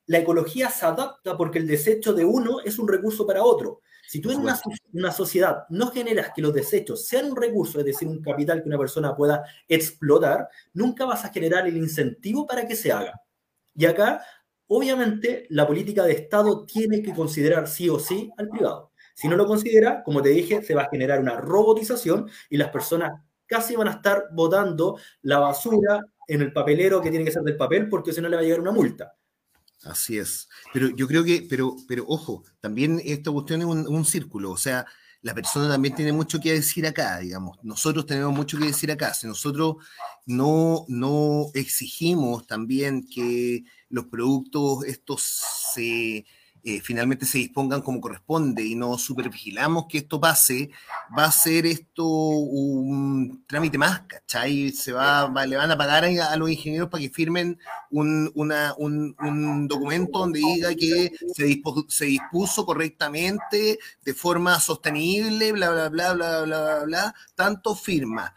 la 0.07 0.19
ecología 0.19 0.71
se 0.71 0.87
adapta 0.87 1.37
porque 1.37 1.59
el 1.59 1.67
desecho 1.67 2.13
de 2.13 2.25
uno 2.25 2.61
es 2.65 2.79
un 2.79 2.89
recurso 2.89 3.27
para 3.27 3.43
otro. 3.43 3.81
Si 4.07 4.21
tú 4.21 4.31
en 4.31 4.41
una, 4.41 4.61
una, 4.93 5.11
sociedad 5.11 5.65
no 5.71 5.91
generas 5.91 6.31
que 6.35 6.43
los 6.43 6.53
desechos 6.53 7.07
sean 7.07 7.31
un 7.31 7.37
recurso, 7.37 7.79
es 7.79 7.87
decir, 7.87 8.07
un 8.07 8.21
capital 8.21 8.63
que 8.63 8.69
una 8.69 8.79
persona 8.79 9.17
pueda 9.17 9.45
explotar, 9.67 10.49
nunca 10.75 11.07
vas 11.07 11.25
a 11.25 11.31
generar 11.31 11.67
el 11.67 11.77
incentivo 11.77 12.47
para 12.47 12.67
que 12.67 12.77
se 12.77 12.93
haga. 12.93 13.21
Y 13.75 13.87
acá, 13.87 14.23
obviamente, 14.67 15.47
la 15.49 15.67
política 15.67 16.05
de 16.05 16.13
Estado 16.13 16.67
tiene 16.67 17.03
que 17.03 17.15
considerar 17.15 17.67
sí 17.67 17.89
o 17.89 17.99
sí 17.99 18.31
al 18.37 18.49
privado. 18.49 18.93
Si 19.15 19.27
no 19.29 19.37
lo 19.37 19.47
considera, 19.47 20.03
como 20.03 20.21
te 20.21 20.31
dije, 20.31 20.63
se 20.63 20.75
va 20.75 20.83
a 20.83 20.91
generar 20.91 21.21
una 21.21 21.37
robotización 21.37 22.29
y 22.51 22.57
las 22.57 22.69
personas 22.69 23.23
casi 23.47 23.77
van 23.77 23.89
a 23.89 23.93
estar 23.93 24.27
botando 24.33 24.99
la 25.23 25.39
basura 25.39 26.01
en 26.27 26.43
el 26.43 26.53
papelero 26.53 27.01
que 27.01 27.11
tiene 27.11 27.25
que 27.25 27.31
ser 27.31 27.43
del 27.43 27.57
papel 27.57 27.89
porque 27.89 28.13
si 28.13 28.21
no 28.21 28.29
le 28.29 28.37
va 28.37 28.43
a 28.43 28.45
llegar 28.45 28.61
una 28.61 28.73
multa. 28.73 29.15
Así 29.85 30.19
es. 30.19 30.49
Pero 30.73 30.89
yo 30.91 31.07
creo 31.07 31.25
que, 31.25 31.47
pero, 31.49 31.77
pero 31.87 32.05
ojo, 32.09 32.45
también 32.61 33.01
esta 33.05 33.31
cuestión 33.31 33.61
es 33.61 33.67
un, 33.67 34.05
círculo, 34.05 34.51
o 34.51 34.57
sea, 34.57 34.87
la 35.23 35.35
persona 35.35 35.69
también 35.69 35.95
tiene 35.95 36.13
mucho 36.13 36.41
que 36.41 36.53
decir 36.53 36.87
acá, 36.87 37.19
digamos. 37.19 37.59
Nosotros 37.63 38.07
tenemos 38.07 38.35
mucho 38.35 38.59
que 38.59 38.67
decir 38.67 38.91
acá. 38.91 39.15
Si 39.15 39.27
nosotros 39.27 39.77
no, 40.27 40.85
no 40.89 41.47
exigimos 41.55 42.47
también 42.47 43.07
que 43.07 43.65
los 43.89 44.07
productos 44.07 44.85
estos 44.85 45.23
se 45.75 46.27
eh, 46.67 46.81
finalmente 46.81 47.27
se 47.27 47.37
dispongan 47.37 47.83
como 47.83 48.01
corresponde 48.01 48.65
y 48.65 48.75
no 48.75 48.97
supervigilamos 48.97 49.85
que 49.87 49.99
esto 49.99 50.19
pase, 50.19 50.71
va 51.17 51.27
a 51.27 51.31
ser 51.31 51.67
esto 51.67 52.07
un 52.07 53.45
trámite 53.47 53.77
más, 53.77 54.01
¿cachai? 54.07 54.71
Se 54.71 54.91
va, 54.93 55.31
le 55.47 55.57
van 55.57 55.71
a 55.71 55.77
pagar 55.77 56.05
a, 56.05 56.37
los 56.37 56.51
ingenieros 56.51 56.89
para 56.89 57.03
que 57.03 57.11
firmen 57.11 57.59
un, 57.91 58.33
un, 58.35 59.69
documento 59.69 60.21
donde 60.21 60.39
diga 60.39 60.75
que 60.75 61.13
se, 61.35 61.45
dispuso, 61.45 61.85
se 61.87 62.07
dispuso 62.07 62.65
correctamente, 62.65 63.79
de 64.03 64.15
forma 64.15 64.59
sostenible, 64.59 65.53
bla, 65.53 65.71
bla, 65.71 65.89
bla, 65.91 66.13
bla, 66.15 66.41
bla, 66.41 66.63
bla, 66.63 66.85
bla, 66.85 67.15
tanto 67.35 67.75
firma. 67.75 68.35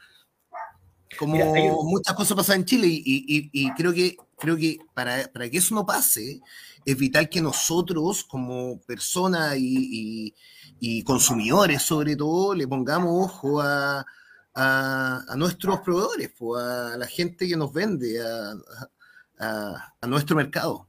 Como 1.17 1.83
muchas 1.85 2.13
cosas 2.13 2.35
pasan 2.35 2.57
en 2.57 2.65
Chile 2.65 2.87
y, 2.87 3.01
y, 3.05 3.49
y 3.53 3.71
creo 3.71 3.93
que 3.93 4.17
creo 4.37 4.55
que 4.55 4.79
para, 4.93 5.29
para, 5.33 5.49
que 5.49 5.57
eso 5.57 5.73
no 5.73 5.85
pase, 5.85 6.41
es 6.87 6.97
vital 6.97 7.27
que 7.27 7.41
nosotros 7.41 8.23
como 8.23 8.79
personas 8.79 9.57
y, 9.59 10.33
consumidores 11.03 11.81
sobre 11.81 12.15
todo 12.15 12.53
le 12.55 12.65
pongamos 12.65 13.25
ojo 13.25 13.59
a, 13.61 14.05
nuestros 15.35 15.81
proveedores, 15.81 16.31
a 16.57 16.95
la 16.97 17.05
gente 17.05 17.45
que 17.45 17.57
nos 17.57 17.73
vende, 17.73 18.21
a, 19.37 20.07
nuestro 20.07 20.37
mercado. 20.37 20.87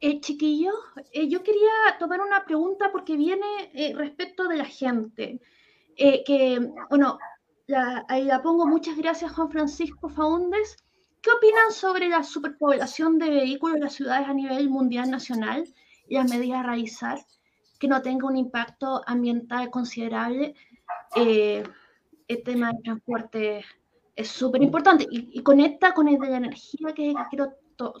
Eh, 0.00 0.20
chiquillos, 0.20 0.74
eh, 1.12 1.28
yo 1.28 1.42
quería 1.42 1.98
tomar 1.98 2.20
una 2.20 2.44
pregunta 2.44 2.90
porque 2.92 3.16
viene 3.16 3.70
eh, 3.74 3.92
respecto 3.96 4.46
de 4.46 4.56
la 4.56 4.64
gente. 4.64 5.40
Eh, 5.96 6.22
que, 6.24 6.70
bueno, 6.88 7.18
ahí 8.08 8.24
la 8.24 8.40
pongo. 8.42 8.66
Muchas 8.66 8.96
gracias, 8.96 9.32
Juan 9.32 9.50
Francisco 9.50 10.08
Faúndes. 10.08 10.76
¿Qué 11.22 11.30
opinan 11.30 11.70
sobre 11.70 12.08
la 12.08 12.22
superpoblación 12.22 13.18
de 13.18 13.28
vehículos 13.28 13.76
en 13.76 13.82
las 13.82 13.94
ciudades 13.94 14.26
a 14.26 14.32
nivel 14.32 14.70
mundial 14.70 15.10
nacional 15.10 15.64
y 16.08 16.14
las 16.14 16.30
medidas 16.30 16.60
a 16.60 16.62
realizar 16.68 17.18
que 17.78 17.88
no 17.88 18.00
tenga 18.00 18.26
un 18.26 18.36
impacto 18.36 19.02
ambiental 19.06 19.70
considerable? 19.70 20.54
Eh, 21.14 21.62
el 22.26 22.42
tema 22.42 22.72
del 22.72 22.82
transporte 22.82 23.64
es 24.16 24.28
súper 24.28 24.62
importante 24.62 25.06
y, 25.10 25.42
conecta 25.42 25.92
con 25.92 26.08
el 26.08 26.18
de 26.18 26.30
la 26.30 26.36
energía 26.38 26.94
que, 26.94 27.12
quiero 27.28 27.52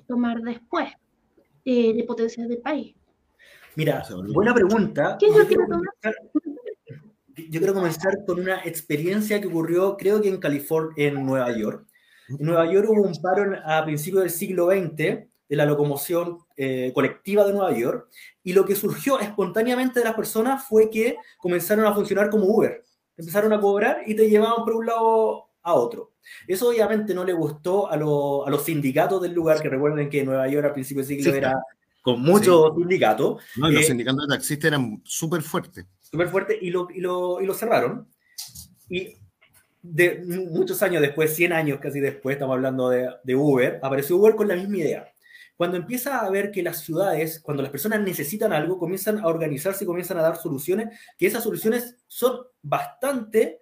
tomar 0.06 0.40
después, 0.40 0.88
eh, 1.64 1.94
de 1.94 2.04
potencial 2.04 2.48
del 2.48 2.58
país. 2.58 2.94
Mira, 3.76 4.02
buena 4.32 4.54
pregunta. 4.54 5.16
¿Qué 5.18 5.26
yo, 5.28 5.46
quiero 5.46 5.66
comenzar, 5.66 6.14
yo 7.36 7.60
quiero 7.60 7.74
comenzar 7.74 8.24
con 8.26 8.40
una 8.40 8.60
experiencia 8.64 9.40
que 9.40 9.46
ocurrió, 9.46 9.96
creo 9.96 10.20
que 10.22 10.28
en 10.28 10.38
California, 10.38 10.94
en 10.96 11.26
Nueva 11.26 11.50
York. 11.56 11.89
En 12.38 12.46
Nueva 12.46 12.70
York 12.70 12.88
hubo 12.88 13.02
un 13.02 13.20
paro 13.20 13.56
a 13.64 13.84
principios 13.84 14.22
del 14.22 14.30
siglo 14.30 14.70
XX 14.70 14.96
de 14.96 15.56
la 15.56 15.66
locomoción 15.66 16.38
eh, 16.56 16.92
colectiva 16.94 17.44
de 17.44 17.52
Nueva 17.52 17.76
York 17.76 18.08
y 18.44 18.52
lo 18.52 18.64
que 18.64 18.76
surgió 18.76 19.18
espontáneamente 19.18 19.98
de 19.98 20.04
las 20.04 20.14
personas 20.14 20.64
fue 20.68 20.88
que 20.90 21.16
comenzaron 21.38 21.86
a 21.86 21.94
funcionar 21.94 22.30
como 22.30 22.44
Uber. 22.44 22.84
Empezaron 23.16 23.52
a 23.52 23.60
cobrar 23.60 24.02
y 24.06 24.14
te 24.14 24.30
llevaban 24.30 24.64
por 24.64 24.76
un 24.76 24.86
lado 24.86 25.50
a 25.62 25.74
otro. 25.74 26.12
Eso 26.46 26.68
obviamente 26.68 27.14
no 27.14 27.24
le 27.24 27.32
gustó 27.32 27.90
a, 27.90 27.96
los 27.96 28.64
sindicatos 28.64 29.20
del 29.20 29.32
lugar, 29.32 29.60
que 29.60 29.68
recuerden 29.68 30.08
que 30.08 30.24
Nueva 30.24 30.48
York 30.48 30.68
a 30.68 30.72
principios 30.72 31.08
del 31.08 31.18
siglo 31.18 31.34
era 31.34 31.54
con 32.02 32.22
muchos 32.22 32.72
sindicatos. 32.76 33.42
No, 33.56 33.68
los 33.68 33.82
eh, 33.82 33.86
sindicatos 33.86 34.26
de 34.26 34.34
taxistas 34.34 34.68
eran 34.68 35.02
súper 35.04 35.42
fuertes. 35.42 35.84
Súper 36.00 36.28
fuertes 36.28 36.58
y 36.60 36.70
lo, 36.70 36.88
y, 36.90 37.00
lo, 37.00 37.40
y 37.40 37.46
lo 37.46 37.54
cerraron. 37.54 38.08
Y 38.88 39.16
de 39.82 40.22
muchos 40.50 40.82
años 40.82 41.00
después, 41.00 41.34
100 41.34 41.52
años 41.52 41.78
casi 41.80 42.00
después, 42.00 42.34
estamos 42.34 42.54
hablando 42.54 42.90
de, 42.90 43.34
Uber, 43.34 43.80
apareció 43.82 44.16
Uber 44.16 44.34
con 44.34 44.48
la 44.48 44.56
misma 44.56 44.78
idea. 44.78 45.12
Cuando 45.56 45.76
empieza 45.76 46.20
a 46.20 46.30
ver 46.30 46.50
que 46.50 46.62
las 46.62 46.80
ciudades, 46.80 47.40
cuando 47.40 47.62
las 47.62 47.70
personas 47.70 48.00
necesitan 48.00 48.52
algo, 48.52 48.78
comienzan 48.78 49.18
a 49.18 49.26
organizarse 49.26 49.84
y 49.84 49.86
comienzan 49.86 50.18
a 50.18 50.22
dar 50.22 50.36
soluciones, 50.36 50.98
que 51.18 51.26
esas 51.26 51.42
soluciones 51.42 51.96
son 52.08 52.46
bastante 52.62 53.60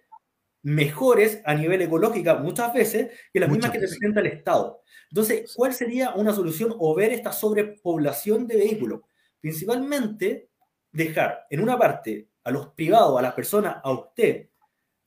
mejores 0.63 1.41
a 1.45 1.55
nivel 1.55 1.83
ecológico 1.83 2.35
muchas 2.37 2.73
veces 2.73 3.11
que 3.33 3.41
las 3.41 3.51
mismas 3.51 3.71
que 3.71 3.79
presenta 3.79 4.21
el 4.21 4.27
Estado. 4.27 4.83
Entonces, 5.11 5.53
¿cuál 5.57 5.73
sería 5.73 6.11
una 6.15 6.33
solución 6.33 6.75
o 6.79 6.95
ver 6.95 7.13
esta 7.13 7.33
sobrepoblación 7.33 8.47
de 8.47 8.57
vehículos? 8.57 9.01
Principalmente, 9.41 10.51
dejar 10.93 11.47
en 11.51 11.61
una 11.61 11.79
parte 11.79 12.29
a 12.45 12.51
los 12.51 12.69
privados, 12.69 13.19
a 13.19 13.23
las 13.23 13.35
personas, 13.35 13.77
a 13.83 13.91
usted, 13.91 14.49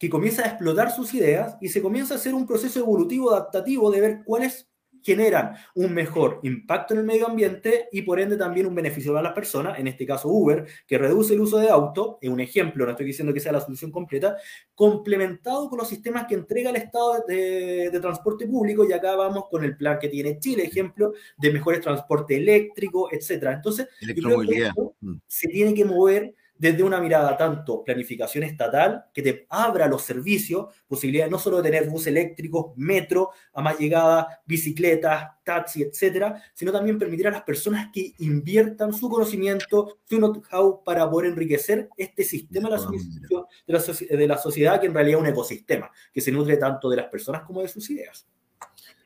que 0.01 0.09
comienza 0.09 0.41
a 0.41 0.47
explotar 0.47 0.91
sus 0.91 1.13
ideas 1.13 1.57
y 1.61 1.67
se 1.67 1.79
comienza 1.79 2.15
a 2.15 2.17
hacer 2.17 2.33
un 2.33 2.47
proceso 2.47 2.79
evolutivo 2.79 3.29
adaptativo 3.29 3.91
de 3.91 4.01
ver 4.01 4.21
cuáles 4.25 4.67
generan 5.03 5.53
un 5.75 5.93
mejor 5.93 6.39
impacto 6.41 6.95
en 6.95 7.01
el 7.01 7.05
medio 7.05 7.27
ambiente 7.27 7.87
y 7.91 8.01
por 8.01 8.19
ende 8.19 8.35
también 8.35 8.65
un 8.65 8.73
beneficio 8.73 9.13
para 9.13 9.21
las 9.21 9.33
personas, 9.33 9.77
en 9.77 9.87
este 9.87 10.07
caso 10.07 10.27
Uber, 10.27 10.65
que 10.87 10.97
reduce 10.97 11.35
el 11.35 11.41
uso 11.41 11.59
de 11.59 11.69
auto, 11.69 12.17
es 12.19 12.31
un 12.31 12.39
ejemplo, 12.39 12.83
no 12.83 12.91
estoy 12.91 13.05
diciendo 13.05 13.31
que 13.31 13.39
sea 13.39 13.51
la 13.51 13.61
solución 13.61 13.91
completa, 13.91 14.37
complementado 14.73 15.69
con 15.69 15.77
los 15.77 15.87
sistemas 15.87 16.25
que 16.25 16.33
entrega 16.33 16.71
el 16.71 16.77
Estado 16.77 17.23
de, 17.27 17.95
transporte 18.01 18.47
público 18.47 18.83
y 18.83 18.93
acá 18.93 19.15
vamos 19.15 19.43
con 19.51 19.63
el 19.63 19.77
plan 19.77 19.99
que 19.99 20.09
tiene 20.09 20.39
Chile, 20.39 20.63
ejemplo, 20.63 21.13
de 21.37 21.51
mejores 21.51 21.81
transporte 21.81 22.37
eléctrico, 22.37 23.07
etcétera. 23.11 23.53
Entonces, 23.53 23.87
mm. 24.01 25.13
se 25.27 25.47
tiene 25.47 25.75
que 25.75 25.85
mover 25.85 26.33
desde 26.62 26.84
una 26.84 27.01
mirada 27.01 27.36
tanto 27.36 27.84
planificación 27.84 28.43
estatal, 28.43 29.05
que 29.12 29.24
te 29.24 29.47
abra 29.49 29.88
los 29.88 30.03
servicios, 30.03 30.68
posibilidad 30.88 31.28
no 31.28 31.39
solo 31.39 31.57
de 31.57 31.64
tener 31.64 31.89
bus 31.89 32.05
eléctricos, 32.05 32.74
metro, 32.76 33.32
a 33.51 33.64
más 33.64 33.80
llegada, 33.80 34.41
bicicletas, 34.45 35.32
taxi, 35.43 35.82
etcétera, 35.82 36.39
sino 36.53 36.72
también 36.72 36.99
permitir 36.99 37.28
a 37.28 37.32
las 37.32 37.41
personas 37.41 37.89
que 37.91 38.14
inviertan 38.20 38.93
su 38.93 39.09
conocimiento, 39.09 39.97
su 40.05 40.18
know-how 40.18 40.84
para 40.84 41.09
poder 41.09 41.32
enriquecer 41.32 41.89
este 41.97 42.24
sistema 42.24 42.70
de 42.70 42.78
la, 42.78 44.18
de 44.18 44.28
la 44.28 44.38
sociedad, 44.38 44.80
que 44.80 44.86
en 44.86 44.93
realidad 44.93 45.18
es 45.18 45.24
un 45.24 45.32
ecosistema, 45.32 45.89
que 46.14 46.22
se 46.22 46.32
nutre 46.32 46.57
tanto 46.57 46.91
de 46.91 46.97
las 46.97 47.07
personas 47.07 47.41
como 47.41 47.64
de 47.64 47.70
sus 47.70 47.89
ideas. 47.89 48.28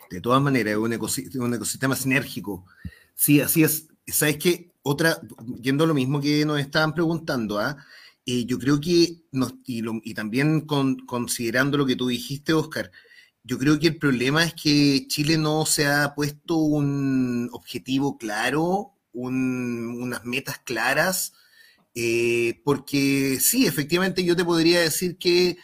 De 0.09 0.19
todas 0.19 0.41
maneras, 0.41 0.73
es 0.73 0.77
un 0.77 0.91
ecosistema, 0.91 1.45
un 1.45 1.53
ecosistema 1.53 1.95
sinérgico. 1.95 2.65
Sí, 3.13 3.39
así 3.39 3.63
es. 3.63 3.87
¿Sabes 4.07 4.35
qué? 4.39 4.74
Otra, 4.87 5.19
yendo 5.61 5.87
lo 5.87 5.95
mismo 5.95 6.21
que 6.21 6.45
nos 6.45 6.59
estaban 6.59 6.93
preguntando, 6.93 7.57
¿ah? 7.59 7.75
Eh, 8.23 8.45
yo 8.45 8.59
creo 8.59 8.79
que, 8.79 9.23
y, 9.65 10.13
también 10.13 10.61
considerando 10.61 11.77
lo 11.77 11.87
que 11.87 11.95
tú 11.95 12.07
dijiste, 12.07 12.53
Oscar, 12.53 12.91
yo 13.43 13.57
creo 13.57 13.79
que 13.79 13.87
el 13.87 13.97
problema 13.97 14.43
es 14.43 14.53
que 14.53 15.07
Chile 15.07 15.37
no 15.39 15.65
se 15.65 15.87
ha 15.87 16.13
puesto 16.15 16.57
un 16.57 17.49
objetivo 17.51 18.17
claro, 18.17 18.93
unas 19.13 20.23
metas 20.25 20.59
claras, 20.59 21.33
eh, 21.95 22.61
porque 22.63 23.39
sí, 23.41 23.65
efectivamente 23.65 24.23
yo 24.23 24.35
te 24.35 24.45
podría 24.45 24.81
decir 24.81 25.17
que 25.17 25.57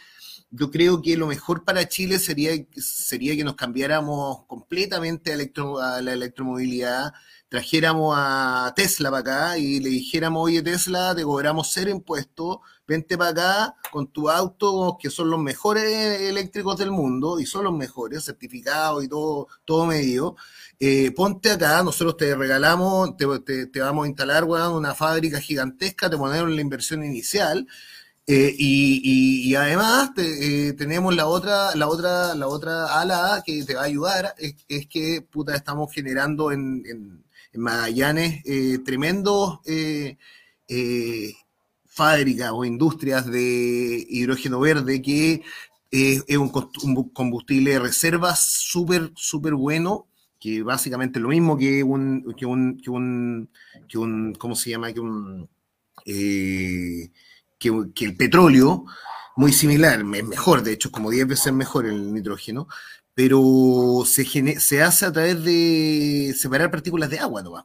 yo 0.50 0.70
creo 0.70 1.00
que 1.00 1.16
lo 1.16 1.28
mejor 1.28 1.64
para 1.64 1.88
Chile 1.88 2.18
sería, 2.18 2.52
sería 2.76 3.36
que 3.36 3.44
nos 3.44 3.54
cambiáramos 3.54 4.46
completamente 4.46 5.32
a, 5.32 5.96
a 5.96 6.02
la 6.02 6.12
electromovilidad, 6.12 7.12
trajéramos 7.52 8.14
a 8.16 8.72
Tesla 8.74 9.10
para 9.10 9.20
acá 9.20 9.58
y 9.58 9.78
le 9.78 9.90
dijéramos, 9.90 10.42
oye 10.42 10.62
Tesla, 10.62 11.14
te 11.14 11.22
cobramos 11.22 11.68
cero 11.70 11.90
impuestos, 11.90 12.60
vente 12.86 13.18
para 13.18 13.30
acá 13.30 13.76
con 13.90 14.06
tu 14.06 14.30
auto, 14.30 14.96
que 14.98 15.10
son 15.10 15.28
los 15.28 15.38
mejores 15.38 15.84
eléctricos 16.22 16.78
del 16.78 16.90
mundo, 16.90 17.38
y 17.38 17.44
son 17.44 17.64
los 17.64 17.74
mejores, 17.74 18.24
certificados 18.24 19.04
y 19.04 19.08
todo, 19.08 19.48
todo 19.66 19.84
medio. 19.84 20.34
Eh, 20.80 21.10
ponte 21.14 21.50
acá, 21.50 21.82
nosotros 21.82 22.16
te 22.16 22.34
regalamos, 22.34 23.18
te, 23.18 23.66
te, 23.66 23.80
vamos 23.80 24.06
a 24.06 24.08
instalar 24.08 24.44
una 24.44 24.94
fábrica 24.94 25.38
gigantesca, 25.38 26.08
te 26.08 26.16
ponemos 26.16 26.48
la 26.48 26.60
inversión 26.62 27.04
inicial. 27.04 27.66
Eh, 28.26 28.54
y, 28.56 29.50
y, 29.50 29.54
además 29.56 30.12
eh, 30.16 30.72
tenemos 30.78 31.14
la 31.14 31.26
otra, 31.26 31.74
la 31.74 31.86
otra, 31.88 32.34
la 32.34 32.46
otra 32.48 32.98
ala 32.98 33.42
que 33.44 33.62
te 33.64 33.74
va 33.74 33.82
a 33.82 33.84
ayudar, 33.84 34.34
es, 34.38 34.54
que 34.88 35.20
puta, 35.30 35.54
estamos 35.54 35.92
generando 35.92 36.50
en, 36.50 36.82
en 36.86 37.22
en 37.22 37.22
Magallanes 37.54 38.42
eh, 38.44 38.78
tremendos 38.84 39.60
eh, 39.66 40.16
eh, 40.68 41.34
fábricas 41.86 42.50
o 42.52 42.64
industrias 42.64 43.26
de 43.26 44.06
hidrógeno 44.08 44.60
verde 44.60 45.02
que 45.02 45.42
es 45.90 46.38
un, 46.38 46.48
combustible 47.12 47.72
de 47.72 47.78
reserva 47.78 48.34
súper, 48.34 49.12
súper 49.14 49.52
bueno, 49.54 50.06
que 50.40 50.62
básicamente 50.62 51.18
es 51.18 51.22
lo 51.22 51.28
mismo 51.28 51.58
que 51.58 51.82
un, 51.82 52.34
que 52.34 52.46
un, 52.46 52.80
que 53.88 53.98
un, 53.98 54.34
¿cómo 54.38 54.56
se 54.56 54.70
llama? 54.70 54.90
Que 54.90 55.00
un, 55.00 55.50
que, 56.02 57.10
que, 57.58 58.04
el 58.06 58.16
petróleo, 58.16 58.86
muy 59.36 59.52
similar, 59.52 60.00
es 60.00 60.24
mejor, 60.24 60.62
de 60.62 60.72
hecho, 60.72 60.90
como 60.90 61.10
10 61.10 61.26
veces 61.26 61.52
mejor 61.52 61.84
el 61.84 62.14
nitrógeno, 62.14 62.68
pero 63.14 64.04
se, 64.06 64.24
se 64.60 64.82
hace 64.82 65.06
a 65.06 65.12
través 65.12 65.42
de 65.44 66.34
separar 66.36 66.70
partículas 66.70 67.10
de 67.10 67.18
agua 67.18 67.42
nomás. 67.42 67.64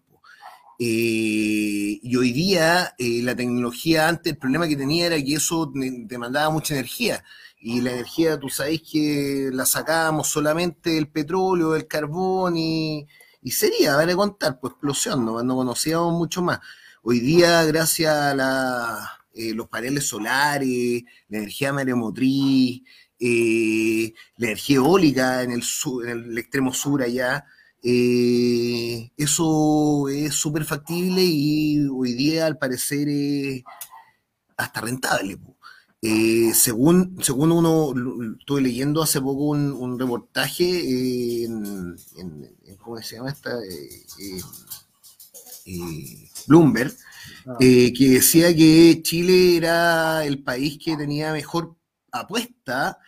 Eh, 0.80 2.00
y 2.04 2.16
hoy 2.16 2.32
día 2.32 2.94
eh, 3.00 3.22
la 3.24 3.36
tecnología 3.36 4.08
antes 4.08 4.34
el 4.34 4.38
problema 4.40 4.68
que 4.68 4.76
tenía 4.76 5.08
era 5.08 5.18
que 5.18 5.34
eso 5.34 5.72
demandaba 5.74 6.52
mucha 6.52 6.76
energía 6.76 7.24
y 7.60 7.82
la 7.82 7.94
energía 7.94 8.40
tú 8.40 8.48
sabes 8.50 8.84
que 8.84 9.50
la 9.52 9.66
sacábamos 9.66 10.30
solamente 10.30 10.92
del 10.92 11.08
petróleo, 11.10 11.72
del 11.72 11.88
carbón 11.88 12.58
y, 12.58 13.08
y 13.42 13.52
sería, 13.52 13.96
vale 13.96 14.16
contar, 14.16 14.60
pues 14.60 14.74
explosión, 14.74 15.26
no, 15.26 15.42
no 15.44 15.56
conocíamos 15.56 16.14
mucho 16.14 16.42
más. 16.44 16.60
Hoy 17.02 17.20
día 17.20 17.64
gracias 17.64 18.14
a 18.14 19.20
eh, 19.34 19.54
los 19.54 19.68
paneles 19.70 20.08
solares, 20.08 21.04
la 21.30 21.38
energía 21.40 21.74
maremotriz, 21.74 22.84
eh, 23.20 24.14
la 24.38 24.48
energía 24.48 24.78
eólica 24.78 25.44
en 25.44 25.52
el, 25.52 25.64
en 26.04 26.10
el 26.10 26.38
extremo 26.38 26.74
sur 26.74 27.02
allá. 27.02 27.46
Eh, 27.82 29.12
eso 29.18 30.10
es 30.10 30.34
súper 30.34 30.66
factible 30.66 31.22
y 31.24 31.88
hoy 31.88 32.14
día 32.14 32.46
al 32.46 32.58
parecer 32.58 33.08
es 33.10 33.64
hasta 34.56 34.82
rentable. 34.82 35.40
Eh, 36.02 36.52
según, 36.54 37.18
según 37.24 37.52
uno, 37.52 37.94
estuve 38.40 38.62
leyendo 38.62 39.02
hace 39.02 39.20
poco 39.20 39.46
un, 39.46 40.00
reportaje 40.00 41.44
en, 41.44 41.98
¿cómo 42.80 43.02
se 43.02 43.16
llama 43.16 43.32
esta? 43.32 43.58
Bloomberg, 46.48 46.96
ah. 47.48 47.58
que 47.60 48.10
decía 48.10 48.56
que 48.56 49.02
Chile 49.04 49.58
era 49.58 50.24
el 50.24 50.44
país 50.44 50.80
que 50.84 50.96
tenía 50.96 51.34
mejor 51.34 51.76
apuesta 52.12 53.00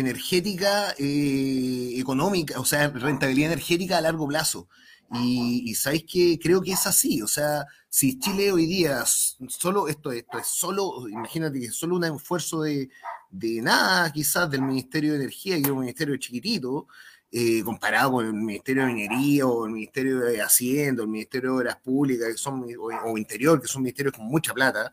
energética, 0.00 0.94
eh, 0.98 1.94
económica, 1.98 2.60
o 2.60 2.64
sea, 2.64 2.88
rentabilidad 2.88 3.52
energética 3.52 3.98
a 3.98 4.00
largo 4.00 4.26
plazo. 4.28 4.68
Y, 5.12 5.74
sabéis 5.76 6.04
que 6.04 6.38
creo 6.38 6.60
que 6.60 6.72
es 6.72 6.86
así, 6.86 7.22
o 7.22 7.28
sea, 7.28 7.64
si 7.88 8.18
Chile 8.18 8.50
hoy 8.50 8.66
día, 8.66 9.04
solo 9.06 9.86
esto, 9.86 10.10
esto 10.10 10.38
es 10.38 10.48
solo, 10.48 11.08
imagínate 11.08 11.60
que 11.60 11.66
es 11.66 11.74
solo 11.76 11.96
un 11.96 12.04
esfuerzo 12.04 12.62
de, 12.62 12.90
de 13.30 13.62
nada, 13.62 14.12
quizás 14.12 14.50
del 14.50 14.62
Ministerio 14.62 15.12
de 15.12 15.18
Energía, 15.18 15.56
que 15.56 15.62
es 15.62 15.70
un 15.70 15.80
ministerio 15.80 16.16
chiquitito, 16.16 16.88
eh, 17.32 17.62
comparado 17.64 18.12
con 18.12 18.26
el 18.26 18.32
Ministerio 18.32 18.86
de 18.86 18.94
Minería 18.94 19.46
o 19.46 19.66
el 19.66 19.72
Ministerio 19.72 20.20
de 20.20 20.40
Hacienda, 20.40 21.02
o 21.02 21.04
el 21.04 21.10
Ministerio 21.10 21.50
de 21.50 21.56
Obras 21.56 21.76
Públicas, 21.76 22.28
que 22.28 22.38
son, 22.38 22.64
o, 22.78 23.18
Interior, 23.18 23.60
que 23.60 23.66
son 23.66 23.82
ministerios 23.82 24.14
con 24.14 24.26
mucha 24.26 24.54
plata, 24.54 24.92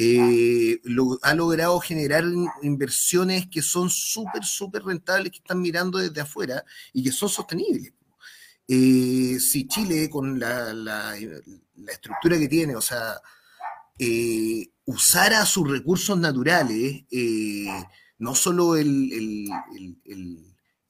eh, 0.00 0.80
ha 1.22 1.34
logrado 1.34 1.80
generar 1.80 2.24
inversiones 2.62 3.48
que 3.48 3.62
son 3.62 3.90
súper, 3.90 4.44
súper 4.44 4.84
rentables, 4.84 5.32
que 5.32 5.38
están 5.38 5.60
mirando 5.60 5.98
desde 5.98 6.20
afuera 6.20 6.64
y 6.92 7.02
que 7.02 7.12
son 7.12 7.28
sostenibles. 7.28 7.92
Eh, 8.68 9.38
si 9.40 9.66
Chile, 9.66 10.08
con 10.08 10.38
la, 10.38 10.72
la, 10.72 11.16
estructura 11.88 12.38
que 12.38 12.48
tiene, 12.48 12.76
o 12.76 12.80
sea, 12.80 13.20
usara 14.84 15.44
sus 15.46 15.68
recursos 15.68 16.18
naturales, 16.18 17.04
no 18.18 18.34
solo 18.34 18.76
el 18.76 19.48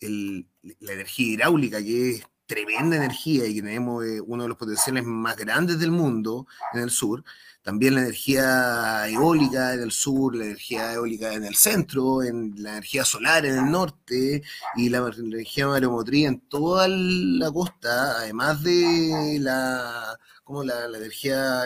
la 0.00 0.92
energía 0.92 1.34
hidráulica, 1.34 1.82
que 1.82 2.11
es 2.11 2.22
tremenda 2.49 2.96
energía 2.96 3.46
y 3.46 3.55
que 3.55 3.62
tenemos 3.62 4.05
eh, 4.05 4.20
uno 4.20 4.42
de 4.42 4.49
los 4.49 4.59
potenciales 4.59 5.05
más 5.05 5.36
grandes 5.36 5.78
del 5.78 5.92
mundo 5.92 6.46
en 6.72 6.80
el 6.80 6.90
sur, 6.90 7.22
también 7.62 7.96
la 7.96 8.01
energía 8.01 9.07
eólica 9.09 9.74
en 9.74 9.82
el 9.82 9.92
sur, 9.92 10.34
la 10.34 10.46
energía 10.46 10.94
eólica 10.94 11.34
en 11.34 11.44
el 11.44 11.55
centro, 11.55 12.22
en 12.22 12.55
la 12.57 12.70
energía 12.70 13.05
solar 13.05 13.44
en 13.44 13.59
el 13.59 13.70
norte 13.70 14.42
y 14.76 14.88
la 14.88 15.12
energía 15.18 15.66
mareomotriz 15.66 16.26
en 16.26 16.40
toda 16.49 16.88
la 16.88 17.53
costa, 17.53 18.20
además 18.20 18.62
de 18.62 19.38
la, 19.40 20.18
como 20.44 20.64
la, 20.64 20.86
energía, 20.86 21.64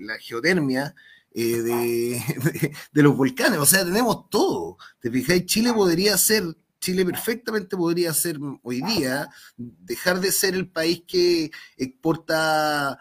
la 0.00 0.18
geotermia, 0.18 0.94
eh, 1.32 1.62
de, 1.62 2.72
de, 2.92 3.02
los 3.02 3.16
volcanes, 3.16 3.60
o 3.60 3.66
sea, 3.66 3.84
tenemos 3.84 4.28
todo. 4.28 4.76
Te 5.00 5.10
fijáis, 5.10 5.46
Chile 5.46 5.72
podría 5.72 6.18
ser 6.18 6.42
Chile 6.82 7.06
perfectamente 7.06 7.76
podría 7.76 8.12
ser 8.12 8.38
hoy 8.62 8.82
día, 8.82 9.28
dejar 9.56 10.20
de 10.20 10.32
ser 10.32 10.54
el 10.54 10.68
país 10.68 11.04
que 11.06 11.52
exporta 11.76 12.98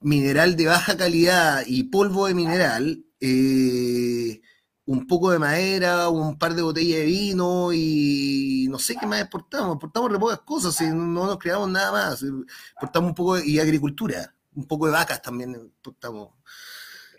mineral 0.00 0.56
de 0.56 0.66
baja 0.66 0.96
calidad 0.96 1.62
y 1.66 1.84
polvo 1.84 2.26
de 2.26 2.32
mineral, 2.32 3.04
eh, 3.20 4.40
un 4.86 5.06
poco 5.06 5.30
de 5.30 5.38
madera, 5.38 6.08
un 6.08 6.38
par 6.38 6.54
de 6.54 6.62
botellas 6.62 7.00
de 7.00 7.04
vino 7.04 7.70
y 7.74 8.66
no 8.70 8.78
sé 8.78 8.96
qué 8.96 9.06
más 9.06 9.20
exportamos. 9.20 9.74
Exportamos 9.74 10.10
re 10.10 10.18
pocas 10.18 10.40
cosas, 10.40 10.80
y 10.80 10.86
no 10.86 11.26
nos 11.26 11.38
creamos 11.38 11.68
nada 11.68 11.92
más. 11.92 12.22
Exportamos 12.22 13.10
un 13.10 13.14
poco 13.14 13.36
de, 13.36 13.46
y 13.46 13.58
agricultura, 13.58 14.34
un 14.54 14.66
poco 14.66 14.86
de 14.86 14.92
vacas 14.92 15.20
también 15.20 15.54
exportamos. 15.54 16.30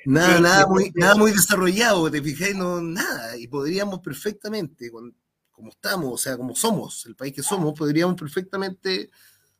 Nada, 0.05 0.39
nada, 0.39 0.67
muy, 0.67 0.91
nada 0.95 1.15
muy 1.15 1.31
desarrollado, 1.31 2.09
te 2.09 2.21
fijas, 2.21 2.55
no, 2.55 2.81
nada. 2.81 3.37
Y 3.37 3.47
podríamos 3.47 3.99
perfectamente, 3.99 4.89
con 4.89 5.15
como 5.55 5.69
estamos, 5.69 6.13
o 6.13 6.17
sea, 6.17 6.37
como 6.37 6.55
somos, 6.55 7.05
el 7.05 7.15
país 7.15 7.33
que 7.33 7.41
somos, 7.41 7.73
podríamos 7.77 8.19
perfectamente 8.19 9.09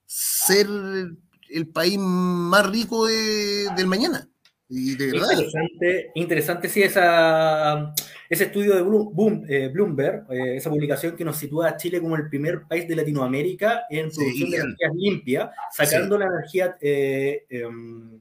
ser 0.06 0.68
el 0.68 1.68
país 1.68 1.98
más 1.98 2.70
rico 2.70 3.08
del 3.08 3.88
mañana. 3.88 4.30
Y 4.68 4.96
de 4.96 5.12
verdad. 5.12 5.30
Interesante, 5.32 6.12
interesante 6.16 6.70
sí, 6.70 6.82
esa, 6.82 7.93
ese 8.30 8.46
estudio 8.46 8.76
de 8.76 8.82
Bloom, 8.82 9.46
eh, 9.48 9.70
Bloomberg, 9.72 10.26
eh, 10.32 10.58
esa 10.58 10.72
publicación 10.72 11.16
que 11.16 11.24
nos 11.24 11.38
sitúa 11.38 11.70
a 11.70 11.78
Chile 11.78 12.02
como 12.02 12.16
el 12.16 12.28
primer 12.28 12.64
país 12.64 12.88
de 12.88 12.96
Latinoamérica 12.96 13.84
en 13.89 14.10
producción 14.10 14.50
de 14.50 14.58
energía 14.58 14.89
limpia, 14.93 15.52
sacando 15.72 16.18
la 16.18 16.26
energía 16.26 16.76
eh, 16.82 17.46
em, 17.48 18.20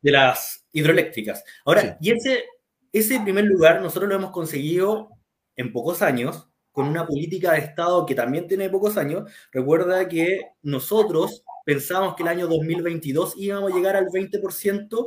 de 0.00 0.10
las 0.10 0.64
hidroeléctricas. 0.72 1.44
Ahora, 1.64 1.98
y 2.00 2.12
ese, 2.12 2.44
ese 2.92 3.20
primer 3.20 3.44
lugar 3.44 3.82
nosotros 3.82 4.08
lo 4.08 4.14
hemos 4.14 4.30
conseguido 4.30 5.10
en 5.56 5.72
pocos 5.72 6.00
años, 6.00 6.48
con 6.72 6.88
una 6.88 7.06
política 7.06 7.52
de 7.52 7.58
Estado 7.58 8.04
que 8.06 8.14
también 8.14 8.48
tiene 8.48 8.68
pocos 8.70 8.96
años, 8.96 9.30
recuerda 9.52 10.08
que 10.08 10.40
nosotros 10.62 11.44
pensamos 11.64 12.14
que 12.16 12.22
el 12.22 12.28
año 12.28 12.48
2022 12.48 13.34
íbamos 13.36 13.72
a 13.72 13.76
llegar 13.76 13.96
al 13.96 14.06
20% 14.06 15.06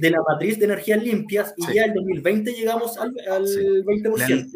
de 0.00 0.10
la 0.10 0.18
matriz 0.28 0.58
de 0.58 0.64
energías 0.64 1.02
limpias 1.02 1.54
y 1.56 1.74
ya 1.74 1.84
en 1.84 1.94
2020 1.94 2.52
llegamos 2.52 2.96
al, 2.98 3.12
20%. 3.12 4.48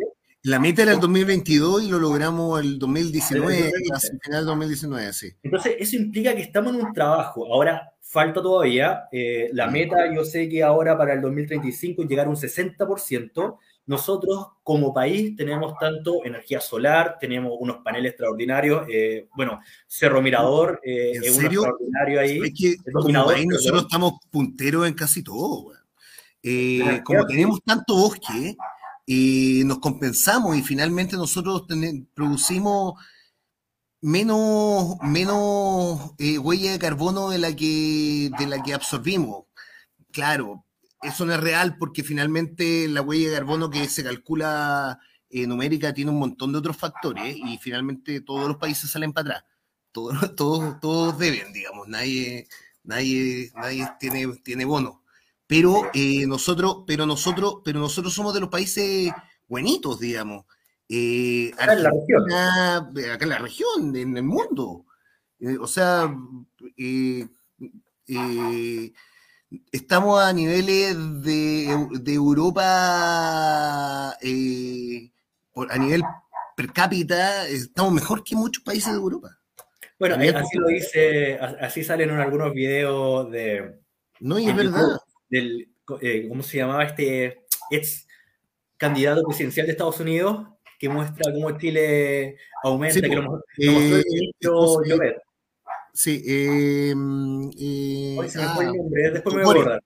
La, 0.43 0.61
meta 0.61 0.83
era 0.83 0.93
el 0.93 1.01
2022 1.01 1.85
y 1.85 1.89
lo 1.91 1.99
logramos 1.99 2.61
el 2.61 2.79
2019, 2.79 3.73
al 3.93 4.01
final 4.01 4.41
del 4.41 4.47
2019, 4.47 5.13
sí. 5.13 5.33
Entonces, 5.43 5.75
eso 5.79 5.97
implica 5.97 6.35
que 6.35 6.43
estamos 6.43 6.73
en 6.75 6.87
un 6.87 6.93
trabajo. 6.93 7.53
Ahora, 7.53 7.93
falta 8.01 8.41
todavía. 8.41 9.09
Eh, 9.11 9.51
la 9.53 9.67
meta, 9.67 10.13
yo 10.15 10.25
sé 10.25 10.49
que 10.49 10.63
ahora 10.63 10.97
para 10.97 11.15
el 11.15 11.21
2035 11.21 12.05
llegar 12.05 12.27
a 12.27 12.31
un 12.31 12.37
60%, 12.37 13.59
nosotros 13.87 14.49
como 14.65 14.93
país 14.93 15.37
tenemos 15.37 15.75
tanto 15.79 16.25
energía 16.25 16.61
solar, 16.61 17.19
tenemos 17.21 17.53
unos 17.59 17.79
paneles 17.85 18.11
extraordinarios, 18.11 18.87
eh, 18.91 19.29
bueno, 19.37 19.61
Cerro 19.87 20.21
Mirador 20.21 20.81
eh, 20.85 21.13
es 21.13 21.39
un 21.39 21.47
extraordinario 21.47 22.21
ahí. 22.21 22.41
como 22.93 23.27
país 23.27 23.47
nosotros 23.47 23.83
estamos 23.83 24.15
punteros 24.31 24.89
en 24.89 24.95
casi 24.95 25.23
todo. 25.23 25.73
Eh, 26.43 27.01
como 27.05 27.25
tenemos 27.27 27.61
tanto 27.65 27.97
bosque, 27.97 28.57
nos 29.65 29.79
compensamos 29.79 30.57
y 30.57 30.63
finalmente 30.63 31.17
nosotros 31.17 31.65
producimos 32.13 32.95
menos, 34.01 34.97
menos 35.03 36.13
huella 36.19 36.73
de 36.73 36.79
carbono 36.81 37.31
de 37.31 37.39
la, 37.39 37.55
que, 37.55 38.31
de 38.37 38.47
la 38.49 38.61
que 38.65 38.75
absorbimos. 38.75 39.45
Claro, 40.11 40.66
eso 41.07 41.25
no 41.25 41.35
es 41.35 41.41
real 41.41 41.77
porque 41.79 42.03
finalmente 42.03 42.89
la 42.89 43.03
huella 43.03 43.31
de 43.31 43.37
carbono 43.37 43.71
que 43.71 43.89
se 43.89 44.05
calcula 44.05 44.99
eh, 45.31 45.47
numérica 45.47 45.93
tiene 45.93 46.11
un 46.11 46.19
montón 46.19 46.53
de 46.53 46.59
otros 46.59 46.77
factores 46.77 47.37
y 47.37 47.59
finalmente 47.59 48.21
todos 48.21 48.49
los 48.49 48.57
países 48.57 48.91
salen 48.91 49.13
para 49.13 49.29
atrás. 49.29 49.45
Todos, 49.93 50.13
todos, 50.37 50.81
todos 50.81 51.19
deben, 51.19 51.53
digamos, 51.53 51.89
nadie, 51.89 52.49
nadie, 52.85 53.51
nadie 53.55 53.89
tiene, 53.99 54.27
tiene 54.43 54.65
bono. 54.65 55.03
Pero 55.47 55.91
eh, 55.95 56.27
nosotros, 56.27 56.85
pero 56.87 57.07
nosotros, 57.07 57.57
pero 57.65 57.79
nosotros 57.79 58.13
somos 58.13 58.35
de 58.35 58.41
los 58.41 58.49
países 58.49 59.13
buenitos, 59.47 60.01
digamos. 60.01 60.45
Eh, 60.89 61.53
acá, 61.59 61.73
en 61.73 61.83
la 61.83 61.91
región. 61.91 62.33
acá 62.33 63.25
en 63.25 63.29
la 63.29 63.39
región, 63.39 63.97
en 63.97 64.17
el 64.17 64.23
mundo. 64.25 64.87
Eh, 65.39 65.57
o 65.59 65.67
sea, 65.67 66.13
estamos 69.73 70.21
a 70.21 70.33
niveles 70.33 70.97
de, 71.23 71.89
de 72.01 72.15
Europa, 72.15 74.11
a 74.11 74.19
nivel 75.79 76.03
per 76.57 76.73
cápita, 76.73 77.47
estamos 77.49 77.93
mejor 77.93 78.25
que 78.25 78.35
muchos 78.35 78.63
países 78.65 78.93
de 78.93 78.99
Europa. 78.99 79.39
Bueno, 79.99 80.17
así 80.17 80.59
lo 80.59 80.67
dice, 80.69 81.39
así 81.39 81.83
salen 81.85 82.11
en 82.11 82.21
algunos 82.21 82.53
videos 82.53 83.31
de... 83.31 83.81
No, 84.21 84.39
y 84.39 84.49
es 84.49 84.57
verdad 84.57 84.99
del, 85.29 85.69
eh, 86.01 86.27
¿cómo 86.29 86.43
se 86.43 86.59
llamaba 86.59 86.85
este 86.85 87.45
ex 87.71 88.07
candidato 88.77 89.23
presidencial 89.23 89.67
de 89.67 89.73
Estados 89.73 90.01
Unidos? 90.01 90.47
Que 90.79 90.89
muestra 90.89 91.33
cómo 91.33 91.57
Chile 91.59 92.37
aumenta, 92.63 93.01
que 93.01 93.09
lo, 93.09 93.23
mostró 93.23 93.45
el 93.59 94.05
ministro 94.05 94.85
Llobet. 94.85 95.17
Sí, 95.95 96.23
eh, 96.27 96.95
eh, 98.25 98.29
se 98.29 98.39
me 98.39 98.49
fue 98.49 98.65
el 98.65 98.71
ah, 98.71 98.73
nombre, 98.75 99.11
después 99.11 99.35
me 99.35 99.45
voy 99.45 99.57
a 99.57 99.61
acordar. 99.61 99.83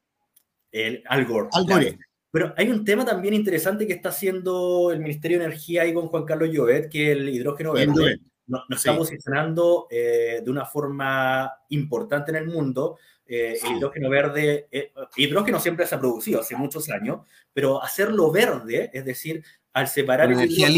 El 0.72 1.02
Al 1.08 1.24
Gore. 1.26 1.48
Al 1.52 1.64
Gore. 1.64 1.98
Pero 2.32 2.54
hay 2.56 2.70
un 2.70 2.84
tema 2.84 3.04
también 3.04 3.34
interesante 3.34 3.86
que 3.86 3.94
está 3.94 4.10
haciendo 4.10 4.92
el 4.92 5.00
Ministerio 5.00 5.38
de 5.38 5.46
Energía 5.46 5.82
ahí 5.82 5.92
con 5.92 6.06
Juan 6.06 6.24
Carlos 6.24 6.50
Llobet, 6.50 6.88
que 6.88 7.10
es 7.10 7.18
el 7.18 7.28
hidrógeno 7.28 7.72
verde. 7.72 8.20
Nos, 8.46 8.68
nos 8.68 8.78
está 8.78 8.96
posicionando 8.96 9.86
de 9.90 10.44
una 10.46 10.64
forma 10.64 11.52
importante 11.68 12.30
en 12.30 12.36
el 12.36 12.46
mundo 12.46 12.98
eh, 13.32 13.56
el 13.62 13.76
hidrógeno 13.76 14.10
verde, 14.10 14.66
eh, 14.72 14.90
hidrógeno 15.14 15.60
siempre 15.60 15.86
se 15.86 15.94
ha 15.94 16.00
producido 16.00 16.40
hace 16.40 16.56
muchos 16.56 16.90
años, 16.90 17.20
pero 17.52 17.80
hacerlo 17.80 18.32
verde, 18.32 18.90
es 18.92 19.04
decir, 19.04 19.44
al 19.72 19.86
separar 19.86 20.28
limpias. 20.28 20.76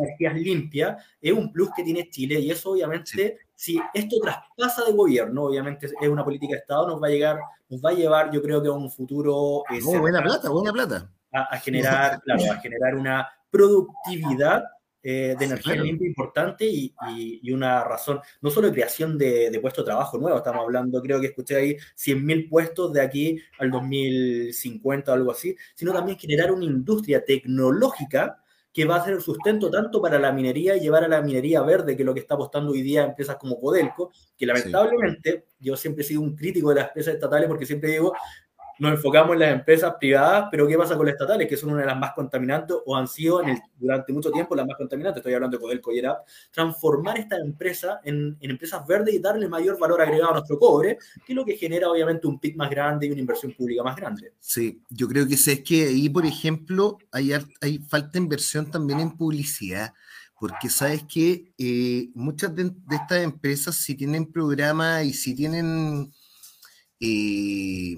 energías 0.00 0.34
limpias, 0.34 1.04
es 1.20 1.32
un 1.34 1.52
plus 1.52 1.68
que 1.76 1.84
tiene 1.84 2.08
Chile 2.08 2.40
y 2.40 2.50
eso 2.50 2.70
obviamente, 2.70 3.40
si 3.62 3.80
esto 3.94 4.16
traspasa 4.20 4.84
de 4.86 4.92
gobierno, 4.92 5.44
obviamente 5.44 5.86
es 5.86 6.08
una 6.08 6.24
política 6.24 6.54
de 6.54 6.58
Estado, 6.58 6.88
nos 6.88 7.00
va 7.00 7.06
a 7.06 7.10
llegar, 7.10 7.38
nos 7.68 7.80
va 7.80 7.90
a 7.90 7.92
llevar, 7.92 8.28
yo 8.32 8.42
creo 8.42 8.60
que 8.60 8.66
a 8.66 8.72
un 8.72 8.90
futuro... 8.90 9.62
Eh, 9.70 9.80
buena 10.00 10.20
plata, 10.20 10.50
buena 10.50 10.72
plata. 10.72 11.08
A, 11.30 11.42
a 11.42 11.58
generar, 11.60 12.20
claro, 12.22 12.42
a 12.50 12.56
generar 12.56 12.96
una 12.96 13.28
productividad 13.52 14.64
eh, 15.00 15.36
de 15.38 15.44
energía 15.44 15.76
limpia 15.76 16.08
importante 16.08 16.66
y, 16.66 16.92
y, 17.40 17.52
una 17.52 17.84
razón, 17.84 18.18
no 18.40 18.50
solo 18.50 18.66
de 18.66 18.72
creación 18.72 19.16
de, 19.16 19.48
de 19.48 19.60
puestos 19.60 19.84
de 19.84 19.90
trabajo 19.90 20.18
nuevos, 20.18 20.40
estamos 20.40 20.64
hablando, 20.64 21.00
creo 21.00 21.20
que 21.20 21.28
escuché 21.28 21.54
ahí 21.54 21.76
100.000 21.96 22.50
puestos 22.50 22.92
de 22.92 23.00
aquí 23.00 23.40
al 23.60 23.70
2050 23.70 25.12
o 25.12 25.14
algo 25.14 25.30
así, 25.30 25.54
sino 25.76 25.92
también 25.92 26.18
generar 26.18 26.50
una 26.50 26.64
industria 26.64 27.24
tecnológica 27.24 28.41
que 28.72 28.84
va 28.84 28.96
a 28.96 29.04
ser 29.04 29.14
el 29.14 29.20
sustento 29.20 29.70
tanto 29.70 30.00
para 30.00 30.18
la 30.18 30.32
minería 30.32 30.76
y 30.76 30.80
llevar 30.80 31.04
a 31.04 31.08
la 31.08 31.20
minería 31.20 31.60
verde, 31.62 31.94
que 31.94 32.02
es 32.02 32.06
lo 32.06 32.14
que 32.14 32.20
está 32.20 32.34
apostando 32.34 32.72
hoy 32.72 32.82
día 32.82 33.04
empresas 33.04 33.36
como 33.36 33.60
Codelco, 33.60 34.10
que 34.36 34.46
lamentablemente 34.46 35.46
yo 35.58 35.76
siempre 35.76 36.02
he 36.02 36.06
sido 36.06 36.22
un 36.22 36.34
crítico 36.34 36.70
de 36.70 36.76
las 36.76 36.88
empresas 36.88 37.14
estatales 37.14 37.48
porque 37.48 37.66
siempre 37.66 37.90
digo, 37.90 38.14
nos 38.82 38.94
enfocamos 38.94 39.34
en 39.34 39.38
las 39.38 39.52
empresas 39.52 39.94
privadas, 40.00 40.48
pero 40.50 40.66
¿qué 40.66 40.76
pasa 40.76 40.96
con 40.96 41.06
las 41.06 41.12
estatales, 41.12 41.48
que 41.48 41.56
son 41.56 41.70
una 41.70 41.82
de 41.82 41.86
las 41.86 41.96
más 41.96 42.14
contaminantes 42.14 42.76
o 42.84 42.96
han 42.96 43.06
sido 43.06 43.40
en 43.40 43.50
el, 43.50 43.58
durante 43.78 44.12
mucho 44.12 44.32
tiempo 44.32 44.56
las 44.56 44.66
más 44.66 44.76
contaminantes? 44.76 45.20
Estoy 45.20 45.34
hablando 45.34 45.56
de 45.56 45.62
Codelco 45.62 45.92
y 45.92 46.00
ERAP. 46.00 46.26
Transformar 46.50 47.16
esta 47.16 47.36
empresa 47.36 48.00
en, 48.02 48.36
en, 48.40 48.50
empresas 48.50 48.84
verdes 48.84 49.14
y 49.14 49.20
darle 49.20 49.48
mayor 49.48 49.78
valor 49.78 50.02
agregado 50.02 50.30
a 50.30 50.34
nuestro 50.34 50.58
cobre, 50.58 50.98
que 51.24 51.32
es 51.32 51.36
lo 51.36 51.44
que 51.44 51.56
genera 51.56 51.88
obviamente 51.88 52.26
un 52.26 52.40
PIB 52.40 52.56
más 52.56 52.70
grande 52.70 53.06
y 53.06 53.12
una 53.12 53.20
inversión 53.20 53.52
pública 53.52 53.84
más 53.84 53.94
grande. 53.94 54.32
Sí, 54.40 54.82
yo 54.90 55.06
creo 55.06 55.28
que 55.28 55.34
es 55.34 55.60
que 55.60 55.84
ahí, 55.86 56.08
por 56.08 56.26
ejemplo, 56.26 56.98
hay, 57.12 57.34
hay 57.60 57.78
falta 57.88 58.18
inversión 58.18 58.68
también 58.68 58.98
en 58.98 59.16
publicidad 59.16 59.94
porque 60.40 60.68
sabes 60.68 61.04
que 61.04 61.54
eh, 61.56 62.10
muchas 62.14 62.52
de, 62.52 62.64
de, 62.64 62.96
estas 62.96 63.22
empresas 63.22 63.76
si 63.76 63.94
tienen 63.94 64.26
programa 64.26 65.04
y 65.04 65.12
si 65.12 65.36
tienen 65.36 66.12
eh, 66.98 67.94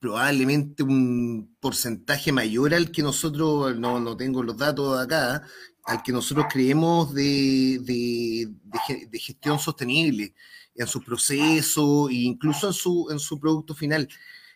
probablemente 0.00 0.82
un 0.82 1.56
porcentaje 1.60 2.32
mayor 2.32 2.74
al 2.74 2.90
que 2.90 3.02
nosotros, 3.02 3.78
no, 3.78 4.00
no 4.00 4.16
tengo 4.16 4.42
los 4.42 4.56
datos 4.56 4.98
acá, 4.98 5.42
al 5.84 6.02
que 6.02 6.12
nosotros 6.12 6.46
creemos 6.50 7.14
de, 7.14 7.78
de, 7.82 9.18
gestión 9.18 9.58
sostenible 9.58 10.34
en 10.74 10.86
su 10.86 11.02
proceso 11.02 12.08
e 12.08 12.14
incluso 12.14 12.68
en 12.68 12.72
su, 12.72 13.08
en 13.10 13.18
su 13.18 13.38
producto 13.38 13.74
final. 13.74 14.08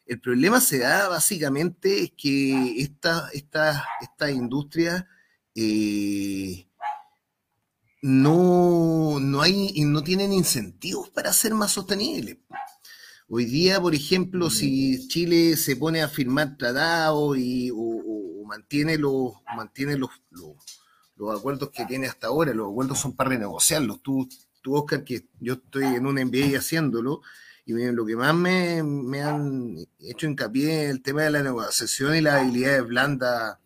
El 0.06 0.20
problema 0.20 0.60
se 0.60 0.78
da 0.78 1.08
básicamente 1.08 2.04
es 2.04 2.12
que 2.16 2.80
esta, 2.80 3.28
esta, 3.32 3.84
esta 4.00 4.30
industria 4.30 5.06
eh, 5.54 6.66
no, 8.02 9.18
no, 9.20 9.42
hay, 9.42 9.72
no 9.84 10.02
tienen 10.02 10.32
incentivos 10.32 11.10
para 11.10 11.32
ser 11.32 11.54
más 11.54 11.72
sostenibles. 11.72 12.38
Hoy 13.36 13.46
día, 13.46 13.80
por 13.80 13.96
ejemplo, 13.96 14.48
si 14.48 15.08
Chile 15.08 15.56
se 15.56 15.74
pone 15.74 16.00
a 16.02 16.08
firmar 16.08 16.56
tratados 16.56 17.36
y, 17.36 17.68
o, 17.74 18.44
mantiene, 18.46 18.96
los, 18.96 19.32
mantiene 19.56 19.98
los, 19.98 20.10
los, 20.30 21.36
acuerdos 21.36 21.70
que 21.70 21.84
tiene 21.84 22.06
hasta 22.06 22.28
ahora, 22.28 22.54
los 22.54 22.70
acuerdos 22.70 23.00
son 23.00 23.16
para 23.16 23.30
renegociarlos. 23.30 24.00
Tú, 24.02 24.28
tú 24.62 24.76
Oscar, 24.76 25.02
que 25.02 25.26
yo 25.40 25.54
estoy 25.54 25.82
en 25.82 26.06
un 26.06 26.14
MBA 26.14 26.56
haciéndolo, 26.56 27.22
y 27.66 27.72
lo 27.72 28.06
que 28.06 28.14
más 28.14 28.36
me, 28.36 28.84
me, 28.84 29.20
han 29.22 29.78
hecho 29.98 30.28
hincapié 30.28 30.84
en 30.84 30.90
el 30.90 31.02
tema 31.02 31.22
de 31.22 31.30
la 31.30 31.42
negociación 31.42 32.14
y 32.14 32.20
las 32.20 32.40
habilidades 32.40 32.86
blandas 32.86 33.58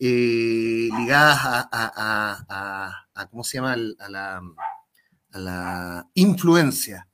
eh, 0.00 0.88
ligadas 0.98 1.38
a, 1.44 1.68
a, 1.70 2.44
a, 2.48 3.06
a, 3.14 3.26
¿cómo 3.28 3.44
se 3.44 3.58
llama? 3.58 3.74
A 3.74 4.08
la, 4.08 4.42
a 5.30 5.38
la 5.38 6.10
influencia. 6.14 7.06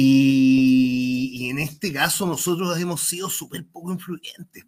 Y, 0.00 1.48
en 1.50 1.58
este 1.58 1.92
caso 1.92 2.24
nosotros 2.24 2.78
hemos 2.78 3.00
sido 3.00 3.28
súper 3.28 3.66
poco 3.66 3.92
influyentes, 3.92 4.64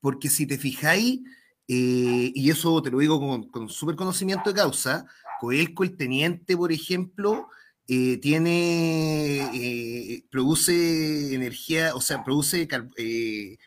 porque 0.00 0.28
si 0.28 0.46
te 0.46 0.58
fijáis, 0.58 1.20
eh, 1.68 2.32
y 2.34 2.50
eso 2.50 2.82
te 2.82 2.90
lo 2.90 2.98
digo 2.98 3.20
con, 3.52 3.68
súper 3.68 3.94
conocimiento 3.94 4.50
de 4.50 4.56
causa, 4.56 5.06
Coelco, 5.40 5.84
el 5.84 5.96
teniente, 5.96 6.56
por 6.56 6.72
ejemplo, 6.72 7.50
eh, 7.86 8.18
eh, 8.24 10.24
produce 10.28 11.36
energía, 11.36 11.94
o 11.94 12.00
sea, 12.00 12.24
produce 12.24 12.66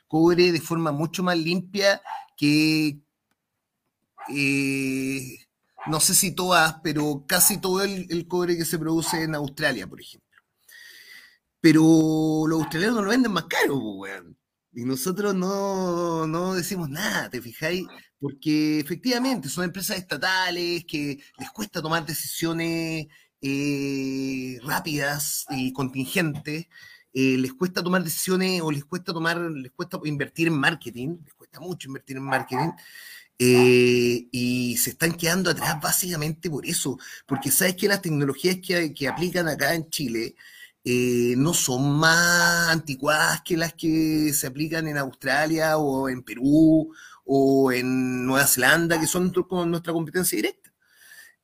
cobre 0.09 0.51
de 0.51 0.59
forma 0.59 0.91
mucho 0.91 1.23
más 1.23 1.38
limpia 1.38 2.01
que, 2.36 2.99
no 5.88 6.01
sé 6.01 6.15
si 6.15 6.36
todas, 6.36 6.76
pero 6.84 7.23
casi 7.26 7.61
todo 7.61 7.82
el 7.82 8.28
cobre 8.28 8.57
que 8.57 8.65
se 8.65 8.78
produce 8.78 9.23
en 9.23 9.36
Australia, 9.36 9.88
por 9.88 10.01
ejemplo 10.01 10.24
pero 11.66 12.45
los 12.47 12.61
australianos 12.61 13.03
lo 13.03 13.09
venden 13.09 13.32
más 13.32 13.45
caro, 13.45 13.76
weón. 13.76 14.38
Y 14.72 14.86
nosotros 14.86 15.34
no, 15.34 16.28
no, 16.28 16.53
decimos 16.53 16.91
nada, 16.91 17.28
¿te 17.28 17.41
fijáis? 17.41 17.88
Porque 18.20 18.80
efectivamente 18.80 19.49
son 19.49 19.63
empresas 19.63 19.97
estatales 19.97 20.86
que 20.86 21.18
les 21.39 21.49
cuesta 21.49 21.82
tomar 21.82 22.05
decisiones 22.05 23.07
eh, 23.41 24.59
rápidas 24.63 25.47
y 25.49 25.74
contingentes, 25.74 26.68
eh, 27.11 27.38
les 27.39 27.53
cuesta 27.53 27.82
tomar 27.82 28.03
decisiones 28.03 28.61
o 28.61 28.70
les 28.72 28.86
cuesta 28.86 29.11
tomar, 29.11 29.39
les 29.39 29.72
cuesta 29.72 29.99
invertir 30.03 30.49
en 30.49 30.59
marketing, 30.59 31.18
les 31.26 31.34
cuesta 31.34 31.59
mucho 31.59 31.88
invertir 31.88 32.18
en 32.18 32.26
marketing. 32.26 32.70
Eh, 33.39 34.28
y 34.32 34.78
se 34.78 34.91
están 34.91 35.13
quedando 35.13 35.49
atrás 35.49 35.82
básicamente 35.82 36.47
por 36.47 36.63
eso, 36.68 36.99
porque 37.26 37.49
sabes 37.49 37.76
que 37.76 37.88
las 37.88 38.03
tecnologías 38.03 38.57
que, 38.63 38.93
que 38.93 39.07
aplican 39.07 39.47
acá 39.47 39.74
en 39.74 39.89
Chile 39.89 40.36
eh, 40.88 41.34
no 41.38 41.54
son 41.56 41.98
más 41.98 42.70
anticuadas 42.70 43.42
que 43.42 43.58
las 43.58 43.74
que 43.74 44.32
se 44.34 44.46
aplican 44.46 44.88
en 44.88 45.00
Australia 45.00 45.78
o 45.78 46.10
en 46.10 46.22
Perú 46.24 46.94
o 47.26 47.72
en 47.72 48.26
Nueva 48.28 48.46
Zelanda, 48.46 49.00
que 49.00 49.08
son 49.08 49.34
nuestra 49.68 49.94
competencia 49.94 50.36
directa. 50.36 50.72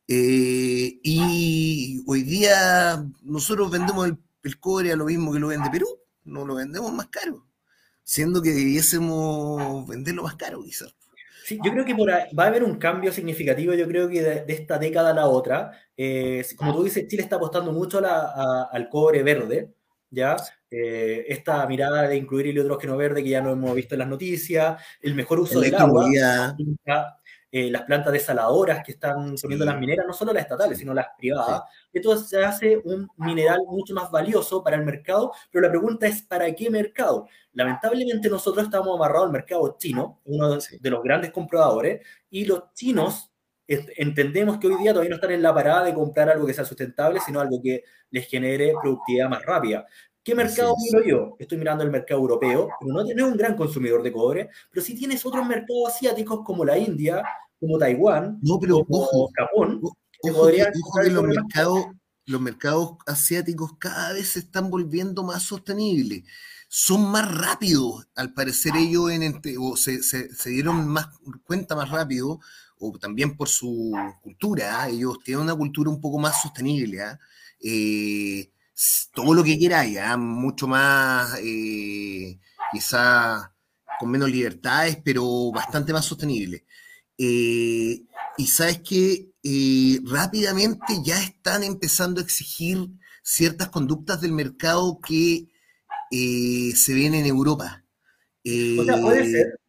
Eh, 0.07 0.99
y 1.03 2.03
hoy 2.05 2.23
día 2.23 3.03
nosotros 3.23 3.71
vendemos 3.71 4.07
el, 4.43 4.59
cobre 4.59 4.91
a 4.91 4.95
lo 4.95 5.05
mismo 5.05 5.33
que 5.33 5.39
lo 5.39 5.47
vende 5.47 5.69
Perú, 5.71 5.87
no 6.25 6.45
lo 6.45 6.55
vendemos 6.55 6.93
más 6.93 7.07
caro. 7.07 7.47
siendo 8.03 8.41
que 8.41 8.51
debiésemos 8.51 9.87
venderlo 9.87 10.23
más 10.23 10.35
caro, 10.35 10.63
quizás. 10.63 10.93
Sí, 11.43 11.59
yo 11.63 11.71
creo 11.71 11.85
que 11.85 11.93
va 11.93 12.43
a 12.43 12.47
haber 12.47 12.63
un 12.63 12.77
cambio 12.77 13.11
significativo, 13.11 13.73
yo 13.73 13.87
creo 13.87 14.07
que 14.07 14.21
de, 14.21 14.45
esta 14.47 14.77
década 14.77 15.11
a 15.11 15.13
la 15.13 15.27
otra. 15.27 15.71
Eh, 15.97 16.45
como 16.55 16.75
tú 16.75 16.83
dices, 16.83 17.07
Chile 17.07 17.23
está 17.23 17.37
apostando 17.37 17.71
mucho 17.71 18.01
al 18.03 18.89
cobre 18.89 19.23
verde, 19.23 19.73
¿ya? 20.09 20.35
Eh, 20.69 21.25
esta 21.27 21.65
mirada 21.67 22.07
de 22.07 22.15
incluir 22.15 22.47
hidrógeno 22.47 22.95
verde 22.95 23.23
que 23.23 23.29
ya 23.29 23.41
no 23.41 23.51
hemos 23.51 23.75
visto 23.75 23.95
en 23.95 23.99
las 23.99 24.07
noticias, 24.07 24.81
el 25.01 25.15
mejor 25.15 25.39
uso 25.39 25.59
del 25.59 25.75
agua, 25.75 26.07
eh, 27.51 27.69
las 27.69 27.83
plantas 27.83 28.13
desaladoras 28.13 28.83
que 28.83 28.93
están 28.93 29.35
poniendo 29.41 29.65
las 29.65 29.77
mineras, 29.77 30.05
no 30.07 30.13
solo 30.13 30.31
las 30.31 30.43
estatales, 30.43 30.77
sino 30.77 30.93
las 30.93 31.07
privadas. 31.17 31.63
Esto 31.91 32.15
se 32.17 32.43
hace 32.43 32.77
un 32.77 33.09
mineral 33.17 33.59
mucho 33.67 33.93
más 33.93 34.09
valioso 34.09 34.63
para 34.63 34.77
el 34.77 34.85
mercado, 34.85 35.33
pero 35.51 35.63
la 35.63 35.69
pregunta 35.69 36.07
es, 36.07 36.21
¿para 36.23 36.49
qué 36.53 36.69
mercado? 36.69 37.27
Lamentablemente 37.53 38.29
nosotros 38.29 38.65
estamos 38.65 38.95
amarrados 38.95 39.25
al 39.25 39.33
mercado 39.33 39.75
chino, 39.77 40.21
uno 40.25 40.57
de 40.57 40.89
los 40.89 41.03
grandes 41.03 41.31
compradores, 41.31 42.05
y 42.29 42.45
los 42.45 42.73
chinos 42.73 43.31
entendemos 43.67 44.57
que 44.57 44.67
hoy 44.67 44.75
día 44.81 44.91
todavía 44.91 45.09
no 45.09 45.15
están 45.15 45.31
en 45.31 45.41
la 45.41 45.53
parada 45.53 45.85
de 45.85 45.93
comprar 45.93 46.29
algo 46.29 46.45
que 46.45 46.53
sea 46.53 46.65
sustentable, 46.65 47.19
sino 47.19 47.39
algo 47.39 47.61
que 47.61 47.83
les 48.09 48.27
genere 48.27 48.73
productividad 48.81 49.29
más 49.29 49.45
rápida. 49.45 49.85
¿Qué 50.23 50.35
mercado 50.35 50.75
miro 50.77 51.03
yo? 51.05 51.35
Estoy 51.39 51.57
mirando 51.57 51.83
el 51.83 51.89
mercado 51.89 52.21
europeo, 52.21 52.69
pero 52.79 52.93
no, 52.93 53.01
es 53.01 53.23
un 53.23 53.37
gran 53.37 53.55
consumidor 53.55 54.03
de 54.03 54.11
cobre, 54.11 54.49
pero 54.69 54.85
si 54.85 54.95
tienes 54.95 55.25
otros 55.25 55.47
mercados 55.47 55.87
asiáticos 55.87 56.41
como 56.45 56.63
la 56.63 56.77
India, 56.77 57.23
como 57.59 57.79
Taiwán, 57.79 58.37
no, 58.41 58.59
pero, 58.59 58.85
como 58.85 59.29
Japón, 59.35 59.79
ojo, 59.81 59.97
que, 60.21 61.09
los, 61.09 61.23
mercados, 61.23 61.85
los 62.25 62.41
mercados 62.41 62.97
asiáticos 63.07 63.71
cada 63.79 64.13
vez 64.13 64.29
se 64.29 64.39
están 64.39 64.69
volviendo 64.69 65.23
más 65.23 65.43
sostenibles. 65.43 66.23
Son 66.69 67.11
más 67.11 67.35
rápidos, 67.35 68.07
al 68.15 68.33
parecer 68.33 68.73
ellos 68.77 69.11
en, 69.11 69.41
o 69.59 69.75
se, 69.75 70.03
se, 70.03 70.49
dieron 70.49 70.87
más 70.87 71.07
cuenta 71.43 71.75
más 71.75 71.89
rápido, 71.89 72.39
o 72.77 72.97
también 72.97 73.35
por 73.35 73.49
su 73.49 73.91
cultura, 74.21 74.83
¿ah? 74.83 74.89
ellos 74.89 75.17
tienen 75.23 75.43
una 75.43 75.55
cultura 75.55 75.89
un 75.89 75.99
poco 75.99 76.19
más 76.19 76.41
sostenible. 76.41 77.01
¿ah? 77.01 77.19
Eh, 77.59 78.50
todo 79.13 79.33
lo 79.33 79.43
que 79.43 79.59
queráis, 79.59 79.93
ya 79.93 80.17
mucho 80.17 80.67
más, 80.67 81.37
eh, 81.43 82.39
quizá 82.71 83.53
con 83.99 84.09
menos 84.09 84.29
libertades, 84.29 84.97
pero 85.03 85.51
bastante 85.51 85.93
más 85.93 86.05
sostenible. 86.05 86.65
Eh, 87.17 88.01
y 88.37 88.47
sabes 88.47 88.79
que 88.79 89.31
eh, 89.43 89.99
rápidamente 90.05 90.95
ya 91.03 91.21
están 91.21 91.63
empezando 91.63 92.19
a 92.19 92.23
exigir 92.23 92.87
ciertas 93.21 93.69
conductas 93.69 94.21
del 94.21 94.31
mercado 94.31 94.99
que 94.99 95.47
se 96.11 96.93
ven 96.93 97.13
en 97.13 97.25
Europa. 97.25 97.83
o 98.43 98.83
sea, 98.83 99.01
puede 99.01 99.31
ser. 99.31 99.59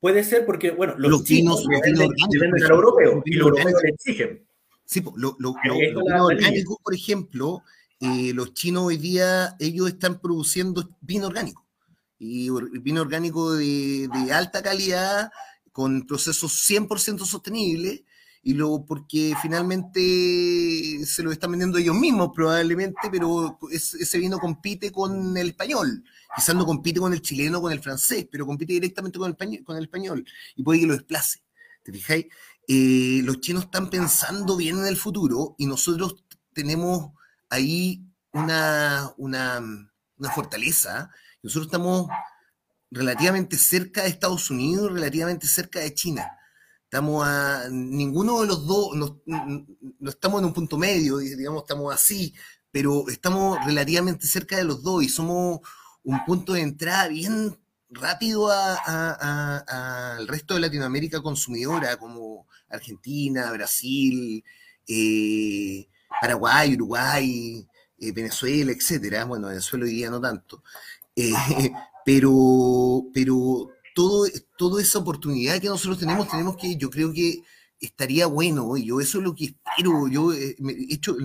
Puede 0.00 0.24
ser 0.24 0.44
porque, 0.44 0.72
bueno, 0.72 0.94
los, 0.98 1.22
chinos, 1.22 1.64
los 1.64 1.80
chinos 1.82 2.10
venden, 2.40 2.64
al 2.64 2.70
europeo 2.72 3.22
y 3.24 3.34
los 3.34 3.48
europeos 3.50 3.82
le 3.84 3.90
exigen. 3.90 4.48
Sí, 4.84 5.00
lo, 5.16 5.36
lo, 5.38 5.54
lo 5.62 6.24
orgánico, 6.24 6.80
por 6.82 6.92
ejemplo, 6.92 7.62
eh, 8.02 8.32
los 8.34 8.52
chinos 8.52 8.82
hoy 8.82 8.96
día, 8.96 9.54
ellos 9.60 9.86
están 9.86 10.20
produciendo 10.20 10.90
vino 11.00 11.28
orgánico. 11.28 11.64
Y 12.18 12.50
vino 12.80 13.00
orgánico 13.00 13.52
de, 13.54 14.08
alta 14.32 14.60
calidad, 14.60 15.30
con 15.70 16.04
procesos 16.04 16.52
100% 16.68 17.24
sostenibles, 17.24 18.02
y 18.42 18.54
luego 18.54 18.84
porque 18.84 19.36
finalmente 19.40 20.98
se 21.06 21.22
lo 21.22 21.30
están 21.30 21.52
vendiendo 21.52 21.78
ellos 21.78 21.94
mismos 21.94 22.32
probablemente, 22.34 23.08
pero 23.08 23.56
ese 23.70 24.18
vino 24.18 24.40
compite 24.40 24.90
con 24.90 25.36
el 25.36 25.50
español. 25.50 26.02
Quizás 26.34 26.56
no 26.56 26.66
compite 26.66 26.98
con 26.98 27.12
el 27.12 27.22
chileno, 27.22 27.60
con 27.60 27.70
el 27.70 27.80
francés, 27.80 28.26
pero 28.28 28.46
compite 28.46 28.72
directamente 28.72 29.20
con 29.20 29.36
el, 29.38 29.62
con 29.62 29.76
el 29.76 29.84
español 29.84 30.26
y 30.56 30.64
puede 30.64 30.80
que 30.80 30.86
lo 30.88 30.94
desplace. 30.94 31.38
¿Te 31.84 31.92
fijáis? 31.92 32.26
Eh, 32.66 33.20
los 33.22 33.40
chinos 33.40 33.64
están 33.64 33.90
pensando 33.90 34.56
bien 34.56 34.78
en 34.78 34.86
el 34.86 34.96
futuro 34.96 35.54
y 35.56 35.66
nosotros 35.66 36.24
tenemos 36.52 37.12
ahí 37.52 38.02
una, 38.32 39.12
una, 39.18 39.60
una 40.16 40.30
fortaleza. 40.30 41.10
Nosotros 41.42 41.66
estamos 41.66 42.08
relativamente 42.90 43.56
cerca 43.58 44.02
de 44.02 44.08
Estados 44.08 44.50
Unidos, 44.50 44.90
relativamente 44.90 45.46
cerca 45.46 45.80
de 45.80 45.94
China. 45.94 46.38
Estamos 46.84 47.26
a, 47.26 47.68
ninguno 47.70 48.40
de 48.40 48.46
los 48.46 48.66
dos, 48.66 48.96
no, 48.96 49.22
no, 49.26 50.10
estamos 50.10 50.40
en 50.40 50.46
un 50.46 50.52
punto 50.52 50.76
medio, 50.78 51.18
digamos, 51.18 51.62
estamos 51.62 51.94
así, 51.94 52.34
pero 52.70 53.08
estamos 53.08 53.58
relativamente 53.64 54.26
cerca 54.26 54.56
de 54.56 54.64
los 54.64 54.82
dos 54.82 55.02
y 55.02 55.08
somos 55.08 55.60
un 56.02 56.24
punto 56.24 56.54
de 56.54 56.62
entrada 56.62 57.08
bien 57.08 57.58
rápido 57.88 58.50
al 58.50 60.26
resto 60.28 60.54
de 60.54 60.60
Latinoamérica 60.60 61.22
consumidora, 61.22 61.96
como 61.98 62.46
Argentina, 62.68 63.50
Brasil, 63.52 64.42
eh, 64.86 65.88
Paraguay, 66.20 66.74
Uruguay, 66.74 67.66
eh, 67.98 68.12
Venezuela, 68.12 68.72
etcétera. 68.72 69.24
Bueno, 69.24 69.48
Venezuela 69.48 69.84
hoy 69.84 69.92
día 69.92 70.10
no 70.10 70.20
tanto. 70.20 70.62
Eh, 71.14 71.32
pero, 72.04 73.04
pero 73.12 73.70
todo, 73.94 74.26
toda 74.56 74.82
esa 74.82 74.98
oportunidad 74.98 75.60
que 75.60 75.68
nosotros 75.68 75.98
tenemos, 75.98 76.28
tenemos 76.28 76.56
que, 76.56 76.76
yo 76.76 76.90
creo 76.90 77.12
que 77.12 77.42
estaría 77.80 78.26
bueno, 78.26 78.76
y 78.76 78.86
yo 78.86 79.00
eso 79.00 79.18
es 79.18 79.24
lo 79.24 79.34
que 79.34 79.46
espero, 79.46 80.06
yo 80.08 80.32
eh, 80.32 80.54
me, 80.60 80.72
hecho, 80.88 81.16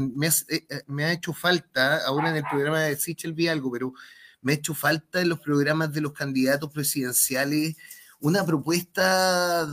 me, 0.88 1.06
ha 1.06 1.14
hecho 1.14 1.32
falta, 1.32 2.04
ahora 2.06 2.32
en 2.32 2.38
el 2.38 2.44
programa 2.50 2.82
de 2.82 2.98
Sichel 2.98 3.34
vi 3.34 3.48
algo, 3.48 3.72
pero 3.72 3.94
me 4.42 4.54
ha 4.54 4.56
hecho 4.56 4.74
falta 4.74 5.22
en 5.22 5.30
los 5.30 5.40
programas 5.40 5.94
de 5.94 6.02
los 6.02 6.14
candidatos 6.14 6.72
presidenciales 6.72 7.76
una 8.20 8.44
propuesta 8.44 9.68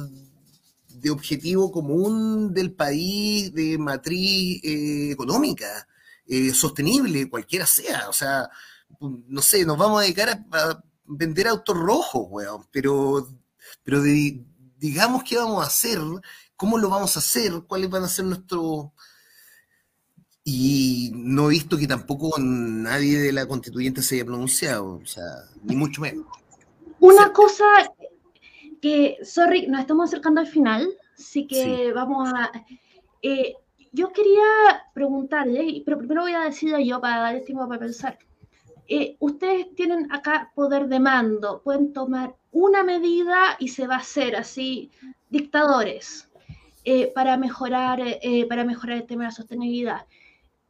de 0.95 1.11
objetivo 1.11 1.71
común 1.71 2.53
del 2.55 2.73
país, 2.73 3.53
de 3.53 3.79
matriz 3.79 4.61
eh, 4.65 5.11
económica, 5.13 5.87
eh, 6.27 6.53
sostenible, 6.55 7.29
cualquiera 7.29 7.67
sea. 7.67 8.09
O 8.09 8.13
sea, 8.13 8.49
no 9.01 9.43
sé, 9.43 9.65
nos 9.65 9.77
vamos 9.79 9.99
a 10.01 10.03
dedicar 10.03 10.45
a, 10.53 10.83
vender 11.07 11.49
autos 11.49 11.77
rojos, 11.77 12.27
weón, 12.31 12.67
pero, 12.71 13.29
pero 13.83 14.03
digamos 14.03 15.23
qué 15.23 15.37
vamos 15.37 15.63
a 15.63 15.67
hacer, 15.67 15.99
cómo 16.57 16.79
lo 16.79 16.89
vamos 16.89 17.17
a 17.17 17.21
hacer, 17.21 17.53
cuáles 17.67 17.91
van 17.91 18.05
a 18.05 18.09
ser 18.09 18.25
nuestros... 18.25 18.87
Y 20.47 21.11
no 21.15 21.47
he 21.47 21.53
visto 21.53 21.79
que 21.79 21.87
tampoco 21.87 22.39
nadie 22.39 23.19
de 23.19 23.33
la 23.33 23.47
constituyente 23.47 24.03
se 24.03 24.17
haya 24.17 24.27
pronunciado, 24.27 24.97
o 24.97 25.07
sea, 25.07 25.23
ni 25.63 25.75
mucho 25.75 26.03
menos. 26.03 26.27
Una 27.01 27.33
cosa 27.33 27.65
que, 28.85 29.17
sorry, 29.25 29.67
nos 29.67 29.81
estamos 29.81 30.11
acercando 30.11 30.43
al 30.43 30.47
final, 30.47 30.87
así 31.15 31.47
que 31.47 31.91
vamos 31.95 32.31
a... 32.31 32.53
Eh, 33.23 33.55
yo 33.93 34.13
quería 34.13 34.45
preguntarle, 34.93 35.83
pero 35.87 35.97
primero 35.97 36.21
voy 36.21 36.35
a 36.35 36.41
decirlo 36.41 36.79
yo 36.79 37.01
para 37.01 37.21
dar 37.21 37.41
tiempo 37.41 37.67
para 37.67 37.81
pensar. 37.81 38.19
Eh, 38.87 39.17
ustedes 39.21 39.75
tienen 39.75 40.13
acá 40.13 40.53
poder 40.55 40.87
de 40.89 41.01
mando, 41.01 41.63
pueden 41.65 41.95
tomar 41.95 42.35
una 42.53 42.85
medida 42.85 43.57
y 43.59 43.69
se 43.69 43.87
va 43.87 43.95
a 43.95 43.99
hacer 44.01 44.37
así, 44.37 44.91
dictadores, 45.31 46.29
eh, 46.85 47.11
para, 47.15 47.39
mejorar, 47.39 48.03
para 48.51 48.65
mejorar 48.65 48.99
el 48.99 49.07
tema 49.07 49.23
de 49.23 49.29
la 49.29 49.35
sostenibilidad. 49.35 50.05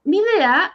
Mi 0.04 0.18
idea 0.18 0.72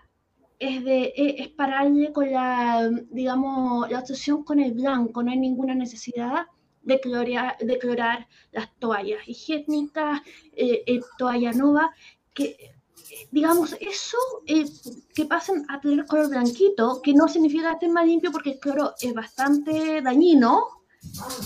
es, 0.60 0.84
de, 0.84 1.14
es 1.16 1.48
pararle 1.48 2.12
con 2.12 2.30
la, 2.30 2.92
digamos, 3.12 3.90
la 3.90 4.00
obsesión 4.00 4.44
con 4.44 4.60
el 4.60 4.74
blanco, 4.74 5.24
no 5.24 5.32
hay 5.32 5.38
ninguna 5.38 5.74
necesidad 5.74 6.48
de 6.82 7.00
clorar, 7.00 7.58
de 7.58 7.78
clorar 7.78 8.28
las 8.52 8.74
toallas 8.80 9.28
higiénicas, 9.28 10.22
eh, 10.54 10.84
eh, 10.86 11.02
toalla 11.18 11.52
nova, 11.52 11.92
que 12.34 12.74
digamos 13.32 13.76
eso, 13.80 14.18
eh, 14.46 14.66
que 15.14 15.26
pasen 15.26 15.66
a 15.70 15.80
tener 15.80 16.06
color 16.06 16.30
blanquito, 16.30 17.02
que 17.02 17.14
no 17.14 17.28
significa 17.28 17.74
estén 17.74 17.94
más 17.94 18.06
limpio 18.06 18.32
porque 18.32 18.52
el 18.52 18.60
cloro 18.60 18.94
es 19.00 19.14
bastante 19.14 20.02
dañino, 20.02 20.68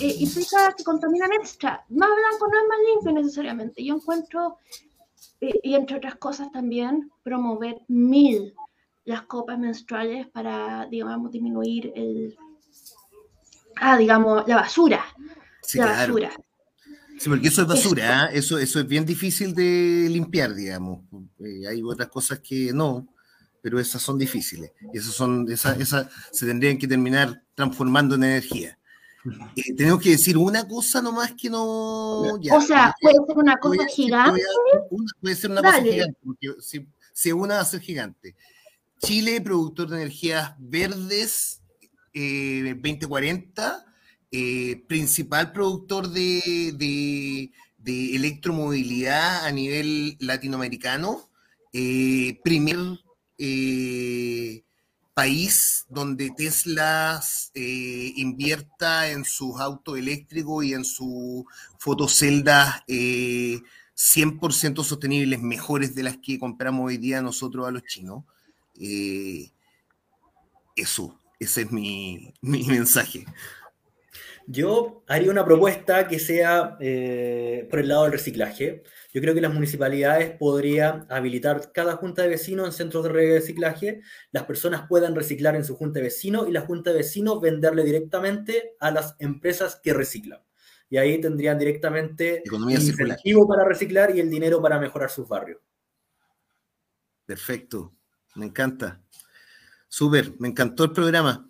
eh, 0.02 0.16
implica 0.20 0.74
que 0.76 0.84
contaminan 0.84 1.32
extra. 1.34 1.86
Más 1.90 2.10
blanco 2.10 2.48
no 2.48 2.60
es 2.60 2.68
más 2.68 2.80
limpio 2.90 3.12
necesariamente. 3.14 3.84
Yo 3.84 3.96
encuentro, 3.96 4.58
y 5.40 5.76
entre 5.76 5.98
otras 5.98 6.16
cosas 6.16 6.52
también, 6.52 7.12
promover 7.24 7.82
mil 7.88 8.54
las 9.06 9.24
copas 9.24 9.60
menstruales 9.60 10.28
para, 10.30 10.88
digamos, 10.88 11.32
disminuir 11.32 11.92
el, 11.96 12.38
ah, 13.84 13.98
digamos, 13.98 14.48
la 14.48 14.56
basura. 14.58 15.06
la 15.76 15.86
basura. 15.86 16.32
Sí, 17.20 17.30
porque 17.30 17.48
eso 17.48 17.62
es 17.62 17.68
basura, 17.68 18.26
¿eh? 18.26 18.40
eso, 18.40 18.58
eso 18.58 18.80
es 18.80 18.88
bien 18.88 19.06
difícil 19.06 19.54
de 19.54 20.08
limpiar, 20.10 20.54
digamos. 20.54 21.02
Eh, 21.40 21.68
hay 21.68 21.82
otras 21.84 22.10
cosas 22.10 22.40
que 22.40 22.74
no, 22.74 23.08
pero 23.62 23.80
esas 23.80 24.02
son 24.02 24.18
difíciles. 24.18 24.72
Esas 24.94 25.14
son, 25.14 25.50
esas, 25.50 25.80
esas 25.80 26.08
se 26.32 26.46
tendrían 26.46 26.78
que 26.78 26.88
terminar 26.88 27.44
transformando 27.56 28.16
en 28.16 28.24
energía. 28.24 28.78
Eh, 29.56 29.74
tenemos 29.76 30.02
que 30.02 30.10
decir 30.10 30.38
una 30.38 30.68
cosa 30.68 31.02
nomás 31.02 31.34
que 31.34 31.50
no. 31.50 31.64
o 31.64 32.62
sea, 32.66 32.94
puede 33.00 33.16
ser 33.26 33.38
una 33.38 33.58
cosa 33.58 33.86
gigante. 33.86 34.42
puede 35.22 35.36
ser 35.36 35.52
una 35.52 35.62
cosa 35.62 35.82
gigante, 35.82 36.18
porque 36.24 36.48
si, 36.60 36.86
si, 37.14 37.32
una 37.32 37.56
va 37.56 37.62
a 37.62 37.66
ser 37.66 37.80
gigante. 37.80 38.36
Chile, 39.00 39.40
productor 39.40 39.90
de 39.90 39.98
energías 39.98 40.56
verdes, 40.58 41.63
2040 42.14 43.86
eh, 44.36 44.84
principal 44.88 45.52
productor 45.52 46.10
de, 46.10 46.74
de, 47.78 48.16
electromovilidad 48.16 49.46
a 49.46 49.52
nivel 49.52 50.18
latinoamericano, 50.20 51.30
eh, 51.72 52.40
primer 52.44 52.80
eh, 53.38 54.64
país 55.14 55.86
donde 55.88 56.32
Tesla 56.36 57.22
invierta 57.54 59.12
en 59.12 59.24
sus 59.24 59.60
autos 59.60 60.00
eléctricos 60.00 60.66
y 60.66 60.74
en 60.74 60.84
sus 60.84 61.44
fotoceldas 61.78 62.82
100% 62.88 64.84
sostenibles, 64.84 65.40
mejores 65.44 65.94
de 65.94 66.02
las 66.02 66.18
que 66.18 66.40
compramos 66.40 66.88
hoy 66.88 66.98
día 66.98 67.22
nosotros 67.22 67.68
a 67.68 67.72
los 67.72 67.84
chinos. 67.84 68.24
eso, 70.76 71.20
ese 71.40 71.62
es 71.62 71.72
mi, 71.72 72.34
mi 72.42 72.64
mensaje. 72.64 73.26
Yo 74.46 75.04
haría 75.08 75.32
una 75.32 75.46
propuesta 75.46 76.08
que 76.08 76.20
sea 76.20 76.78
eh, 76.82 77.66
por 77.70 77.80
el 77.80 77.88
lado 77.88 78.04
del 78.04 78.12
reciclaje. 78.12 78.84
Yo 79.14 79.22
creo 79.22 79.34
que 79.34 79.42
las 79.42 79.54
municipalidades 79.54 80.38
podrían 80.38 81.08
habilitar 81.10 81.72
cada 81.72 81.96
junta 81.96 82.24
de 82.24 82.30
vecinos 82.30 82.68
en 82.68 82.74
centros 82.74 83.06
de 83.06 83.10
reciclaje. 83.10 84.02
Las 84.32 84.44
personas 84.44 84.88
puedan 84.90 85.16
reciclar 85.16 85.56
en 85.56 85.64
su 85.64 85.76
junta 85.76 86.00
de 86.00 86.06
vecinos 86.06 86.50
y 86.50 86.52
la 86.52 86.62
junta 86.62 86.92
de 86.92 86.98
vecinos 86.98 87.40
venderle 87.40 87.84
directamente 87.84 88.76
a 88.80 88.92
las 88.92 89.16
empresas 89.20 89.80
que 89.82 89.94
reciclan. 89.94 90.42
Y 90.90 90.98
ahí 90.98 91.20
tendrían 91.22 91.58
directamente 91.58 92.44
el 92.46 92.72
incentivo 92.72 93.48
para 93.48 93.64
reciclar 93.64 94.16
y 94.16 94.20
el 94.20 94.30
dinero 94.30 94.62
para 94.62 94.78
mejorar 94.78 95.10
sus 95.10 95.28
barrios. 95.28 95.62
Perfecto, 97.26 97.94
me 98.36 98.46
encanta. 98.46 99.03
Súper, 99.94 100.34
me 100.40 100.48
encantó 100.48 100.86
el 100.86 100.92
programa. 100.92 101.48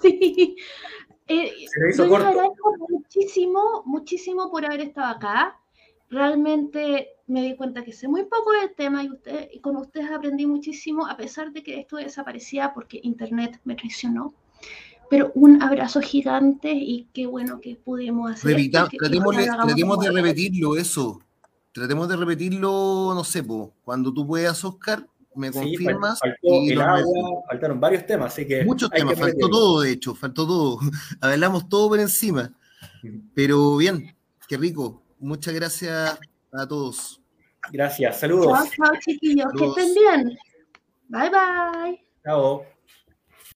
Sí, 0.00 0.56
eh, 1.28 1.52
yo 1.94 2.04
agradezco 2.04 2.76
muchísimo, 2.88 3.82
muchísimo 3.84 4.50
por 4.50 4.64
haber 4.64 4.80
estado 4.80 5.08
acá. 5.08 5.60
Realmente 6.08 7.08
me 7.26 7.42
di 7.42 7.56
cuenta 7.56 7.84
que 7.84 7.92
sé 7.92 8.08
muy 8.08 8.24
poco 8.24 8.52
del 8.52 8.74
tema 8.74 9.04
y, 9.04 9.10
usted, 9.10 9.50
y 9.52 9.60
con 9.60 9.76
ustedes 9.76 10.10
aprendí 10.10 10.46
muchísimo, 10.46 11.06
a 11.06 11.14
pesar 11.14 11.52
de 11.52 11.62
que 11.62 11.78
esto 11.78 11.96
desaparecía 11.96 12.72
porque 12.72 13.00
Internet 13.02 13.60
me 13.64 13.74
traicionó. 13.74 14.32
Pero 15.10 15.30
un 15.34 15.62
abrazo 15.62 16.00
gigante 16.00 16.72
y 16.72 17.10
qué 17.12 17.26
bueno 17.26 17.60
que 17.60 17.76
pudimos 17.76 18.30
hacer. 18.30 18.56
tratemos, 18.70 19.36
de 20.00 20.10
repetirlo, 20.10 20.78
eso. 20.78 21.20
Tratemos 21.70 22.08
de 22.08 22.16
repetirlo, 22.16 23.12
no 23.14 23.24
sé, 23.24 23.44
cuando 23.84 24.14
tú 24.14 24.26
puedas, 24.26 24.64
Oscar, 24.64 25.06
me 25.34 25.50
confirmas. 25.50 26.18
el 26.42 26.80
agua, 26.80 27.42
faltaron 27.48 27.80
varios 27.80 28.06
temas, 28.06 28.32
así 28.32 28.46
que. 28.46 28.64
Muchos 28.64 28.90
temas, 28.90 29.18
faltó 29.18 29.48
todo, 29.48 29.80
de 29.80 29.92
hecho, 29.92 30.14
faltó 30.14 30.46
todo. 30.46 30.78
Hablamos 31.20 31.68
todo 31.68 31.88
por 31.88 32.00
encima. 32.00 32.52
Pero 33.34 33.76
bien, 33.76 34.16
qué 34.48 34.56
rico. 34.56 35.02
Muchas 35.18 35.54
gracias 35.54 36.18
a 36.52 36.66
todos. 36.66 37.20
Gracias, 37.72 38.20
saludos. 38.20 38.46
Chao, 38.46 38.66
chao, 38.76 39.00
chiquillos, 39.00 39.46
que 39.56 39.66
estén 39.66 39.94
bien. 39.94 40.38
Bye, 41.08 41.30
bye. 41.30 42.06
Chao. 42.24 42.73